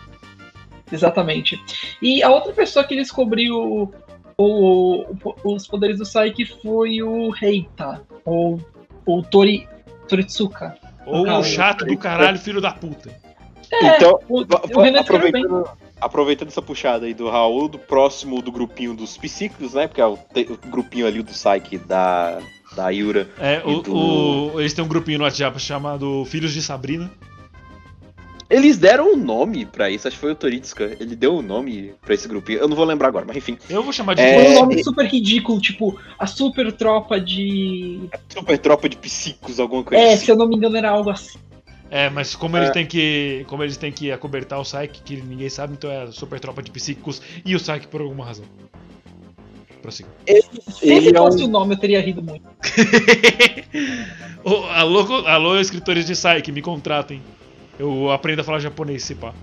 [0.91, 1.61] Exatamente.
[2.01, 3.93] E a outra pessoa que descobriu o,
[4.39, 5.07] o-
[5.45, 8.61] os poderes do Psyche foi o Reita, ou
[9.07, 9.67] o Tori,
[10.09, 10.77] Toritsuka.
[11.07, 13.21] Ou o chato do caralho, filho da puta.
[13.73, 15.69] É, então, o, o aproveitando,
[16.01, 19.87] aproveitando essa puxada aí do Raul, do próximo do grupinho dos psíquicos, né?
[19.89, 22.39] Porque é o, te- o grupinho ali do Psyche da,
[22.77, 23.29] da Yura.
[23.39, 23.95] É, o, do-
[24.55, 27.11] o- eles têm um grupinho no WhatsApp chamado Filhos de Sabrina.
[28.51, 30.95] Eles deram um nome pra isso, acho que foi o Toritsuka.
[31.01, 32.59] Ele deu um nome pra esse grupinho.
[32.59, 33.57] Eu não vou lembrar agora, mas enfim.
[33.71, 38.01] Eu vou chamar de É, Foi um nome super ridículo, tipo, a super tropa de.
[38.29, 40.27] Super tropa de psíquicos, alguma coisa É, assim.
[40.27, 41.39] se eu não me engano, era algo assim.
[41.95, 43.45] É, mas como eles têm que.
[43.49, 46.63] Como eles têm que acobertar o Psyche, que ninguém sabe, então é a super tropa
[46.63, 48.47] de psíquicos e o Psyche por alguma razão.
[49.83, 50.09] Prossiga.
[50.27, 52.45] Se Ele esse é fosse um- o nome, eu teria rido muito.
[54.45, 57.21] Ô, alô, alô, escritores de Psyche, me contratem.
[57.79, 59.35] Eu aprendo a falar japonês, se pá.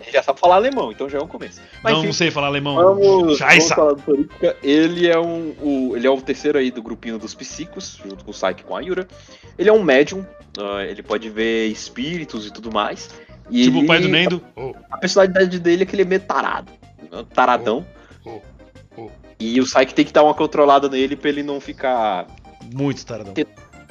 [0.00, 1.60] Ele já sabe falar alemão, então já é um começo.
[1.82, 2.76] Mas não, enfim, não sei falar alemão.
[2.76, 3.74] Vamos, vamos Scheiße.
[3.74, 4.56] falar do Toritsuka.
[4.62, 8.30] Ele é um, o, ele é o terceiro aí do grupinho dos psíquicos, junto com
[8.30, 9.08] o Psyche e com a Yura.
[9.58, 10.24] Ele é um médium,
[10.88, 13.10] ele pode ver espíritos e tudo mais.
[13.50, 14.42] E Tipo ele- o pai do Nendo.
[14.56, 16.72] Oh, A personalidade dele é que ele é meio tarado.
[17.10, 17.86] né, Taradão.
[18.24, 18.40] oh,
[18.96, 19.10] oh.
[19.38, 22.26] E o Psyche tem que dar uma controlada nele pra ele não ficar
[22.74, 23.34] Muito taradão.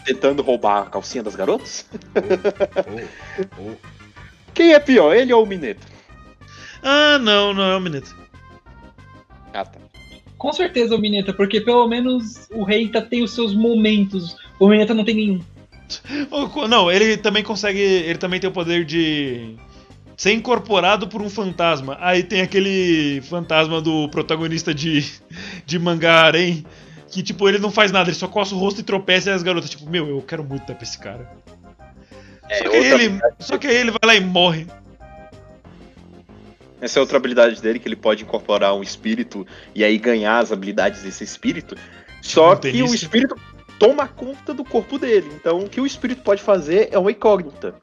[0.03, 1.87] tentando roubar a calcinha das garotas.
[3.57, 3.75] Oh, oh.
[4.53, 5.85] Quem é pior, ele ou o Mineto?
[6.81, 8.09] Ah, não, não é o Mineta.
[9.53, 9.79] Ah, tá.
[10.37, 14.35] Com certeza o Mineta, porque pelo menos o Reita tem os seus momentos.
[14.59, 15.41] O Mineta não tem nenhum.
[16.69, 17.79] Não, ele também consegue.
[17.79, 19.55] Ele também tem o poder de
[20.17, 21.97] ser incorporado por um fantasma.
[21.99, 25.05] Aí tem aquele fantasma do protagonista de,
[25.65, 26.65] de mangá Harem.
[27.09, 29.43] Que, tipo, ele não faz nada, ele só coça o rosto e tropeça e as
[29.43, 31.29] garotas, tipo, meu, eu quero muito dar pra esse cara.
[32.49, 34.67] É, só, que ele, só que aí ele vai lá e morre.
[36.81, 40.51] Essa é outra habilidade dele, que ele pode incorporar um espírito e aí ganhar as
[40.51, 41.77] habilidades desse espírito.
[42.21, 42.95] Só que o tenista.
[42.95, 43.35] espírito
[43.79, 45.31] toma conta do corpo dele.
[45.35, 47.75] Então o que o espírito pode fazer é uma incógnita.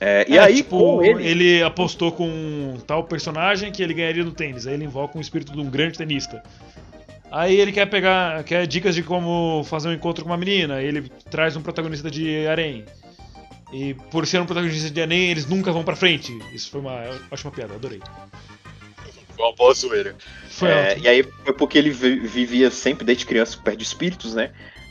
[0.00, 4.24] É, e É, aí, tipo, ele, ele apostou com um tal personagem que ele ganharia
[4.24, 4.66] no tênis.
[4.66, 6.42] Aí ele invoca um espírito de um grande tenista.
[7.30, 10.76] Aí ele quer pegar, quer dicas de como fazer um encontro com uma menina.
[10.76, 12.84] Aí ele traz um protagonista de harém.
[13.72, 16.36] E por ser um protagonista de harém, eles nunca vão pra frente.
[16.52, 16.98] Isso foi uma
[17.30, 18.00] ótima piada, adorei.
[19.40, 20.14] Foi uma boa zoeira.
[20.62, 24.50] É, e aí foi porque ele vi- vivia sempre desde criança perto de espíritos, né?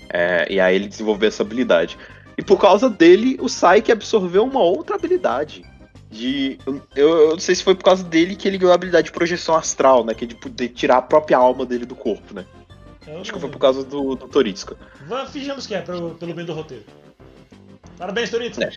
[0.10, 1.98] É, e aí ele desenvolveu essa habilidade.
[2.38, 5.64] E por causa dele, o Psyche absorveu uma outra habilidade.
[6.10, 6.58] De.
[6.66, 9.12] Eu, eu não sei se foi por causa dele que ele ganhou a habilidade de
[9.12, 10.16] projeção astral, né?
[10.16, 12.46] Que é de poder tirar a própria alma dele do corpo, né?
[13.06, 14.76] Eu Acho não- que foi por causa do, do Toritsuka.
[15.08, 16.84] Vamos, Fingimos que é, pelo, pelo bem do roteiro.
[17.98, 18.64] Parabéns, Torito.
[18.64, 18.72] É.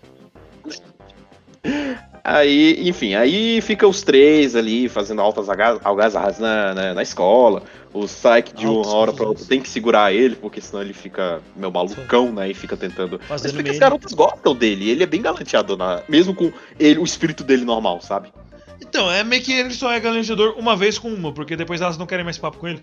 [2.25, 5.49] Aí, enfim, aí fica os três ali fazendo altas
[5.83, 7.63] algazarras na, na, na escola.
[7.93, 11.41] O Psyche de uma hora pra outra tem que segurar ele, porque senão ele fica
[11.57, 12.51] meio malucão, né?
[12.51, 13.19] E fica tentando.
[13.29, 16.01] Mas Fazendo porque as garotas gostam dele, ele é bem galanteador, na...
[16.09, 18.33] mesmo com ele, o espírito dele normal, sabe?
[18.81, 21.99] Então, é meio que ele só é galanteador uma vez com uma, porque depois elas
[21.99, 22.83] não querem mais papo com ele.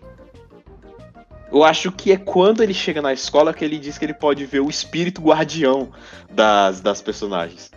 [1.52, 4.46] Eu acho que é quando ele chega na escola que ele diz que ele pode
[4.46, 5.92] ver o espírito guardião
[6.30, 7.72] das, das personagens.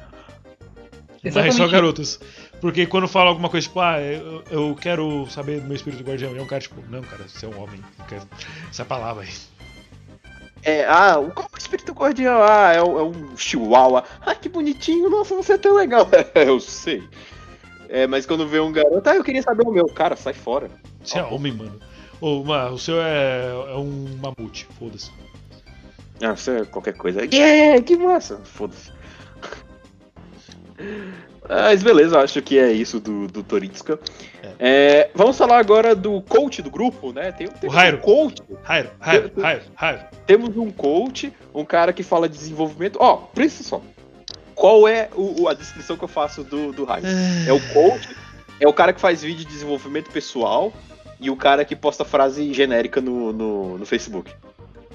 [1.24, 1.72] Mas só Exatamente.
[1.72, 2.20] garotas.
[2.60, 6.32] Porque quando fala alguma coisa, tipo, ah, eu, eu quero saber do meu espírito guardião,
[6.34, 7.80] e é um cara, tipo, não, cara, você é um homem.
[7.98, 8.22] não quero
[8.70, 9.30] Essa palavra aí.
[10.64, 12.40] É, ah, o- qual é o espírito guardião?
[12.42, 14.04] Ah, é, é um chihuahua.
[14.20, 16.08] Ah, que bonitinho, nossa, você é tão legal.
[16.34, 17.02] eu sei.
[17.88, 19.86] É, mas quando vê um garoto, ah, eu queria saber o meu.
[19.86, 20.70] Cara, sai fora.
[21.04, 21.80] Você é homem, mano.
[22.20, 25.10] Ou, mano, o seu é, é um mamute, foda-se.
[26.22, 27.24] Ah, você é qualquer coisa.
[27.24, 28.40] Yeah, que massa.
[28.44, 28.92] Foda-se.
[31.48, 33.98] Mas beleza, eu acho que é isso do, do Toritsuka.
[34.58, 37.32] É, vamos falar agora do coach do grupo, né?
[37.32, 37.98] Tem, O Jairo.
[37.98, 38.40] um coach.
[38.62, 40.00] Rairo, rairo, rairo, rairo.
[40.24, 42.96] Temos um coach, um cara que fala de desenvolvimento.
[43.00, 43.82] Ó, presta só.
[44.54, 47.06] Qual é o, o- a descrição que eu faço do, do Jairo?
[47.48, 48.08] É o coach,
[48.60, 50.72] é o cara que faz vídeo de desenvolvimento pessoal
[51.18, 54.32] e o cara que posta frase genérica no, no, no Facebook.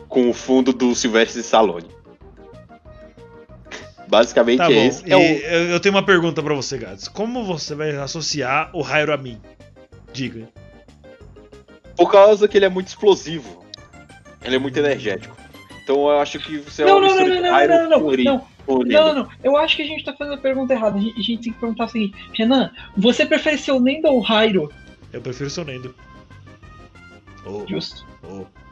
[0.07, 1.87] Com o fundo do Silvestre Stallone.
[4.07, 4.87] Basicamente Tá é.
[4.87, 7.07] E É o, eu, eu tenho uma pergunta pra você, Gads.
[7.07, 9.39] Como você vai associar o Rairo a mim?
[10.13, 10.47] Diga.
[11.95, 13.63] por causa que ele é muito explosivo.
[14.43, 15.35] Ele é muito energético.
[15.83, 18.23] Então eu acho que você é Não, uma não, não, mistura não, não, não, não,
[18.23, 18.57] não.
[18.67, 19.29] Não, não, não.
[19.43, 20.97] Eu acho que a gente tá fazendo a pergunta errada.
[20.97, 24.07] A gente, a gente tem que perguntar o seguinte: Renan, você prefere ser o Nendo
[24.09, 24.71] ou o Rairo?
[25.13, 25.95] Eu prefiro o seu Nendo.
[27.45, 28.05] Oh, Justo.
[28.23, 28.66] oh, oh.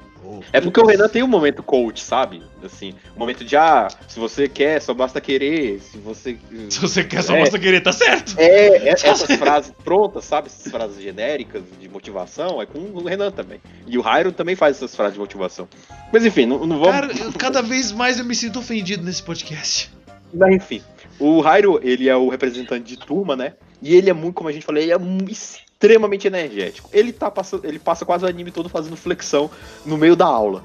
[0.54, 2.42] É porque o Renan tem um momento coach, sabe?
[2.64, 5.80] Assim, um momento de ah, se você quer, só basta querer.
[5.82, 6.38] Se você.
[6.70, 7.40] Se você quer, só É.
[7.42, 8.36] basta querer, tá certo.
[8.38, 10.48] É, é- essas frases prontas, sabe?
[10.48, 13.60] Essas frases genéricas de motivação, é com o Renan também.
[13.88, 15.68] E o Jairo também faz essas frases de motivação.
[16.12, 16.92] Mas enfim, não, não vamos.
[16.94, 19.92] Cara, eu- cada vez mais eu me sinto ofendido nesse podcast.
[20.34, 20.82] Mas enfim,
[21.20, 23.54] o Jairo, ele é o representante de turma, né?
[23.82, 25.28] E ele é muito, como a gente falou, ele é mu-
[25.76, 26.90] extremamente energético.
[26.92, 29.52] Ele tá passando, ele passa quase o anime todo fazendo flexão
[29.86, 30.64] no meio da aula.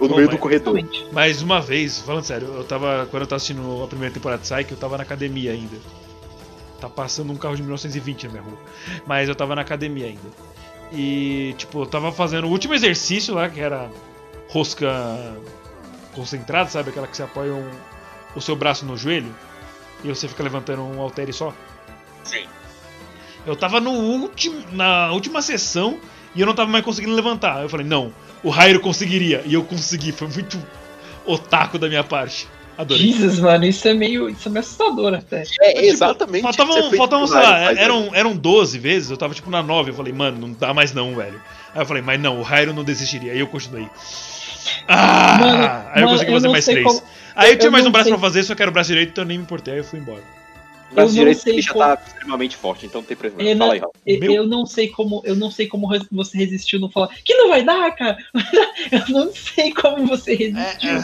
[0.00, 0.78] Ou no Pô, meio mas- do corredor.
[0.78, 1.12] Exatamente.
[1.12, 3.06] Mais uma vez, falando sério, eu tava.
[3.10, 5.76] Quando eu tava assistindo a primeira temporada de Psyche, eu tava na academia ainda.
[6.80, 8.58] Tá passando um carro de 1920 na minha rua.
[9.06, 10.20] Mas eu tava na academia ainda.
[10.92, 13.88] E, tipo, eu tava fazendo o último exercício lá, que era
[14.48, 14.90] rosca
[16.14, 16.90] concentrada, sabe?
[16.90, 17.70] Aquela que você apoia um-
[18.34, 19.32] o seu braço no joelho
[20.04, 21.52] e você fica levantando um halter só.
[22.24, 22.44] Sim.
[23.46, 25.98] Eu tava no último, na última sessão
[26.34, 27.62] e eu não tava mais conseguindo levantar.
[27.62, 28.12] Eu falei, não,
[28.42, 29.42] o Rairo conseguiria.
[29.44, 30.12] E eu consegui.
[30.12, 30.58] Foi muito
[31.26, 32.46] otaku da minha parte.
[32.78, 33.02] Adorei.
[33.12, 34.28] Jesus, mano, isso é meio.
[34.30, 35.42] Isso é meio assustador até.
[35.60, 36.42] É, Tipo, exatamente.
[36.42, 39.62] Faltavam, isso é faltavam sei lá, faz eram, eram 12 vezes, eu tava tipo na
[39.62, 39.90] 9.
[39.90, 41.40] Eu falei, mano, não dá mais não, velho.
[41.74, 43.32] Aí eu falei, mas não, o Rairo não desistiria.
[43.32, 43.88] Aí eu continuei.
[44.88, 45.36] Ah!
[45.40, 46.86] Mano, aí eu mano, consegui eu fazer não mais três.
[46.86, 47.02] como-
[47.34, 48.88] Aí eu eu tinha mais um braço sei- pra fazer, só que era o braço
[48.88, 50.22] direito, então eu nem me importei, aí eu fui embora.
[50.94, 53.50] Eu não direito sei já como- tá extremamente forte, então não tem problema.
[53.50, 53.90] É, Fala não-.
[54.06, 55.22] Eu, Meu- eu não sei como.
[55.24, 57.08] Eu não sei como você resistiu não falar.
[57.24, 58.18] Que não vai dar, cara!
[58.92, 61.02] Eu não sei como você resistiu.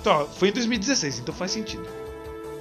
[0.00, 1.86] Então, foi em 2016, então faz sentido.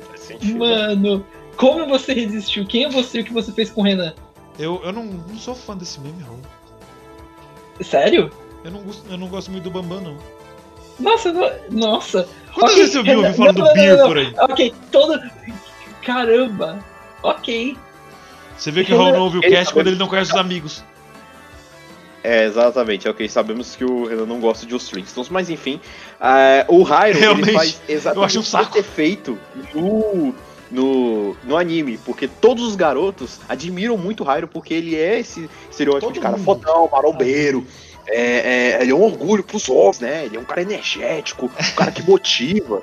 [0.10, 0.58] Faz sentido.
[0.58, 1.26] Mano,
[1.58, 2.66] como você resistiu?
[2.66, 4.14] Quem é você e o que você fez com o Renan?
[4.60, 6.40] Eu, eu não, não sou fã desse meme, Raul.
[7.82, 8.32] Sério?
[8.64, 10.18] Eu não, gosto, eu não gosto muito do Bambam, não.
[11.00, 12.28] Nossa, no- nossa.
[12.54, 14.34] Quantas Ok, vezes você ouviu Renan, ouvir falando não, do não, Beer não, por aí?
[14.40, 15.20] Ok, todo.
[16.06, 16.80] Caramba.
[17.22, 17.78] Ok.
[18.58, 20.84] Você vê que o Raul não ouviu o cast quando ele não conhece os amigos.
[22.24, 23.08] É, exatamente.
[23.10, 25.82] Ok, sabemos que o Renan não gosta de os Flintstones, mas enfim.
[26.22, 28.70] é, o Hyro, Realmente, ele faz exatamente eu um saco.
[28.70, 29.38] o que é feito
[29.74, 30.34] no,
[30.72, 35.50] no, no anime, porque todos os garotos admiram muito o Hyro, porque ele é esse
[35.70, 36.46] estereótipo Todo de cara mundo.
[36.46, 37.66] fodão, marombeiro.
[38.08, 40.26] É, é, ele é um orgulho pros outros, né?
[40.26, 42.82] Ele é um cara energético, um cara que motiva.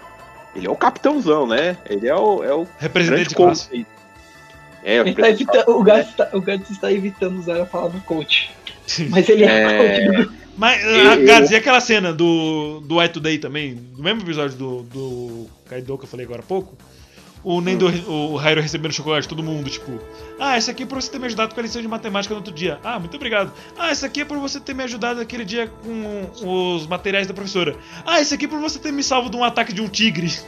[0.55, 1.77] Ele é o capitãozão, né?
[1.89, 3.35] Ele é o, é o Representante
[3.73, 3.87] de.
[4.83, 8.01] É, o Ele tá evitando, o, Gats tá, o Gats está evitando usar a palavra
[8.01, 8.51] coach.
[9.11, 9.79] Mas ele é, É.
[9.79, 10.41] coach do grupo.
[10.57, 13.75] Mas, Eu- ah, Gads, e aquela cena do, do Eye Today também?
[13.75, 16.77] Do mesmo episódio do, do Kaido que eu falei agora há pouco?
[17.43, 19.99] O Nendo, o Hyrule recebendo chocolate de todo mundo, tipo,
[20.39, 22.41] ah, esse aqui é pra você ter me ajudado com a lição de matemática no
[22.41, 22.79] outro dia.
[22.85, 23.53] Ah, muito obrigado.
[23.79, 26.31] Ah, esse aqui é por você ter me ajudado aquele dia com
[26.77, 27.77] os materiais da professora.
[28.05, 30.31] Ah, esse aqui é por você ter me salvo de um ataque de um tigre.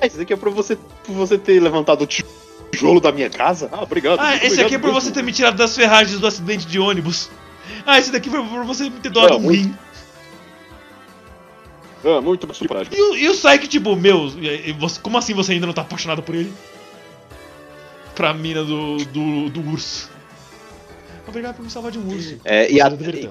[0.00, 3.68] Ah, esse aqui é pra você, por você ter levantado o tijolo da minha casa?
[3.72, 4.20] Ah, obrigado.
[4.20, 6.64] Ah, muito esse obrigado aqui é por você ter me tirado das ferragens do acidente
[6.68, 7.28] de ônibus.
[7.84, 9.74] Ah, esse daqui foi por você ter doado Não, um muito- rim.
[12.04, 12.92] Ah, muito obrigado.
[12.94, 15.72] E o, e o Saik, tipo, meu, e- e você- como assim você ainda não
[15.74, 16.52] tá apaixonado por ele?
[18.14, 20.10] Pra mina do, do, do urso.
[21.26, 22.40] Obrigado por me salvar de um urso.
[22.44, 23.30] É, e, a- ele.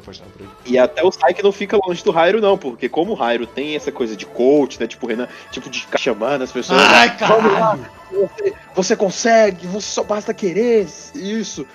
[0.65, 3.76] e até o Saik não fica longe do Rairo, não, porque como o Rairo tem
[3.76, 4.85] essa coisa de coach, né?
[4.85, 6.80] Tipo, Renan, tipo, de ficar chamando as pessoas.
[6.80, 7.80] Ai, "Ah, vamos lá,
[8.11, 11.65] você, você consegue, você só basta querer, isso.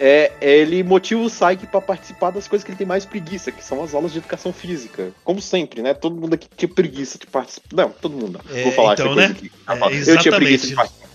[0.00, 3.64] É, ele motiva o Saik pra participar das coisas que ele tem mais preguiça, que
[3.64, 5.10] são as aulas de educação física.
[5.24, 5.92] Como sempre, né?
[5.92, 7.74] Todo mundo aqui tinha preguiça de participar.
[7.74, 8.40] Não, todo mundo.
[8.50, 9.34] É, Vou falar então, coisa né?
[9.36, 9.50] aqui.
[9.66, 11.08] É, Eu tinha preguiça de participar.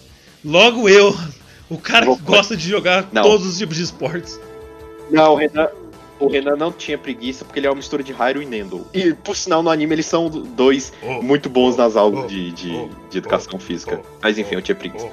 [0.44, 1.16] Logo eu,
[1.70, 3.22] o cara Vou- que gosta de jogar Não.
[3.22, 4.38] todos os tipos de esportes.
[5.10, 5.70] Não, o Renan,
[6.20, 8.86] o Renan não tinha preguiça porque ele é uma mistura de Hyrule e Nendo.
[8.94, 12.52] E, por sinal, no anime eles são dois Oh, muito bons nas aulas oh, de,
[12.52, 14.02] de, oh, de educação física.
[14.04, 15.10] oh, Mas enfim, oh, eu tinha preguiça.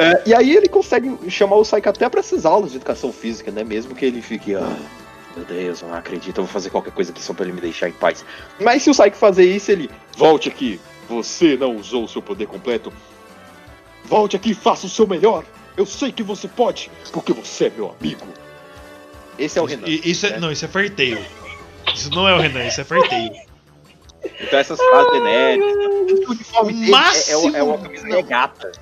[0.00, 3.50] É, e aí ele consegue chamar o Saika até pra essas aulas de educação física,
[3.50, 3.62] né?
[3.64, 4.76] Mesmo que ele fique, ah,
[5.36, 7.60] meu Deus, eu não acredito, eu vou fazer qualquer coisa aqui só pra ele me
[7.60, 8.24] deixar em paz.
[8.60, 12.46] Mas se o Saika fazer isso, ele, volte aqui, você não usou o seu poder
[12.46, 12.92] completo.
[14.04, 15.44] Volte aqui e faça o seu melhor.
[15.76, 18.26] Eu sei que você pode, porque você é meu amigo.
[19.38, 19.86] Esse é o Renan.
[19.86, 20.38] I- Isso é, né?
[20.38, 21.18] não, isso é Fartail.
[21.94, 23.30] Isso não é o Renan, isso é Fartail.
[24.40, 26.28] Então essas frases enérgicas.
[26.28, 28.72] O uniforme dele é- é, máximo- é uma camisa regata.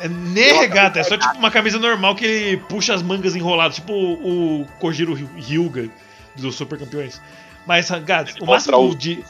[0.00, 3.76] É nem regata, é só tipo uma camisa normal que ele puxa as mangas enroladas,
[3.76, 5.88] tipo o, o Kojiro Hyuga
[6.36, 7.20] dos Super Campeões.
[7.66, 9.24] Mas, gato, o máximo o- de.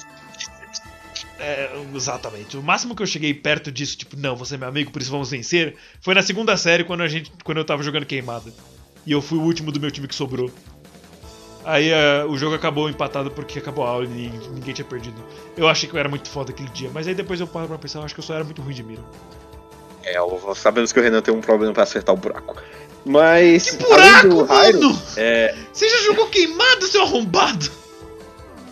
[1.39, 2.57] É, exatamente.
[2.57, 5.11] O máximo que eu cheguei perto disso, tipo, não, você é meu amigo, por isso
[5.11, 8.53] vamos vencer, foi na segunda série quando, a gente, quando eu tava jogando queimada.
[9.07, 10.51] E eu fui o último do meu time que sobrou.
[11.65, 15.17] Aí eh, o jogo acabou empatado porque acabou a aula e ninguém, ninguém tinha perdido.
[15.57, 17.79] Eu achei que eu era muito foda aquele dia, mas aí depois eu paro pra
[17.79, 19.03] pensar, eu acho que eu só era muito ruim de mira.
[20.05, 22.57] É, o- sabemos que o Renan tem um problema pra acertar o buraco.
[23.05, 23.71] Mas.
[23.71, 25.03] Que buraco, do Hyrule, mano!
[25.17, 27.71] É, Você já jogou queimado, seu arrombado?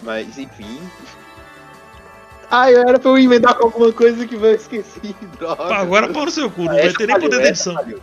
[0.03, 0.81] mas enfim.
[2.51, 5.75] Ah, era pra eu emendar com alguma coisa que eu esqueci, droga.
[5.75, 7.75] Agora pau no seu cu, não vai Essa ter nem poder de essa edição.
[7.75, 8.01] falhou.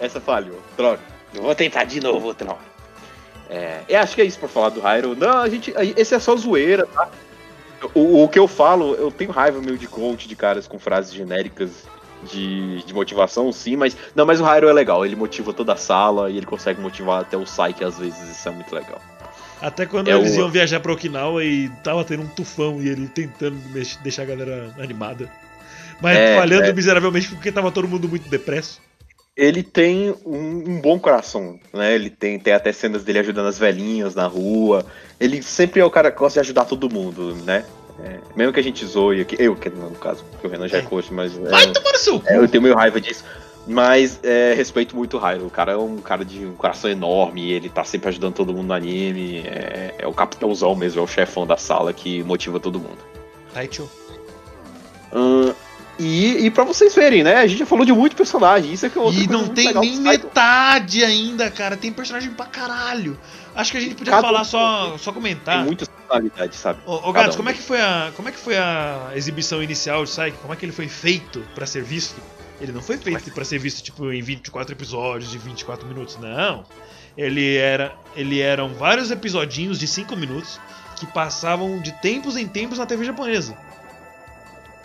[0.00, 1.00] Essa falhou, droga.
[1.32, 2.74] Eu vou tentar de novo outra hora.
[3.50, 5.16] É, eu acho que é isso pra falar do Hyrule.
[5.20, 5.72] Não, a gente.
[5.96, 7.08] Esse é só zoeira, tá?
[7.94, 11.12] O, o que eu falo, eu tenho raiva meio de coach de caras com frases
[11.12, 11.70] genéricas
[12.24, 13.96] de, de motivação, sim, mas.
[14.14, 17.20] Não, mas o Hyrule é legal, ele motiva toda a sala e ele consegue motivar
[17.22, 19.00] até o Psyche às vezes, isso é muito legal.
[19.60, 22.88] Até quando É eles o- iam viajar pra Okinawa e tava tendo um tufão e
[22.88, 23.56] ele tentando
[24.02, 25.30] deixar a galera animada.
[26.02, 26.72] Mas É, falhando é.
[26.72, 28.80] miseravelmente porque tava todo mundo muito depresso.
[29.36, 30.36] Ele tem um,
[30.76, 31.94] um bom coração, né?
[31.94, 34.84] Ele tem, tem até cenas dele ajudando as velhinhas na rua.
[35.18, 37.64] Ele sempre é o cara que gosta de ajudar todo mundo, né?
[38.00, 40.78] É, mesmo que a gente zoe aqui, eu, que no caso, porque o Renan já
[40.78, 40.84] é, É.
[40.84, 41.36] coach, mas.
[41.36, 42.28] Vai é, tomar seu cu!
[42.28, 43.24] é, eu tenho meio raiva disso.
[43.66, 45.46] Mas é, respeito muito o Hyrule.
[45.46, 48.66] O cara é um cara de um coração enorme, ele tá sempre ajudando todo mundo
[48.66, 49.38] no anime.
[49.46, 52.98] É, é o capitãozão mesmo, é o chefão da sala que motiva todo mundo.
[53.54, 53.88] Taicho.
[55.12, 55.54] Ahn,
[55.98, 57.36] e, e pra vocês verem, né?
[57.36, 58.72] A gente já falou de muito personagem.
[58.72, 61.76] Isso é que é outra E não tem nem metade ainda, cara.
[61.76, 63.18] Tem personagem pra caralho.
[63.54, 65.64] Acho que a gente podia Cada falar um só, só Tem comentar.
[66.20, 66.80] Muitas personalidades, sabe?
[66.86, 69.62] Ô, ô Gatos, um como é, que foi a, como é que foi a exibição
[69.62, 70.36] inicial de Psyche?
[70.40, 72.20] Como é que ele foi feito pra ser visto?
[72.60, 76.64] Ele não foi feito pra ser visto tipo em 24 episódios de 24 minutos, não.
[77.16, 80.60] Ele era, ele eram vários episodinhos de 5 minutos
[80.96, 83.56] que passavam de tempos em tempos na TV japonesa.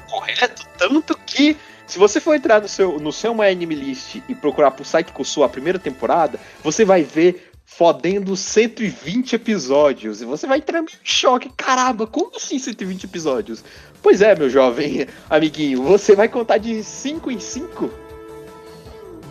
[0.09, 1.55] Correto, tanto que
[1.89, 5.25] se você for entrar no seu, no seu My Anime List e procurar por Psycho
[5.25, 7.48] Sua a primeira temporada, você vai ver
[7.79, 10.21] fodendo 120 episódios.
[10.21, 11.49] E você vai entrar meio em choque.
[11.55, 13.63] Caramba, como assim 120 episódios?
[14.03, 17.89] Pois é, meu jovem amiguinho, você vai contar de 5 em 5?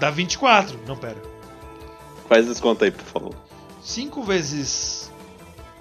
[0.00, 0.80] Dá 24.
[0.86, 1.20] Não, pera.
[2.26, 3.34] Faz as contas aí, por favor.
[3.82, 5.10] 5 vezes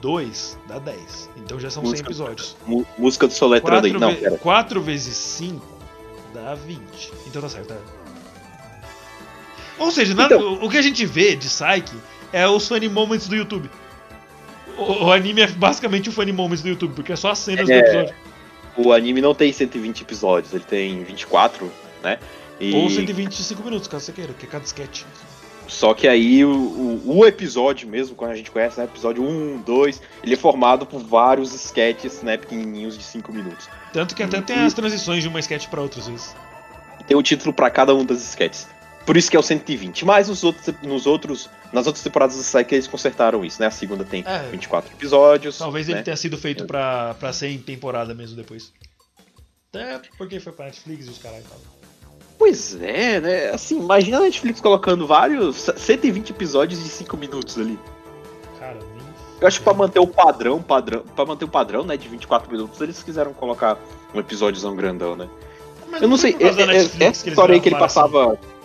[0.01, 1.29] 2 dá 10.
[1.37, 2.09] Então já são 100 Música.
[2.09, 2.57] episódios.
[2.65, 3.93] Mu- música do Soletrando aí.
[3.93, 4.37] 4, Não, pera.
[4.39, 5.65] 4 vezes 5
[6.33, 6.81] dá 20.
[7.27, 7.71] Então tá certo.
[7.73, 7.77] É.
[9.79, 11.95] Ou seja, Então- o, o que a gente vê de Psyche
[12.33, 13.69] é os funny moments do YouTube.
[14.77, 17.69] O, o anime é basicamente o funny moments do YouTube, porque é só as cenas
[17.69, 17.81] É.
[17.81, 18.15] do episódio.
[18.77, 21.71] O anime não tem 120 episódios, ele tem 24,
[22.03, 22.19] né?
[22.59, 22.73] E...
[22.75, 25.03] Ou 125 minutos, caso você queira, que é cada sketch.
[25.67, 28.85] Só que aí o, o, o episódio mesmo, quando a gente conhece, né?
[28.85, 32.37] Episódio 1, 2, ele é formado por vários sketches, né?
[32.37, 33.67] Pequenininhos de 5 minutos.
[33.91, 34.65] Tanto que até tem Uhum.
[34.65, 36.35] as transições de uma sketch pra outra às vezes.
[37.07, 38.67] tem um título pra cada um das sketches.
[39.07, 40.03] Por isso que é o 120.
[40.03, 43.67] Mas nos outros, nos outros, nas outras temporadas do Psyche eles consertaram isso, né?
[43.67, 44.49] A segunda tem É.
[44.51, 45.57] 24 episódios.
[45.57, 45.93] Talvez né?
[45.93, 48.73] ele tenha sido feito pra, pra ser em temporada mesmo depois.
[49.73, 51.57] Até porque foi pra Netflix e os caras e tal.
[52.37, 53.49] Pois é, né?
[53.51, 57.79] Assim, imagina a Netflix colocando vários 120 episódios de 5 minutos ali.
[58.59, 59.07] Cara, nem.
[59.39, 62.51] Eu acho que pra manter o padrão, padrão, para manter o padrão, né, de 24
[62.51, 63.77] minutos, eles quiseram colocar
[64.13, 65.29] um episódiozão grandão, né?
[65.89, 68.56] Mas Eu não sei, é- é- essa história aí que ele gravaram assim.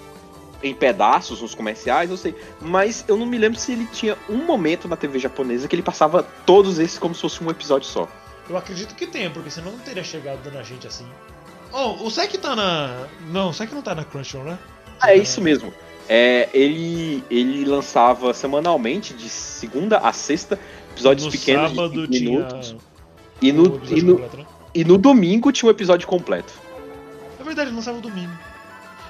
[0.62, 2.34] Em pedaços nos comerciais, não sei.
[2.60, 5.82] Mas eu não me lembro se ele tinha um momento na TV japonesa que ele
[5.82, 8.08] passava todos esses como se fosse um episódio só.
[8.48, 11.06] Eu acredito que tenha, porque senão não teria chegado na gente assim.
[11.72, 13.06] Oh, o Sek tá na.
[13.28, 14.58] Não, o Sek não tá na Crunchyroll, né?
[15.00, 15.72] Ah, é isso mesmo.
[16.08, 20.58] É, ele, ele lançava semanalmente, de segunda a sexta,
[20.90, 22.38] episódios no pequenos sábado de 5 tinha.
[22.38, 22.76] minutos.
[23.40, 24.46] E no, e, no, completo, né?
[24.74, 26.52] e no domingo tinha um episódio completo.
[27.40, 28.32] É verdade, lançava domingo.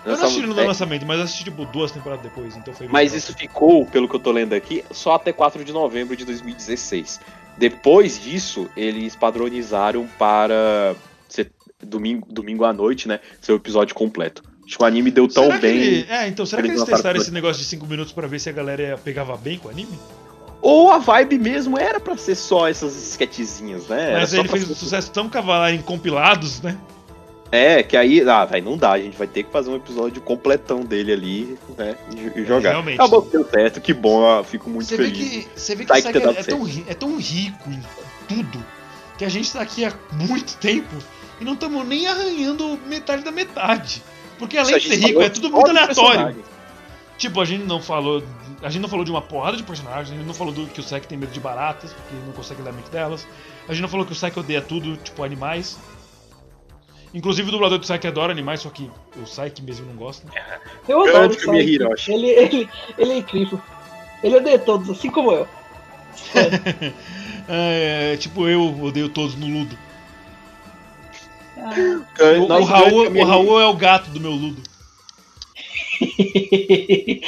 [0.05, 2.89] Eu não assisti no é, lançamento, mas assisti tipo duas temporadas depois, então foi.
[2.89, 6.25] Mas isso ficou, pelo que eu tô lendo aqui, só até 4 de novembro de
[6.25, 7.21] 2016.
[7.57, 10.95] Depois disso, eles padronizaram para
[11.29, 11.51] ser
[11.83, 13.21] domingo, domingo à noite, né?
[13.41, 14.43] Ser o episódio completo.
[14.67, 15.77] Acho que o anime deu tão será que bem.
[15.77, 18.49] ele- É, então, será que eles testaram esse negócio de 5 minutos pra ver se
[18.49, 19.99] a galera pegava bem com o anime?
[20.63, 24.13] Ou a vibe mesmo era pra ser só essas sketchzinhas, né?
[24.13, 26.79] Mas ele fez um sucesso tão cavalar em compilados, né?
[27.53, 30.23] É, que aí, ah, velho, não dá, a gente vai ter que fazer um episódio
[30.23, 31.99] completão dele ali, né?
[32.11, 32.71] E, e jogar.
[32.71, 32.95] realmente.
[32.95, 35.19] Acabou que deu certo, que bom, eu fico muito vê feliz.
[35.19, 37.83] que, você vê que Tá o é, é tão, é tão rico em
[38.27, 38.65] tudo
[39.19, 40.97] que a gente tá aqui há muito tempo
[41.39, 44.03] e não estamos nem arranhando metade da metade.
[44.39, 46.43] Porque além de ser rico, é tudo muito aleatório.
[47.19, 48.23] Tipo, a gente não falou.
[48.63, 50.81] A gente não falou de uma porrada de personagens, a gente não falou do que
[50.81, 53.27] o Sek tem medo de baratas, porque não consegue a mente delas.
[53.69, 55.79] A gente não falou que o Sek odeia tudo, tipo animais.
[57.15, 58.91] Inclusive o dublador do Sek adora animais, só que
[59.23, 60.27] o Sek mesmo não gosta.
[60.89, 61.71] Eu Eu adoro o eu me Saiki.
[61.73, 62.13] Hiroshi.
[62.13, 63.61] Ele, ele, ele é incrível.
[64.23, 65.49] Ele odeia todos, assim como eu.
[67.49, 69.77] É, tipo, eu odeio todos no Ludo.
[71.59, 71.75] Ah.
[72.39, 73.25] O, o Raul, o.
[73.25, 74.63] Raul é o gato do meu Ludo.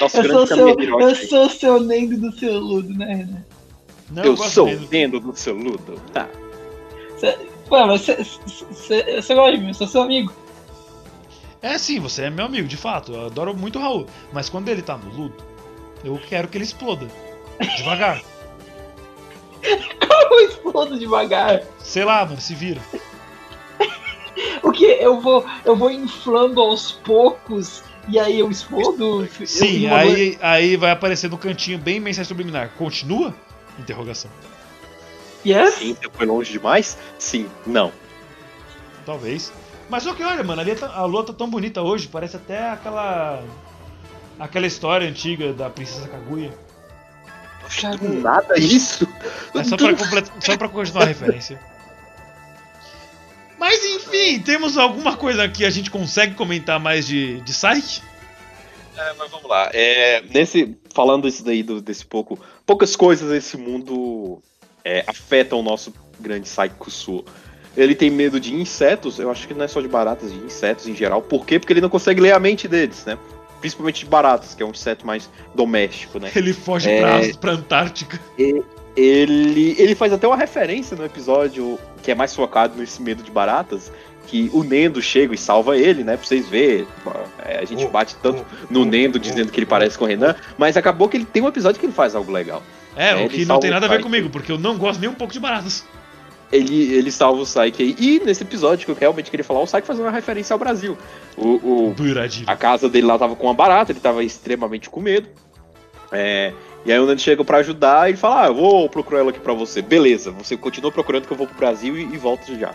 [0.00, 3.44] Nosso eu, sou o seu, eu sou o seu Nendo do seu Ludo, né, Renan?
[4.10, 4.86] Não, Eu gosto sou dele.
[4.90, 6.00] vendo do seu Ludo.
[6.12, 6.26] Tá.
[7.68, 10.32] Pô, mas você- gosta de mim, eu sou seu amigo.
[11.62, 13.12] É sim, você é meu amigo, de fato.
[13.12, 14.06] Eu adoro muito o Raul.
[14.32, 15.42] Mas quando ele tá no Ludo,
[16.04, 17.08] eu quero que ele exploda.
[17.76, 18.22] Devagar.
[20.30, 21.62] Eu explodo devagar.
[21.78, 22.80] Sei lá, mano, se vira.
[24.62, 24.84] O que?
[24.84, 29.26] Eu vou, eu vou inflando aos poucos e aí eu explodo?
[29.46, 32.70] Sim, eu- aí, aí vai aparecer no cantinho bem mensagem subliminar.
[32.76, 33.34] Continua?
[33.78, 34.30] Interrogação.
[35.46, 35.74] Yes?
[35.74, 36.98] Sim, você foi longe demais?
[37.18, 37.92] Sim, não.
[39.04, 39.52] Talvez.
[39.88, 42.70] Mas só que olha, mano, ali tá- a lua tá tão bonita hoje, parece até
[42.70, 43.42] aquela.
[44.38, 46.52] aquela história antiga da Princesa Kaguya.
[47.62, 49.06] Poxa, do nada isso.
[49.54, 50.30] É só pra, complet...
[50.40, 51.60] só pra continuar a referência.
[53.58, 58.02] Mas enfim, temos alguma coisa que a gente consegue comentar mais de, de Psyche?
[58.96, 59.70] É, mas vamos lá.
[59.72, 64.42] É, nesse, falando isso daí do- desse pouco, poucas coisas nesse mundo
[64.86, 66.48] é, afetam o nosso grande
[66.88, 67.24] Sul.
[67.76, 70.86] Ele tem medo de insetos, eu acho que não é só de baratas, de insetos
[70.86, 71.20] em geral.
[71.20, 71.58] Por quê?
[71.58, 73.18] Porque ele não consegue ler a mente deles, né?
[73.60, 76.30] Principalmente de baratas, que é um inseto mais doméstico, né?
[76.34, 77.00] Ele foge É.
[77.00, 78.20] pra, pra Antártica.
[78.96, 83.30] Ele, ele faz até uma referência no episódio que é mais focado nesse medo de
[83.30, 83.92] baratas,
[84.26, 86.16] que o Nendo chega e salva ele, né?
[86.16, 86.86] Pra vocês verem.
[87.44, 90.34] É, a gente Oh, bate tanto no Nendo dizendo que ele parece com o Renan,
[90.56, 92.62] mas acabou que ele tem um episódio que ele faz algo legal.
[92.96, 95.08] É, É, o que não tem nada a ver comigo, porque eu não gosto nem
[95.08, 95.84] um pouco de baratas.
[96.50, 97.96] Ele, ele salva o Psyche aí.
[97.98, 100.96] E nesse episódio que eu realmente queria falar, o Psyche faz uma referência ao Brasil.
[101.36, 101.48] O,
[101.88, 101.94] o,
[102.46, 105.28] a casa dele lá tava com uma barata, ele tava extremamente com medo.
[106.12, 106.52] É,
[106.84, 109.40] e aí o Nando chega pra ajudar e fala: Ah, eu vou procurar ela aqui
[109.40, 109.82] pra você.
[109.82, 112.72] Beleza, você continua procurando que eu vou pro Brasil e, e volto já.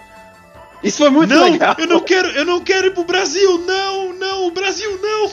[0.84, 1.76] Isso foi muito não, legal.
[1.78, 5.32] eu não quero, eu não quero ir pro Brasil, não, não, o Brasil não.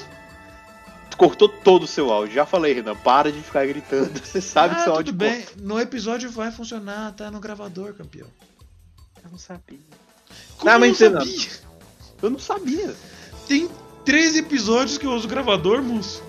[1.19, 2.32] Cortou todo o seu áudio.
[2.35, 4.19] Já falei, Renan, para de ficar gritando.
[4.24, 7.93] Você sabe que ah, seu tudo áudio bem, no episódio vai funcionar, tá no gravador,
[7.95, 8.28] campeão.
[9.24, 9.78] Eu não sabia.
[10.59, 11.49] Como Ah, eu não sabia?
[12.23, 12.95] Eu não sabia.
[13.47, 13.69] Tem
[14.05, 16.23] 13 episódios que eu uso gravador, moço.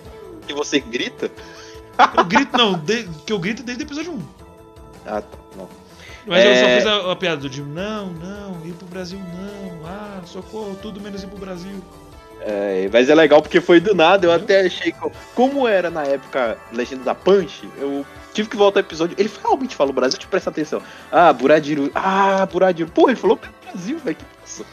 [0.48, 1.32] E você grita?
[2.18, 4.24] Eu grito, não, de- que eu grito desde o episódio 1.
[5.06, 5.38] Ah, tá.
[5.56, 5.70] Não.
[6.26, 6.76] Mas eu só É.
[6.78, 11.00] fiz a, a piada do tipo, não, não, ir pro Brasil não, ah, socorro, tudo
[11.00, 11.84] menos ir pro Brasil.
[12.42, 14.26] É, mas é legal porque foi do nada.
[14.26, 15.00] Eu até achei que.
[15.36, 19.16] Como era na época Legenda da Punch, eu tive que voltar ao episódio.
[19.20, 20.82] Ele realmente falou Brasil, te presta atenção.
[21.12, 21.92] Ah, Buradiru.
[21.94, 22.90] Ah, Buradiru.
[22.90, 24.16] Pô, ele falou Brasil, velho.
[24.16, 24.66] Que passa?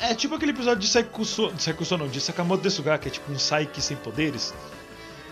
[0.00, 3.30] É, é tipo aquele episódio de Saikuso, Saikuso não, de Sakamoto Desuga, que é tipo
[3.30, 4.54] um Saiki sem poderes.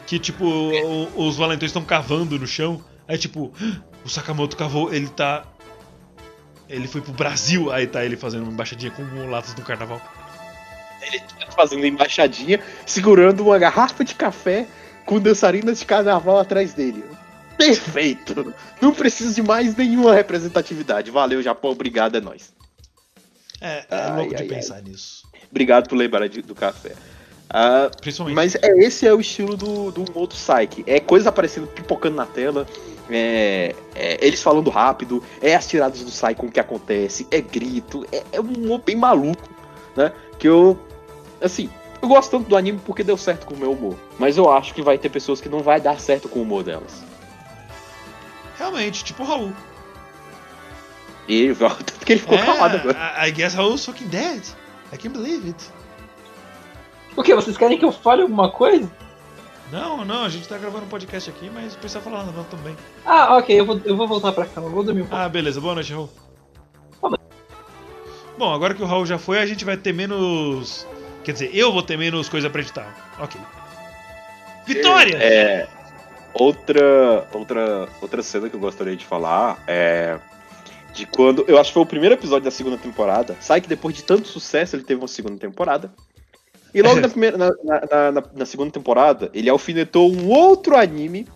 [0.06, 2.84] Que tipo, o- os valentões estão cavando no chão.
[3.08, 3.50] Aí tipo,
[4.04, 5.44] o Sakamoto cavou, ele tá.
[6.68, 10.00] Ele foi pro Brasil, aí tá ele fazendo uma embaixadinha com latas do carnaval.
[11.06, 14.66] Ele tá fazendo embaixadinha, segurando uma garrafa de café
[15.04, 17.04] com dançarinas de carnaval atrás dele.
[17.56, 18.52] Perfeito!
[18.80, 21.10] Não preciso de mais nenhuma representatividade.
[21.10, 21.70] Valeu, Japão.
[21.70, 22.52] Obrigado, é nóis.
[23.60, 25.26] É, é Ai, louco de ai, pensar nisso.
[25.50, 26.92] Obrigado por lembrar de- do café.
[27.48, 28.34] Ah, Principalmente.
[28.34, 30.82] mas é, esse é o estilo do, do Psyche.
[30.86, 32.66] É coisa aparecendo, pipocando na tela.
[33.08, 35.22] É, é eles falando rápido.
[35.40, 37.26] É as tiradas do Psyche com o que acontece.
[37.30, 38.04] É grito.
[38.12, 39.48] É, é um humor bem maluco,
[39.96, 40.12] né?
[40.38, 40.78] Que eu.
[41.40, 43.96] Assim, eu gosto tanto do anime porque deu certo com o meu humor.
[44.18, 46.62] Mas eu acho que vai ter pessoas que não vai dar certo com o humor
[46.62, 47.04] delas.
[48.58, 49.52] Realmente, tipo o Raul.
[51.28, 53.12] E ele, tanto que ele ficou calado agora.
[53.16, 54.42] É, I, guess Raul's fucking dead.
[54.92, 55.70] I can't believe it.
[57.16, 57.34] O que?
[57.34, 58.90] Vocês querem que eu fale alguma coisa?
[59.72, 62.76] Não, não, a gente tá gravando um podcast aqui, mas o pessoal falando não também.
[63.04, 65.20] Ah, ok, eu vou, eu vou voltar pra cama, eu vou dormir um pouco.
[65.20, 66.08] Ah, beleza, boa noite, Raul.
[67.00, 67.24] Boa noite.
[68.38, 70.86] Bom, agora que o Raul já foi, a gente vai ter menos.
[71.26, 72.86] Quer dizer, eu vou ter menos coisa pra editar.
[73.18, 73.40] Ok.
[74.64, 75.16] Vitória!
[75.16, 75.66] É,
[76.32, 80.18] outra, outra, outra cena que eu gostaria de falar é
[80.94, 81.44] de quando.
[81.48, 83.36] Eu acho que foi o primeiro episódio da segunda temporada.
[83.40, 85.92] Sai que depois de tanto sucesso ele teve uma segunda temporada.
[86.72, 91.26] E logo na, primeira, na, na, na- na segunda temporada, ele alfinetou um outro anime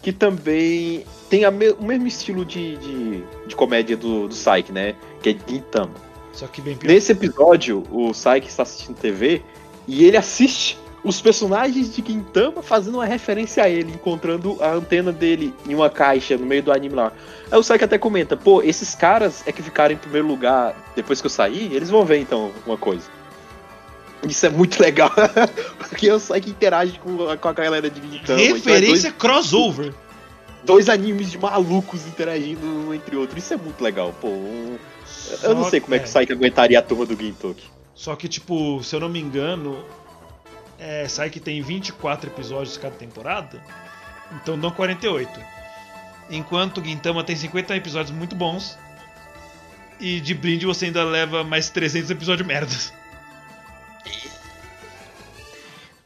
[0.00, 4.72] que também tem a me- o mesmo estilo de, de, de comédia do, do Psyche,
[4.72, 4.94] né?
[5.22, 6.05] Que é Gintama.
[6.36, 6.92] Só que bem pior.
[6.92, 9.42] Nesse episódio, o Psyche está assistindo TV
[9.88, 15.12] e ele assiste os personagens de Gintama fazendo uma referência a ele, encontrando a antena
[15.12, 17.12] dele em uma caixa no meio do anime lá.
[17.50, 21.20] Aí o Psyche até comenta, pô, esses caras é que ficaram em primeiro lugar depois
[21.20, 23.04] que eu saí, eles vão ver então uma coisa.
[24.28, 25.10] Isso é muito legal,
[25.78, 28.40] porque o Psyche interage com, a- com a galera de Gintama.
[28.42, 29.86] então é Referência crossover.
[29.86, 29.96] dois,
[30.64, 33.38] dois animes de malucos interagindo um entre outro.
[33.38, 34.26] Isso é muito legal, pô.
[34.28, 34.76] um-
[35.42, 37.64] eu não sei como é que o Psyche aguentaria a turma do Gintoki.
[37.94, 39.84] Só que, tipo, se eu não me engano,
[40.78, 43.62] é, sai que tem 24 episódios cada temporada,
[44.42, 45.40] então dão 48.
[46.30, 48.76] Enquanto Gintama tem 50 episódios muito bons,
[49.98, 52.92] e de brinde você ainda leva mais 300 episódios merdas.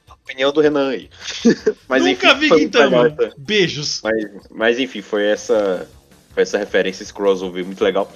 [0.08, 1.10] Opinião do Renan aí.
[1.88, 3.16] Mas, Nunca enfim, vi Gintama.
[3.36, 4.00] Beijos.
[4.02, 5.88] Mas, mas enfim, foi essa,
[6.32, 8.10] foi essa referência, esse crossover muito legal.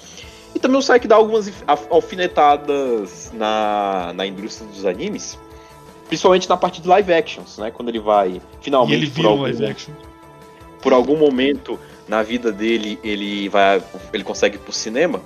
[0.65, 5.37] E também o Psyche dá algumas alf- alfinetadas na, na indústria dos animes.
[6.07, 7.71] Principalmente na parte de live actions, né?
[7.71, 9.93] Quando ele vai E finalmente ele por vira algum, live action.
[10.81, 13.81] por algum momento na vida dele ele vai
[14.13, 15.19] ele consegue ir pro cinema,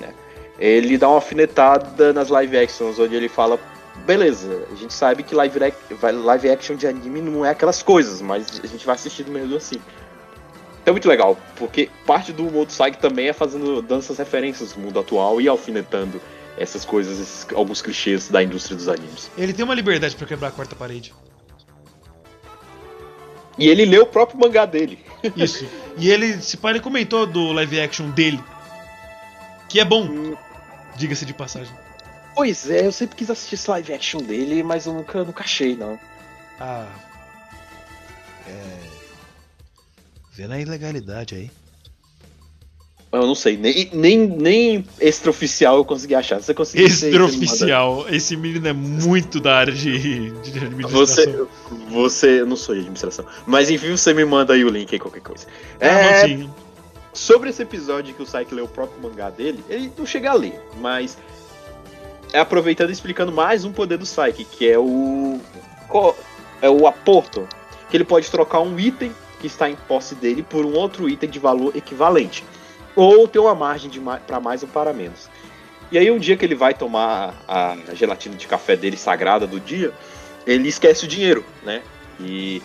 [0.00, 0.12] né?
[0.58, 3.58] Ele dá uma alfinetada nas live actions onde ele fala
[4.04, 5.56] beleza, a gente sabe que live,
[6.24, 9.56] live action de anime não é aquelas coisas, mas a gente vai assistir do mesmo
[9.56, 9.80] assim.
[10.84, 14.74] Então é muito legal, porque parte do humor do também é fazendo dando essas referências
[14.74, 16.20] do mundo atual e alfinetando
[16.58, 19.30] essas coisas, esses- alguns clichês da indústria dos animes.
[19.38, 21.14] Ele tem uma liberdade pra quebrar a quarta parede.
[23.56, 24.98] E ele lê o próprio mangá dele.
[25.34, 25.66] Isso.
[25.96, 28.42] E ele, se pá, ele comentou do live action dele.
[29.70, 30.36] Que é bom, Hum,
[30.96, 31.74] diga-se de passagem.
[32.34, 35.74] Pois é, eu sempre quis assistir esse live action dele, mas eu nunca, nunca achei,
[35.74, 35.98] não.
[36.60, 36.88] Ah.
[38.46, 38.83] É.
[40.34, 41.50] Vê na ilegalidade aí.
[43.12, 46.42] Eu não sei, nem, nem, nem extraoficial eu consegui achar.
[46.42, 48.06] Você conseguiu Extraoficial.
[48.08, 51.24] Esse menino é muito da área de, de administração.
[51.24, 51.46] Você,
[51.88, 52.40] você.
[52.40, 53.24] Eu não sou de administração.
[53.46, 55.46] Mas enfim, você me manda aí o link aí, qualquer coisa.
[55.80, 56.50] Ah, É, não, sim.
[57.12, 60.34] sobre esse episódio que o Psyche leu o próprio mangá dele, ele não chega a
[60.34, 61.16] ler, mas
[62.32, 65.38] é aproveitando e explicando mais um poder do Psyche, que é o.
[66.60, 67.46] É o aporto.
[67.88, 71.28] Que ele pode trocar um item que está em posse dele por um outro item
[71.28, 72.44] de valor equivalente.
[72.96, 73.90] Ou ter uma margem
[74.26, 75.28] para mais ou para menos.
[75.90, 79.60] E aí um dia que ele vai tomar a gelatina de café dele sagrada do
[79.60, 79.92] dia,
[80.46, 81.82] ele esquece o dinheiro, né?
[82.20, 82.62] E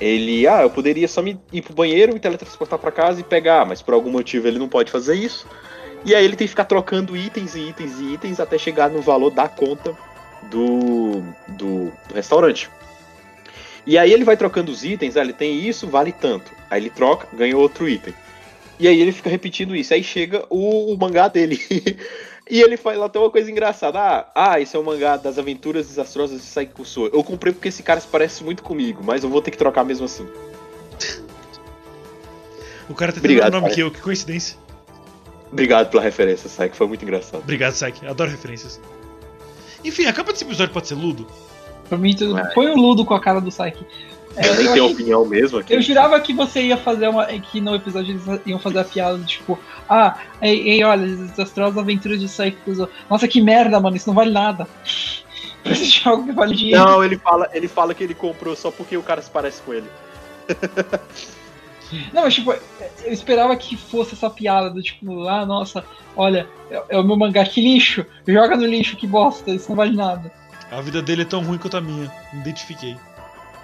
[0.00, 3.64] ele, ah, eu poderia só me ir pro banheiro, me teletransportar para casa e pegar,
[3.64, 5.46] mas por algum motivo ele não pode fazer isso.
[6.04, 9.00] E aí ele tem que ficar trocando itens e itens e itens até chegar no
[9.00, 9.96] valor da conta
[10.50, 12.70] do, do, do restaurante.
[13.86, 16.50] E aí ele vai trocando os itens, ah, ele tem isso, vale tanto.
[16.68, 18.12] Aí ele troca, ganha outro item.
[18.78, 19.94] E aí ele fica repetindo isso.
[19.94, 21.60] Aí chega o, o mangá dele.
[22.50, 23.98] e ele fala até uma coisa engraçada.
[23.98, 27.06] Ah, ah, esse é o mangá das aventuras desastrosas de Saikuso.
[27.06, 29.84] Eu comprei porque esse cara se parece muito comigo, mas eu vou ter que trocar
[29.84, 30.26] mesmo assim.
[32.88, 33.74] O cara tem o Obrigado, mesmo nome cara.
[33.74, 34.56] que eu, que coincidência.
[35.50, 37.40] Obrigado pela referência, Sai, que foi muito engraçado.
[37.40, 38.04] Obrigado, Saik.
[38.06, 38.80] Adoro referências.
[39.84, 41.26] Enfim, a capa desse episódio pode ser Ludo.
[41.88, 42.38] Pra mim, tudo...
[42.38, 42.52] É.
[42.54, 43.84] põe o Ludo com a cara do Saiki.
[44.36, 45.74] É, Eu nem eu tenho achei- opinião mesmo aqui.
[45.74, 47.24] Eu jurava que você ia fazer uma.
[47.26, 49.58] que no episódio eles iam fazer a piada, tipo,
[49.88, 52.88] ah, ei, ei olha, as desastrosas aventuras de Kuzo.
[53.08, 54.68] Nossa, que merda, mano, isso não vale nada.
[55.64, 56.84] Esse jogo que vale dinheiro.
[56.84, 59.72] Não, ele fala, ele fala que ele comprou só porque o cara se parece com
[59.72, 59.88] ele.
[62.12, 65.84] Não, mas tipo, eu esperava que fosse essa piada do tipo, ah, nossa,
[66.16, 69.76] olha, é, é o meu mangá, que lixo, joga no lixo, que bosta, isso não
[69.76, 70.32] vale nada.
[70.70, 72.12] A vida dele é tão ruim quanto a minha.
[72.32, 72.96] Me identifiquei.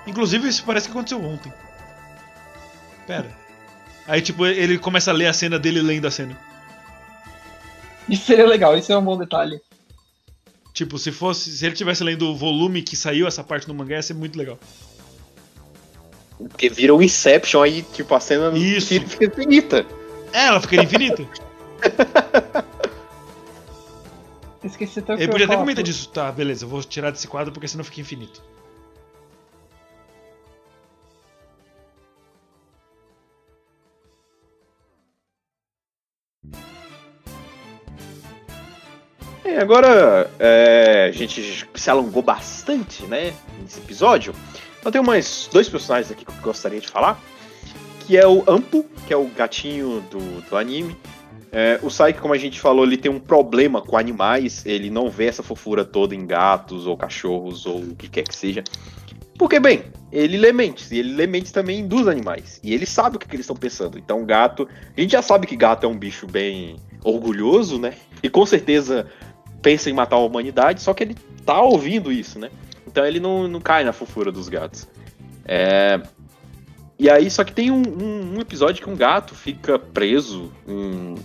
[0.06, 1.52] Inclusive, isso parece que aconteceu ontem.
[3.06, 3.30] Pera.
[4.06, 6.36] Aí, tipo, ele começa a ler a cena dele lendo a cena.
[8.08, 9.60] Isso seria legal, isso é um bom detalhe.
[10.72, 11.50] Tipo, se fosse.
[11.50, 14.36] Se ele tivesse lendo o volume que saiu essa parte do mangá, ia ser muito
[14.36, 14.58] legal.
[16.38, 18.88] Porque vira um Inception aí, tipo, a cena Isso.
[18.88, 19.86] fica fica infinita.
[20.32, 21.26] É, ela ficaria infinita.
[24.64, 26.08] Esqueci até o que Ele eu podia ia até comentar disso.
[26.08, 28.42] Tá, beleza, eu vou tirar desse quadro porque senão fica infinito.
[39.44, 44.34] É, agora é, a gente se alongou bastante, né, nesse episódio.
[44.78, 47.20] Então tem mais dois personagens aqui que eu gostaria de falar,
[48.00, 50.96] que é o Ampo, que é o gatinho do, do anime.
[51.54, 55.10] É, o Saiki, como a gente falou, ele tem um problema com animais, ele não
[55.10, 58.64] vê essa fofura toda em gatos ou cachorros ou o que quer que seja.
[59.38, 62.58] Porque, bem, ele lê mentes, e ele lê mentes também dos animais.
[62.62, 63.98] E ele sabe o que, que eles estão pensando.
[63.98, 64.66] Então, gato.
[64.96, 67.94] A gente já sabe que gato é um bicho bem orgulhoso, né?
[68.22, 69.06] E com certeza
[69.60, 72.50] pensa em matar a humanidade, só que ele tá ouvindo isso, né?
[72.86, 74.88] Então ele não, não cai na fofura dos gatos.
[75.44, 76.00] É...
[76.98, 81.16] E aí, só que tem um, um- um episódio que um gato fica preso em,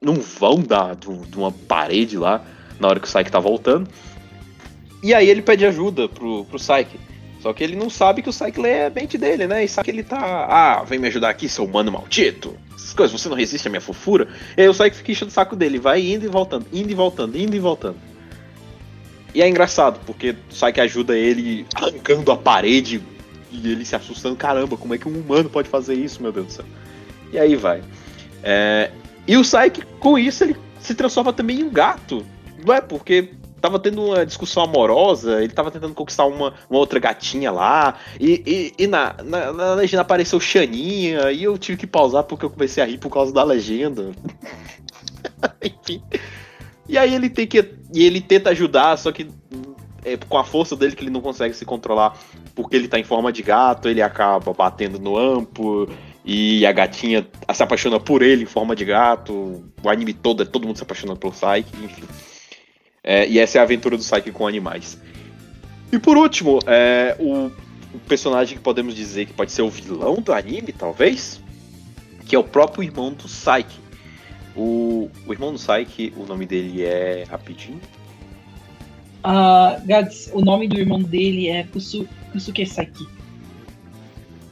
[0.00, 2.42] num vão da, do- de uma parede lá,
[2.78, 3.88] na hora que o Psyche tá voltando.
[5.02, 6.98] E aí ele pede ajuda pro, pro Psyche.
[7.40, 9.64] Só que ele não sabe que o Psyche a mente dele, né?
[9.64, 10.18] E sabe que ele tá.
[10.48, 12.54] Ah, vem me ajudar aqui, seu humano maldito.
[12.74, 14.28] Essas coisas, você não resiste à minha fofura.
[14.56, 16.94] E aí o Psyche fica enchendo o saco dele, vai indo e voltando, indo e
[16.94, 17.96] voltando, indo e voltando.
[19.34, 23.00] E é engraçado, porque o Psyche ajuda ele arrancando a parede
[23.50, 26.46] e ele se assustando, caramba, como é que um humano pode fazer isso, meu Deus
[26.46, 26.64] do céu.
[27.32, 27.82] E aí vai.
[28.42, 28.90] É,
[29.30, 32.26] E o Psyche, com isso, ele se transforma também em um gato.
[32.66, 32.80] Não é?
[32.80, 33.30] Porque
[33.60, 38.42] tava tendo uma discussão amorosa, ele tava tentando conquistar uma, uma outra gatinha lá, e,
[38.76, 42.50] e, e na, na, na legenda apareceu Xaninha, e eu tive que pausar porque eu
[42.50, 44.10] comecei a rir por causa da legenda.
[45.62, 46.02] Enfim.
[46.88, 47.58] E aí ele tem que.
[47.94, 49.28] E ele tenta ajudar, só que
[50.04, 52.18] é, com a força dele que ele não consegue se controlar,
[52.52, 55.88] porque ele tá em forma de gato, ele acaba batendo no ampo,
[56.24, 59.64] e a gatinha se apaixona por ele em forma de gato.
[59.82, 62.04] O anime todo, é todo mundo se apaixonando pelo Psyche, enfim.
[63.02, 64.98] É, e essa é a aventura do Psyche com animais.
[65.92, 67.50] E por último, é, o,
[67.94, 71.40] o personagem que podemos dizer que pode ser o vilão do anime, talvez,
[72.26, 73.80] que é o próprio irmão do Psyche.
[74.54, 77.24] O, o irmão do Psyche, o nome dele é.
[77.28, 77.80] Rapidinho.
[79.22, 83.06] Ah, Gads, o nome do irmão dele é Kusu, Kusuke Saki.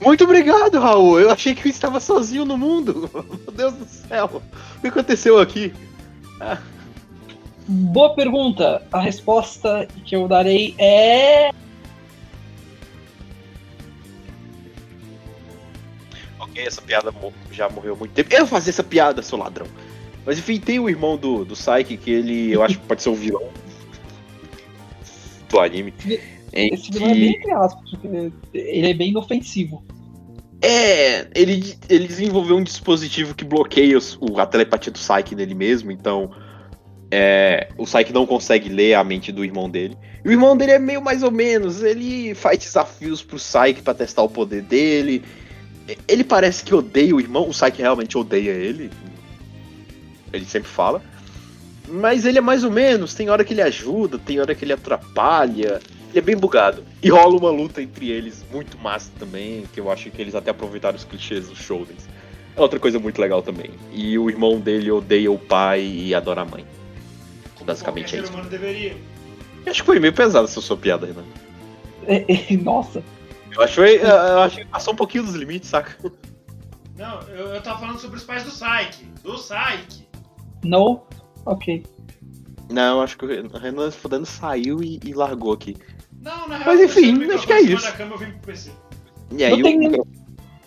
[0.00, 1.20] Muito obrigado, Raul.
[1.20, 3.10] Eu achei que eu estava sozinho no mundo.
[3.12, 4.42] Meu Deus do céu.
[4.76, 5.72] O que aconteceu aqui?
[7.66, 8.86] Boa pergunta.
[8.92, 11.50] A resposta que eu darei é.
[16.38, 17.12] Ok, essa piada
[17.50, 18.32] já morreu há muito tempo.
[18.32, 19.66] Eu fazia essa piada, seu ladrão.
[20.24, 23.08] Mas enfim, tem o irmão do, do Psyche, que ele, eu acho que pode ser
[23.08, 23.48] o vilão
[25.48, 25.92] do anime.
[26.52, 29.84] Em Esse vilão é bem entre aspas, porque ele é bem inofensivo.
[30.62, 35.54] é, ele, ele desenvolveu um dispositivo que bloqueia os- o, a telepatia do Psyche nele
[35.54, 36.30] mesmo, então
[37.10, 39.96] é, o Psyche não consegue ler a mente do irmão dele.
[40.24, 43.94] E o irmão dele é meio mais ou menos, ele faz desafios pro Psyche pra
[43.94, 45.22] testar o poder dele.
[46.06, 48.90] Ele parece que odeia o irmão, o Psyche realmente odeia ele.
[50.32, 51.00] Ele sempre fala.
[51.88, 54.74] Mas ele é mais ou menos, tem hora que ele ajuda, tem hora que ele
[54.74, 55.80] atrapalha.
[56.18, 56.84] Ele é bem bugado.
[57.00, 60.50] E rola uma luta entre eles muito massa também, que eu acho que eles até
[60.50, 62.08] aproveitaram os clichês dos shoutens.
[62.56, 63.70] É outra coisa muito legal também.
[63.92, 66.66] E o irmão dele odeia o pai e adora a mãe.
[67.64, 68.32] Basicamente é isso.
[68.32, 68.96] humano deveria.
[69.64, 71.24] Eu acho que foi meio pesado essa sua piada, Renan.
[72.06, 73.02] É, é, nossa.
[73.54, 75.96] Eu acho, que foi- eu acho que passou um pouquinho dos limites, saca?
[76.96, 79.04] Não, eu, eu tava falando sobre os pais do Psyche.
[79.22, 80.08] Do Psyche.
[80.64, 81.02] No?
[81.46, 81.84] Ok.
[82.70, 85.76] Não, eu acho que o Renan fodendo saiu e, e largou aqui.
[86.28, 87.92] Não, na real, Mas enfim, acho que é isso.
[87.96, 88.70] cama, eu vim pro PC.
[89.36, 90.18] E aí Não tem o muito- microfone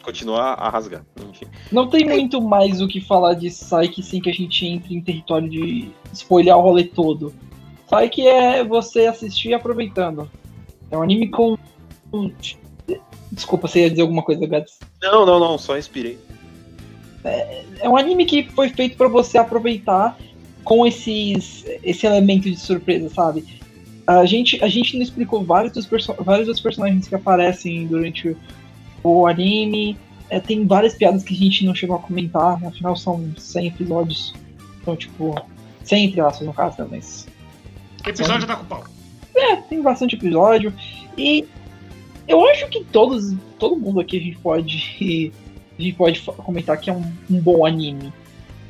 [0.01, 1.05] continua a rasgar.
[1.29, 1.45] Enfim.
[1.71, 5.01] Não tem muito mais o que falar de Psyche sem que a gente entre em
[5.01, 7.31] território de spoiler o rolê todo.
[7.87, 10.27] Psyche é você assistir aproveitando.
[10.89, 11.55] É um anime com.
[13.31, 14.79] Desculpa, você ia dizer alguma coisa, Gats.
[15.01, 16.17] Não, não, não, só respirei.
[17.23, 20.17] É um anime que foi feito pra você aproveitar
[20.63, 23.45] com esses, esse elemento de surpresa, sabe?
[24.05, 25.87] A gente, a gente não explicou vários dos,
[26.19, 28.35] vários dos personagens que aparecem durante
[29.03, 29.97] o anime.
[30.29, 34.33] É, tem várias piadas que a gente não chegou a comentar, afinal são 100 episódios.
[34.81, 35.35] Então, tipo,
[35.83, 36.87] 100 entre aspas no caso, né?
[36.91, 37.27] Mas.
[38.05, 38.83] Episódio tá com pau.
[39.35, 40.73] É, tem bastante episódio.
[41.17, 41.45] E
[42.27, 45.31] eu acho que todos, todo mundo aqui a gente pode.
[45.79, 48.13] A gente pode comentar que é um, um bom anime.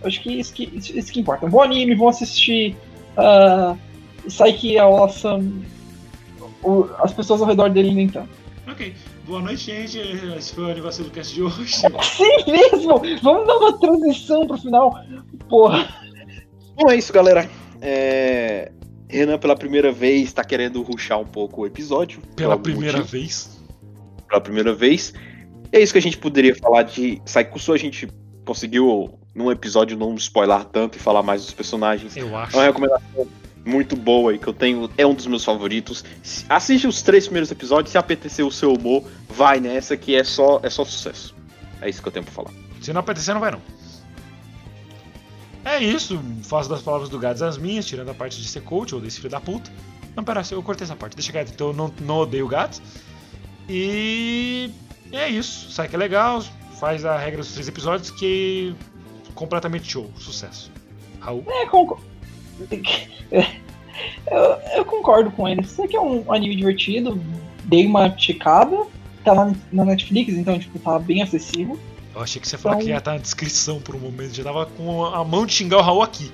[0.02, 1.46] Eu acho que isso que, isso, isso que importa.
[1.46, 2.74] Um bom anime, vão assistir.
[3.18, 3.78] Uh,
[4.28, 5.66] Psyche é awesome.
[6.64, 8.30] O, as pessoas ao redor dele nem tanto.
[8.68, 8.94] Ok.
[9.26, 9.98] Boa noite, gente.
[10.38, 11.74] Esse foi o aniversário do cast de hoje.
[12.04, 13.02] Sim mesmo!
[13.22, 14.94] Vamos dar uma transição pro final.
[15.50, 15.88] Porra.
[16.76, 17.50] Bom, é isso, galera.
[17.82, 18.72] É...
[19.08, 22.22] Renan, pela primeira vez, tá querendo ruxar um pouco o episódio.
[22.36, 23.18] Pela primeira motivo.
[23.18, 23.62] vez?
[24.28, 25.14] Pela primeira vez.
[25.72, 27.74] É isso que a gente poderia falar de Saikusu.
[27.74, 28.08] A gente
[28.46, 32.16] conseguiu, num episódio, não spoiler tanto e falar mais dos personagens.
[32.16, 32.56] Eu acho.
[32.56, 33.28] É uma recomendação
[33.66, 34.90] muito boa e que eu tenho.
[34.98, 36.04] É um dos meus favoritos.
[36.50, 37.92] Assiste os três primeiros episódios.
[37.92, 41.36] Se apetecer o seu humor, vai nessa que é só, é só sucesso.
[41.82, 42.52] É isso que eu tenho pra falar.
[42.82, 43.62] Se não apetecer, não vai não.
[45.64, 48.96] É isso, faço das palavras do Gads as minhas, tirando a parte de ser coach
[48.96, 49.72] ou desse filho da puta.
[50.16, 52.82] Não, pera, eu cortei essa parte, deixa quieto, então eu não, não odeio o Gads.
[53.70, 54.72] E
[55.12, 56.44] é isso, sai que é legal,
[56.80, 58.76] faz a regra dos três episódios que
[59.36, 60.72] completamente show, sucesso.
[61.20, 61.46] Raul?
[61.48, 62.11] É, concordo.
[64.26, 65.62] Eu, eu, concordo com ele.
[65.62, 67.22] Isso aqui é um anime divertido,
[67.66, 68.86] dei uma checada,
[69.24, 71.78] tá na, na Netflix, então tipo, tá bem acessível.
[72.14, 72.86] Eu achei que você ia falar então...
[72.86, 74.34] que ia estar na descrição por um momento.
[74.34, 76.32] Já tava com a mão de xingar o Raul aqui.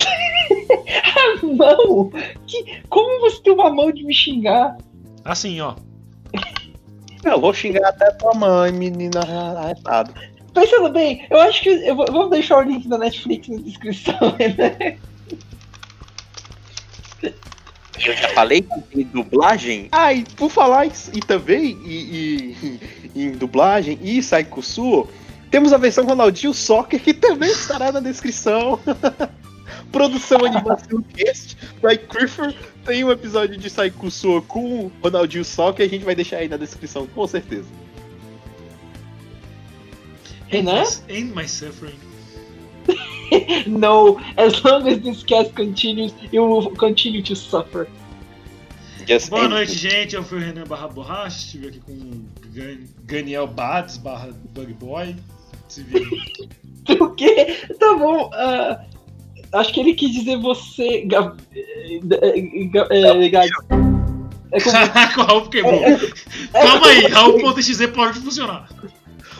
[1.42, 2.10] a mão?
[2.46, 2.82] Que...
[2.88, 4.76] Como você tem uma mão de me xingar?
[5.24, 5.74] Assim, ó.
[7.24, 9.20] Eu vou xingar até tua mãe, menina
[9.56, 10.12] arretado.
[10.54, 11.68] Pensando bem, eu acho que.
[11.68, 14.18] Eu vou, vamos deixar o link da Netflix na descrição,
[14.56, 14.98] né?
[17.22, 18.64] Eu já falei
[18.94, 19.88] em dublagem.
[19.90, 22.56] Ah, e por falar e também e,
[23.14, 25.08] e, em dublagem e Saikusu,
[25.50, 28.78] temos a versão Ronaldinho Soccer que também estará na descrição.
[29.90, 32.56] Produção Animação Cast by Clifford.
[32.84, 37.06] Tem um episódio de Saikusu com Ronaldinho Soccer a gente vai deixar aí na descrição,
[37.06, 37.66] com certeza.
[40.50, 40.86] Renan?
[41.08, 41.98] End my suffering.
[43.66, 47.86] no, as long as this cast continues, you will continue to suffer.
[49.06, 50.14] Just Boa noite, gente.
[50.14, 51.38] Eu fui o Renan Barra Borracha.
[51.38, 52.28] Estive aqui com o
[53.06, 55.16] Ganiel Bades barra Bug Boy.
[55.68, 56.04] Se vira.
[57.02, 57.56] o quê?
[57.78, 58.28] Tá bom.
[58.28, 58.76] Uh,
[59.52, 61.06] acho que ele quis dizer você.
[61.06, 61.38] Gab...
[61.54, 63.48] É, Gab...
[64.50, 65.74] É Caraca, o Raul quebrou.
[65.74, 68.66] É, é, calma aí, Raul.exe pode funcionar.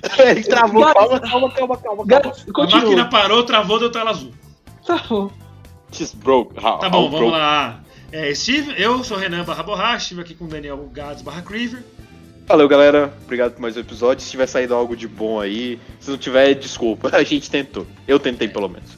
[0.19, 2.07] Ele travou, calma, calma, calma, calma.
[2.07, 2.35] calma.
[2.55, 4.33] A máquina parou, travou, deu tela azul.
[4.87, 5.31] Tá bom.
[5.93, 6.55] Just broke.
[6.59, 7.33] How, tá bom, vamos broke.
[7.33, 7.81] lá.
[8.11, 11.83] É, Steve, eu sou Renan barra Borracha, estive aqui com o Daniel Gads barra Creever.
[12.47, 13.12] Valeu, galera.
[13.25, 14.25] Obrigado por mais um episódio.
[14.25, 17.11] Se tiver saído algo de bom aí, se não tiver, desculpa.
[17.15, 17.87] A gente tentou.
[18.07, 18.97] Eu tentei, pelo menos.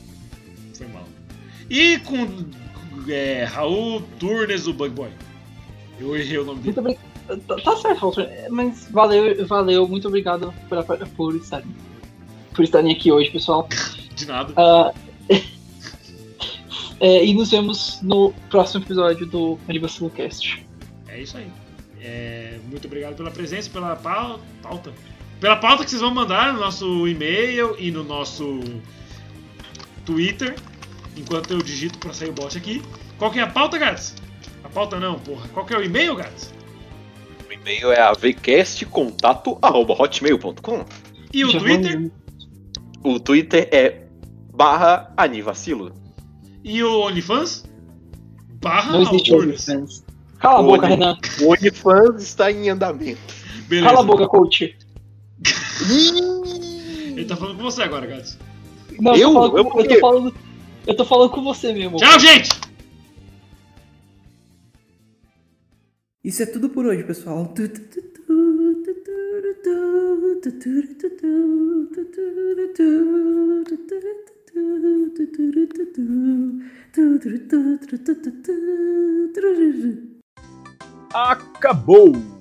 [0.72, 1.04] Foi mal.
[1.68, 2.28] E com
[3.08, 5.10] é, Raul Turnes, o Bug Boy.
[5.98, 6.80] Eu errei o nome dele.
[6.80, 7.00] Muito
[7.46, 8.12] Tá, tá certo,
[8.50, 9.88] mas valeu, valeu.
[9.88, 10.84] Muito obrigado por,
[11.16, 11.66] por, estarem,
[12.54, 13.68] por estarem aqui hoje, pessoal.
[14.14, 14.52] De nada.
[14.52, 15.10] Uh,
[17.00, 20.66] É, e nos vemos no próximo episódio do Anivacilo Cast.
[21.08, 21.50] É isso aí.
[21.98, 24.92] É, muito obrigado pela presença, pela pauta.
[25.40, 28.60] Pela pauta que vocês vão mandar no nosso e-mail e no nosso
[30.04, 30.54] Twitter.
[31.16, 32.82] Enquanto eu digito para sair o bot aqui.
[33.18, 34.14] Qual que é a pauta, Gats?
[34.62, 35.48] A pauta não, porra.
[35.48, 36.52] Qual que é o e-mail, Gats?
[37.60, 40.84] O e-mail é avcastcontato.hotmail.com
[41.32, 41.92] E o Já Twitter?
[41.92, 42.12] Vamos...
[43.02, 44.04] O Twitter é
[44.52, 45.94] barra Anivacilo.
[46.64, 47.64] E o OnlyFans?
[48.60, 50.04] Barra Não existe OnlyFans.
[50.38, 51.18] Cala a boca, Renan.
[51.42, 53.20] O OnlyFans está em andamento.
[53.68, 53.86] Beleza.
[53.86, 54.74] Cala a boca, coach.
[57.16, 58.38] Ele tá falando com você agora, Gats.
[58.98, 59.32] Não, eu?
[59.32, 60.34] Eu, eu, com, eu, tô falando,
[60.86, 61.96] eu tô falando com você mesmo.
[61.98, 62.50] Tchau, gente!
[66.22, 67.54] Isso é tudo por hoje, pessoal.
[81.14, 82.39] Acabou!